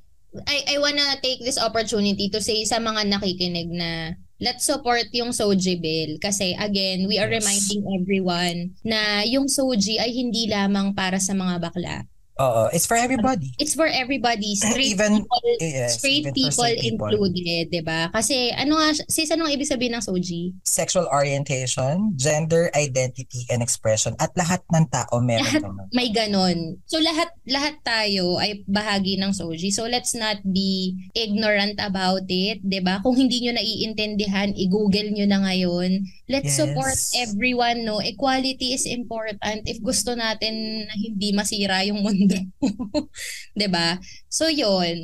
I, 0.46 0.76
I 0.76 0.84
wanna 0.84 1.16
take 1.20 1.40
this 1.40 1.56
opportunity 1.56 2.28
to 2.28 2.40
say 2.40 2.64
sa 2.64 2.78
mga 2.78 3.08
nakikinig 3.08 3.72
na 3.72 4.14
let's 4.36 4.68
support 4.68 5.08
yung 5.10 5.32
Soji 5.32 5.80
Bill. 5.80 6.20
Kasi 6.20 6.60
again, 6.60 7.08
we 7.08 7.16
are 7.16 7.32
Yes. 7.32 7.40
reminding 7.40 7.84
everyone 7.96 8.58
na 8.84 9.24
yung 9.24 9.48
Soji 9.48 9.96
ay 9.96 10.12
hindi 10.12 10.52
lamang 10.52 10.92
para 10.92 11.24
sa 11.24 11.32
mga 11.32 11.56
bakla. 11.58 12.04
Oo, 12.36 12.68
it's 12.76 12.84
for 12.84 13.00
everybody. 13.00 13.56
It's 13.56 13.72
for 13.72 13.88
everybody. 13.88 14.60
Straight 14.60 14.92
Even- 14.92 15.24
people, 15.24 15.40
Yes, 15.64 16.04
straight 16.04 16.28
even 16.28 16.36
people 16.36 16.68
people. 16.68 17.08
included, 17.08 17.72
'di 17.72 17.80
ba? 17.80 18.12
Kasi 18.12 18.52
ano 18.52 18.76
nga 18.76 18.92
sis 19.08 19.32
ano 19.32 19.48
ibig 19.48 19.64
sabihin 19.64 19.96
ng 19.96 20.04
Soji? 20.04 20.52
Sexual 20.68 21.08
orientation, 21.08 22.12
gender 22.20 22.68
identity 22.76 23.48
and 23.48 23.64
expression 23.64 24.20
at 24.20 24.36
lahat 24.36 24.60
ng 24.68 24.84
tao 24.92 25.16
meron 25.24 25.48
Lahat. 25.48 25.64
naman. 25.64 25.86
May 25.96 26.12
ganon. 26.12 26.76
So 26.84 27.00
lahat 27.00 27.32
lahat 27.48 27.80
tayo 27.84 28.36
ay 28.36 28.68
bahagi 28.68 29.16
ng 29.16 29.32
Soji. 29.32 29.72
So 29.72 29.88
let's 29.88 30.12
not 30.12 30.44
be 30.44 30.92
ignorant 31.16 31.80
about 31.80 32.28
it, 32.28 32.60
'di 32.60 32.84
ba? 32.84 33.00
Kung 33.00 33.16
hindi 33.16 33.48
nyo 33.48 33.56
naiintindihan, 33.56 34.52
i-google 34.52 35.08
nyo 35.16 35.24
na 35.24 35.40
ngayon. 35.40 36.04
Let's 36.28 36.52
Yes. 36.52 36.58
support 36.58 36.98
everyone, 37.16 37.86
no? 37.86 38.02
Equality 38.02 38.74
is 38.74 38.84
important 38.84 39.40
if 39.64 39.80
gusto 39.80 40.18
natin 40.18 40.84
na 40.84 40.96
hindi 40.98 41.32
masira 41.32 41.80
yung 41.86 42.04
mundo. 42.04 42.24
'Di 43.58 43.68
ba? 43.68 44.00
So 44.28 44.48
'yun. 44.48 44.98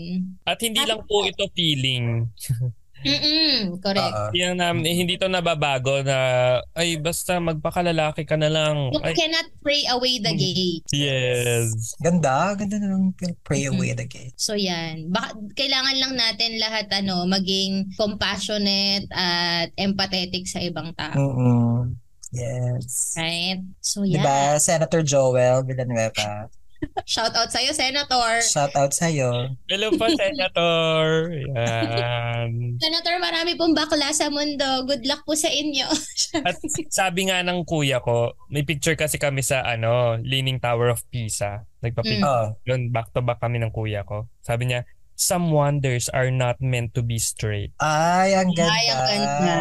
at 0.44 0.58
hindi 0.60 0.82
lang 0.82 1.02
po 1.06 1.24
ito 1.24 1.46
feeling 1.54 2.28
Mm-mm, 3.02 3.82
correct. 3.82 4.14
Oo. 4.14 4.30
Yan 4.38 4.62
namin, 4.62 4.86
eh, 4.86 4.94
hindi 4.94 5.18
to 5.18 5.26
nababago 5.26 6.06
na, 6.06 6.18
ay, 6.78 7.02
basta 7.02 7.42
magpakalalaki 7.42 8.30
ka 8.30 8.38
na 8.38 8.46
lang. 8.46 8.94
You 8.94 9.02
Ay, 9.02 9.18
cannot 9.18 9.50
pray 9.66 9.90
away 9.90 10.22
the 10.22 10.30
gay. 10.38 10.86
yes. 10.94 11.98
Ganda, 11.98 12.54
ganda 12.54 12.78
na 12.78 12.94
lang 12.94 13.10
pray 13.42 13.66
Mhm. 13.66 13.74
away 13.74 13.98
the 13.98 14.06
gay. 14.06 14.30
So 14.38 14.54
yan, 14.54 15.10
baka, 15.10 15.34
kailangan 15.58 15.98
lang 15.98 16.14
natin 16.14 16.62
lahat 16.62 16.94
ano 16.94 17.26
maging 17.26 17.90
compassionate 17.98 19.10
at 19.10 19.74
empathetic 19.82 20.46
sa 20.46 20.62
ibang 20.62 20.94
tao. 20.94 21.18
Mm-mm. 21.18 21.98
Yes. 22.30 23.18
Right? 23.18 23.66
So 23.82 24.06
yeah. 24.06 24.22
Diba, 24.22 24.62
Senator 24.62 25.02
Joel 25.02 25.66
Villanueva? 25.66 26.54
Shout 27.06 27.34
out 27.34 27.50
sa'yo, 27.50 27.72
Senator. 27.72 28.42
Shout 28.42 28.74
out 28.74 28.92
sa'yo. 28.92 29.54
Hello 29.68 29.92
po, 29.94 30.08
Senator. 30.10 31.30
Yan. 31.54 32.78
Senator, 32.78 33.16
marami 33.18 33.54
pong 33.54 33.74
bakla 33.74 34.10
sa 34.12 34.28
mundo. 34.28 34.86
Good 34.86 35.06
luck 35.06 35.22
po 35.24 35.34
sa 35.34 35.48
inyo. 35.48 35.88
At 36.48 36.58
sabi 36.88 37.28
nga 37.28 37.42
ng 37.42 37.64
kuya 37.64 38.00
ko, 38.00 38.34
may 38.48 38.64
picture 38.64 38.96
kasi 38.96 39.18
kami 39.18 39.42
sa 39.42 39.62
ano, 39.62 40.18
Leaning 40.22 40.58
Tower 40.58 40.90
of 40.90 41.04
Pisa. 41.10 41.66
Nagpa-picture 41.82 42.24
Oh. 42.24 42.54
yun, 42.64 42.90
back 42.90 43.10
to 43.12 43.22
back 43.22 43.42
kami 43.42 43.58
ng 43.58 43.74
kuya 43.74 44.06
ko. 44.06 44.30
Sabi 44.42 44.70
niya, 44.70 44.86
some 45.14 45.50
wonders 45.50 46.10
are 46.10 46.30
not 46.30 46.58
meant 46.62 46.94
to 46.94 47.02
be 47.02 47.18
straight. 47.18 47.74
Ay, 47.78 48.34
ang 48.34 48.54
ganda. 48.54 48.74
Ay, 48.74 48.86
ang 48.90 49.02
ganda. 49.06 49.56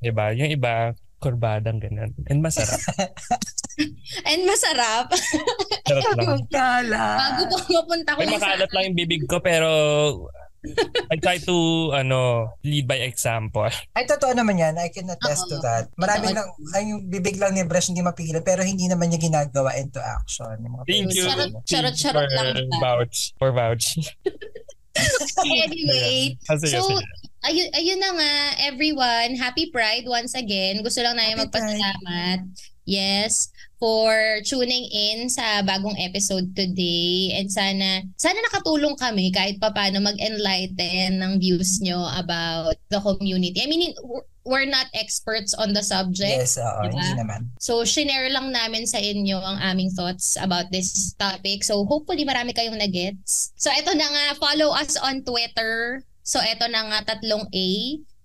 Diba? 0.00 0.26
Yung 0.32 0.48
iba, 0.48 0.96
kurbadang 1.20 1.78
ganun. 1.78 2.10
And 2.26 2.40
masarap. 2.40 2.80
And 4.30 4.42
masarap. 4.48 5.12
Sarap 5.88 6.16
lang. 6.48 7.18
Bago 7.20 7.42
po 7.48 7.56
mapunta 7.68 8.16
ko 8.16 8.20
May 8.24 8.28
sa 8.28 8.36
makalat 8.40 8.70
lang 8.72 8.84
yung 8.90 8.98
bibig 8.98 9.22
ko 9.28 9.38
pero 9.40 9.68
I 11.08 11.16
try 11.16 11.40
to 11.48 11.88
ano 11.96 12.52
lead 12.60 12.84
by 12.84 13.00
example. 13.00 13.64
Ay, 13.96 14.04
totoo 14.04 14.36
naman 14.36 14.60
yan. 14.60 14.76
I 14.76 14.92
can 14.92 15.08
attest 15.08 15.48
to 15.48 15.56
Oo. 15.56 15.64
that. 15.64 15.88
Marami 15.96 16.36
lang, 16.36 16.44
ay, 16.76 16.84
yung 16.92 17.08
bibig 17.08 17.40
lang 17.40 17.56
ni 17.56 17.64
Bresh 17.64 17.88
hindi 17.88 18.04
mapigilan, 18.04 18.44
pero 18.44 18.60
hindi 18.60 18.84
naman 18.84 19.08
niya 19.08 19.24
ginagawa 19.24 19.72
into 19.80 19.96
action. 20.04 20.52
Yung 20.60 20.76
mga 20.76 20.84
Thank 20.84 21.16
you. 21.16 21.24
Charot, 21.24 21.52
charot, 21.64 21.94
charot 21.96 22.28
for 22.28 22.36
lang 22.36 22.68
vouch. 22.76 23.16
For 23.40 23.50
vouch. 23.56 23.96
Anyway, 25.40 26.36
Kasi 26.44 26.76
So. 26.76 26.92
Ayun, 27.44 27.68
ayun 27.72 28.00
na 28.00 28.10
nga, 28.16 28.34
everyone. 28.68 29.36
Happy 29.36 29.68
Pride 29.70 30.04
once 30.06 30.34
again. 30.36 30.82
Gusto 30.84 31.00
lang 31.00 31.16
namin 31.16 31.36
Happy 31.36 31.42
magpasalamat. 31.48 32.38
Yes, 32.88 33.54
for 33.78 34.42
tuning 34.42 34.88
in 34.90 35.30
sa 35.30 35.62
bagong 35.62 35.94
episode 36.02 36.52
today. 36.52 37.32
And 37.38 37.46
sana, 37.46 38.02
sana 38.18 38.36
nakatulong 38.50 38.98
kami 38.98 39.30
kahit 39.30 39.62
papaano 39.62 40.02
mag-enlighten 40.02 41.22
ng 41.22 41.32
views 41.38 41.78
nyo 41.80 42.02
about 42.18 42.76
the 42.90 42.98
community. 42.98 43.62
I 43.62 43.68
mean, 43.70 43.94
we're- 44.02 44.26
we're 44.44 44.68
not 44.68 44.88
experts 44.96 45.52
on 45.54 45.72
the 45.76 45.84
subject. 45.84 46.32
Yes, 46.42 46.56
oo, 46.56 46.82
Diba? 46.88 46.96
hindi 46.96 47.12
naman. 47.20 47.52
So, 47.60 47.84
share 47.84 48.32
lang 48.32 48.50
namin 48.50 48.88
sa 48.88 48.96
inyo 48.98 49.36
ang 49.36 49.60
aming 49.60 49.92
thoughts 49.92 50.34
about 50.40 50.72
this 50.72 51.12
topic. 51.20 51.62
So, 51.62 51.84
hopefully 51.84 52.24
marami 52.24 52.56
kayong 52.56 52.80
nagets. 52.80 53.52
So, 53.60 53.70
ito 53.70 53.92
na 53.92 54.08
nga, 54.08 54.24
follow 54.40 54.72
us 54.72 54.96
on 54.96 55.22
Twitter. 55.22 56.02
So, 56.30 56.38
ito 56.38 56.62
na 56.70 56.86
nga, 56.86 56.98
tatlong 57.10 57.50
A. 57.50 57.68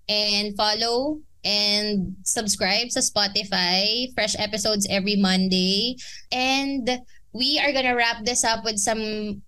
And 0.06 0.54
follow 0.54 1.26
and 1.42 2.14
subscribe 2.22 2.94
sa 2.94 3.02
Spotify. 3.02 4.14
Fresh 4.14 4.38
episodes 4.38 4.86
every 4.94 5.18
Monday. 5.18 5.98
And 6.30 6.86
we 7.34 7.58
are 7.58 7.74
gonna 7.74 7.98
wrap 7.98 8.22
this 8.22 8.46
up 8.46 8.62
with 8.62 8.78
some 8.78 9.02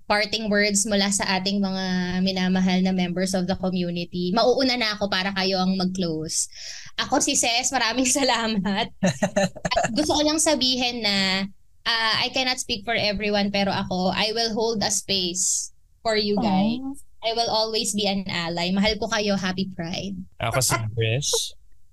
parting 0.10 0.50
words 0.50 0.90
mula 0.90 1.14
sa 1.14 1.38
ating 1.38 1.62
mga 1.62 1.86
minamahal 2.26 2.82
na 2.82 2.98
members 2.98 3.38
of 3.38 3.46
the 3.46 3.54
community. 3.62 4.34
Mauuna 4.34 4.74
na 4.74 4.98
ako 4.98 5.06
para 5.06 5.30
kayo 5.38 5.62
ang 5.62 5.78
mag-close. 5.78 6.50
Ako 6.98 7.22
si 7.22 7.38
Ces, 7.38 7.70
maraming 7.70 8.10
salamat. 8.26 8.90
At 9.70 9.94
gusto 9.94 10.18
ko 10.18 10.22
lang 10.26 10.42
sabihin 10.42 11.06
na 11.06 11.46
ah, 11.86 12.16
I 12.26 12.34
cannot 12.34 12.58
speak 12.58 12.90
for 12.90 12.98
everyone 12.98 13.54
pero 13.54 13.70
ako, 13.70 14.10
I 14.18 14.34
will 14.34 14.58
hold 14.58 14.82
a 14.82 14.90
space 14.90 15.70
for 16.02 16.18
you 16.18 16.42
guys. 16.42 17.07
I 17.26 17.34
will 17.34 17.50
always 17.50 17.98
be 17.98 18.06
an 18.06 18.26
ally. 18.30 18.70
Mahal 18.70 18.96
ko 19.02 19.10
kayo. 19.10 19.36
Happy 19.36 19.68
Pride. 19.74 20.18
Ako 20.38 20.62
si 20.62 20.78
Chris. 20.94 21.28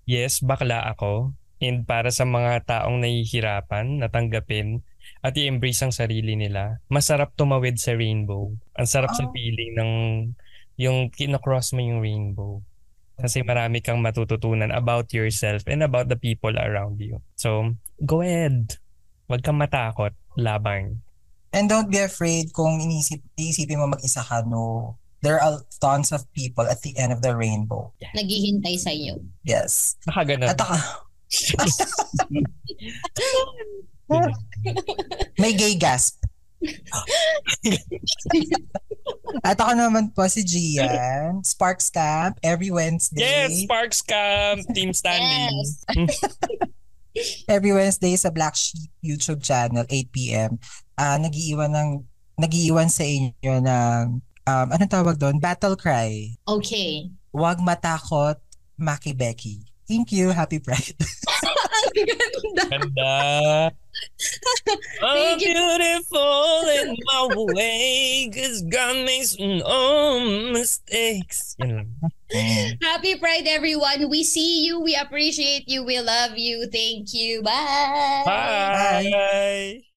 Yes, 0.05 0.45
bakla 0.45 0.85
ako. 0.85 1.33
And 1.65 1.89
para 1.89 2.13
sa 2.13 2.29
mga 2.29 2.69
taong 2.69 3.01
nahihirapan, 3.01 4.05
natanggapin, 4.05 4.85
at 5.25 5.33
i-embrace 5.33 5.81
ang 5.81 5.93
sarili 5.97 6.37
nila, 6.37 6.85
masarap 6.93 7.33
tumawid 7.33 7.81
sa 7.81 7.97
rainbow. 7.97 8.53
Ang 8.77 8.89
sarap 8.89 9.17
sa 9.17 9.25
Oh. 9.25 9.33
feeling 9.33 9.73
ng 9.73 9.93
yung 10.77 11.09
kinocross 11.09 11.73
mo 11.73 11.81
yung 11.81 12.05
rainbow. 12.05 12.61
Kasi 13.15 13.47
marami 13.47 13.79
kang 13.79 14.03
matututunan 14.03 14.75
about 14.75 15.09
yourself 15.15 15.63
and 15.71 15.87
about 15.87 16.11
the 16.11 16.19
people 16.19 16.53
around 16.59 16.99
you. 16.99 17.23
So, 17.39 17.79
go 18.03 18.21
ahead. 18.21 18.77
Huwag 19.31 19.41
kang 19.41 19.57
matakot. 19.57 20.13
Labang. 20.35 21.01
And 21.55 21.71
don't 21.71 21.87
be 21.87 22.03
afraid 22.03 22.51
kung 22.51 22.83
inisip, 22.83 23.23
iisipin 23.39 23.79
mo 23.79 23.87
mag-isa 23.87 24.21
ka, 24.21 24.43
no. 24.43 24.99
There 25.25 25.41
are 25.41 25.65
tons 25.81 26.13
of 26.13 26.29
people 26.37 26.69
at 26.69 26.85
the 26.85 26.93
end 27.01 27.17
of 27.17 27.25
the 27.25 27.33
rainbow. 27.33 27.97
Naghihintay 28.13 28.77
sa 28.77 28.93
iyo. 28.93 29.25
Yes. 29.41 29.97
Nakaganon. 30.05 30.53
At 30.53 30.61
ako, 30.61 30.77
may 35.41 35.57
gay 35.57 35.81
gasp. 35.81 36.21
At 39.45 39.57
ako 39.61 39.73
naman 39.77 40.13
po 40.13 40.29
si 40.29 40.45
Gian, 40.45 41.45
Sparks 41.45 41.89
Camp, 41.89 42.37
every 42.41 42.69
Wednesday. 42.73 43.21
yes, 43.21 43.65
Sparks 43.65 44.01
Camp, 44.01 44.61
Team 44.73 44.93
Stanley. 44.93 45.49
Yes. 45.49 45.69
Every 47.47 47.71
Wednesday 47.71 48.19
sa 48.19 48.27
Black 48.35 48.59
Sheep 48.59 48.91
YouTube 48.99 49.39
channel, 49.39 49.87
8pm. 49.87 50.59
Ah, 50.99 51.15
nagiiwan 51.15 51.71
ng, 51.71 52.03
nagiiwan 52.43 52.91
sa 52.91 53.07
inyo 53.07 53.55
ng, 53.63 54.19
um, 54.47 54.67
anong 54.73 54.93
tawag 54.93 55.17
doon? 55.21 55.41
Battle 55.41 55.77
cry. 55.77 56.33
Okay. 56.49 57.11
Huwag 57.35 57.61
matakot, 57.61 58.39
Maki 58.79 59.13
Becky. 59.17 59.65
Thank 59.89 60.13
you. 60.13 60.31
Happy 60.33 60.59
Pride. 60.59 60.97
Ang 61.85 61.93
ganda. 62.09 62.65
Ganda. 62.73 63.17
I'm 65.05 65.39
Thank 65.39 65.43
you. 65.43 65.53
beautiful 65.53 66.63
in 66.67 66.97
my 67.13 67.29
way 67.55 68.31
Cause 68.33 68.63
God 68.67 69.05
makes 69.05 69.37
no 69.39 70.51
mistakes. 70.53 71.55
Yan 71.61 71.85
lang. 71.85 71.89
Happy 72.81 73.21
Pride, 73.21 73.47
everyone. 73.47 74.09
We 74.09 74.25
see 74.25 74.65
you. 74.65 74.81
We 74.81 74.97
appreciate 74.97 75.69
you. 75.69 75.85
We 75.85 76.01
love 76.01 76.41
you. 76.41 76.67
Thank 76.73 77.13
you. 77.13 77.43
Bye. 77.43 78.25
Bye. 78.25 79.94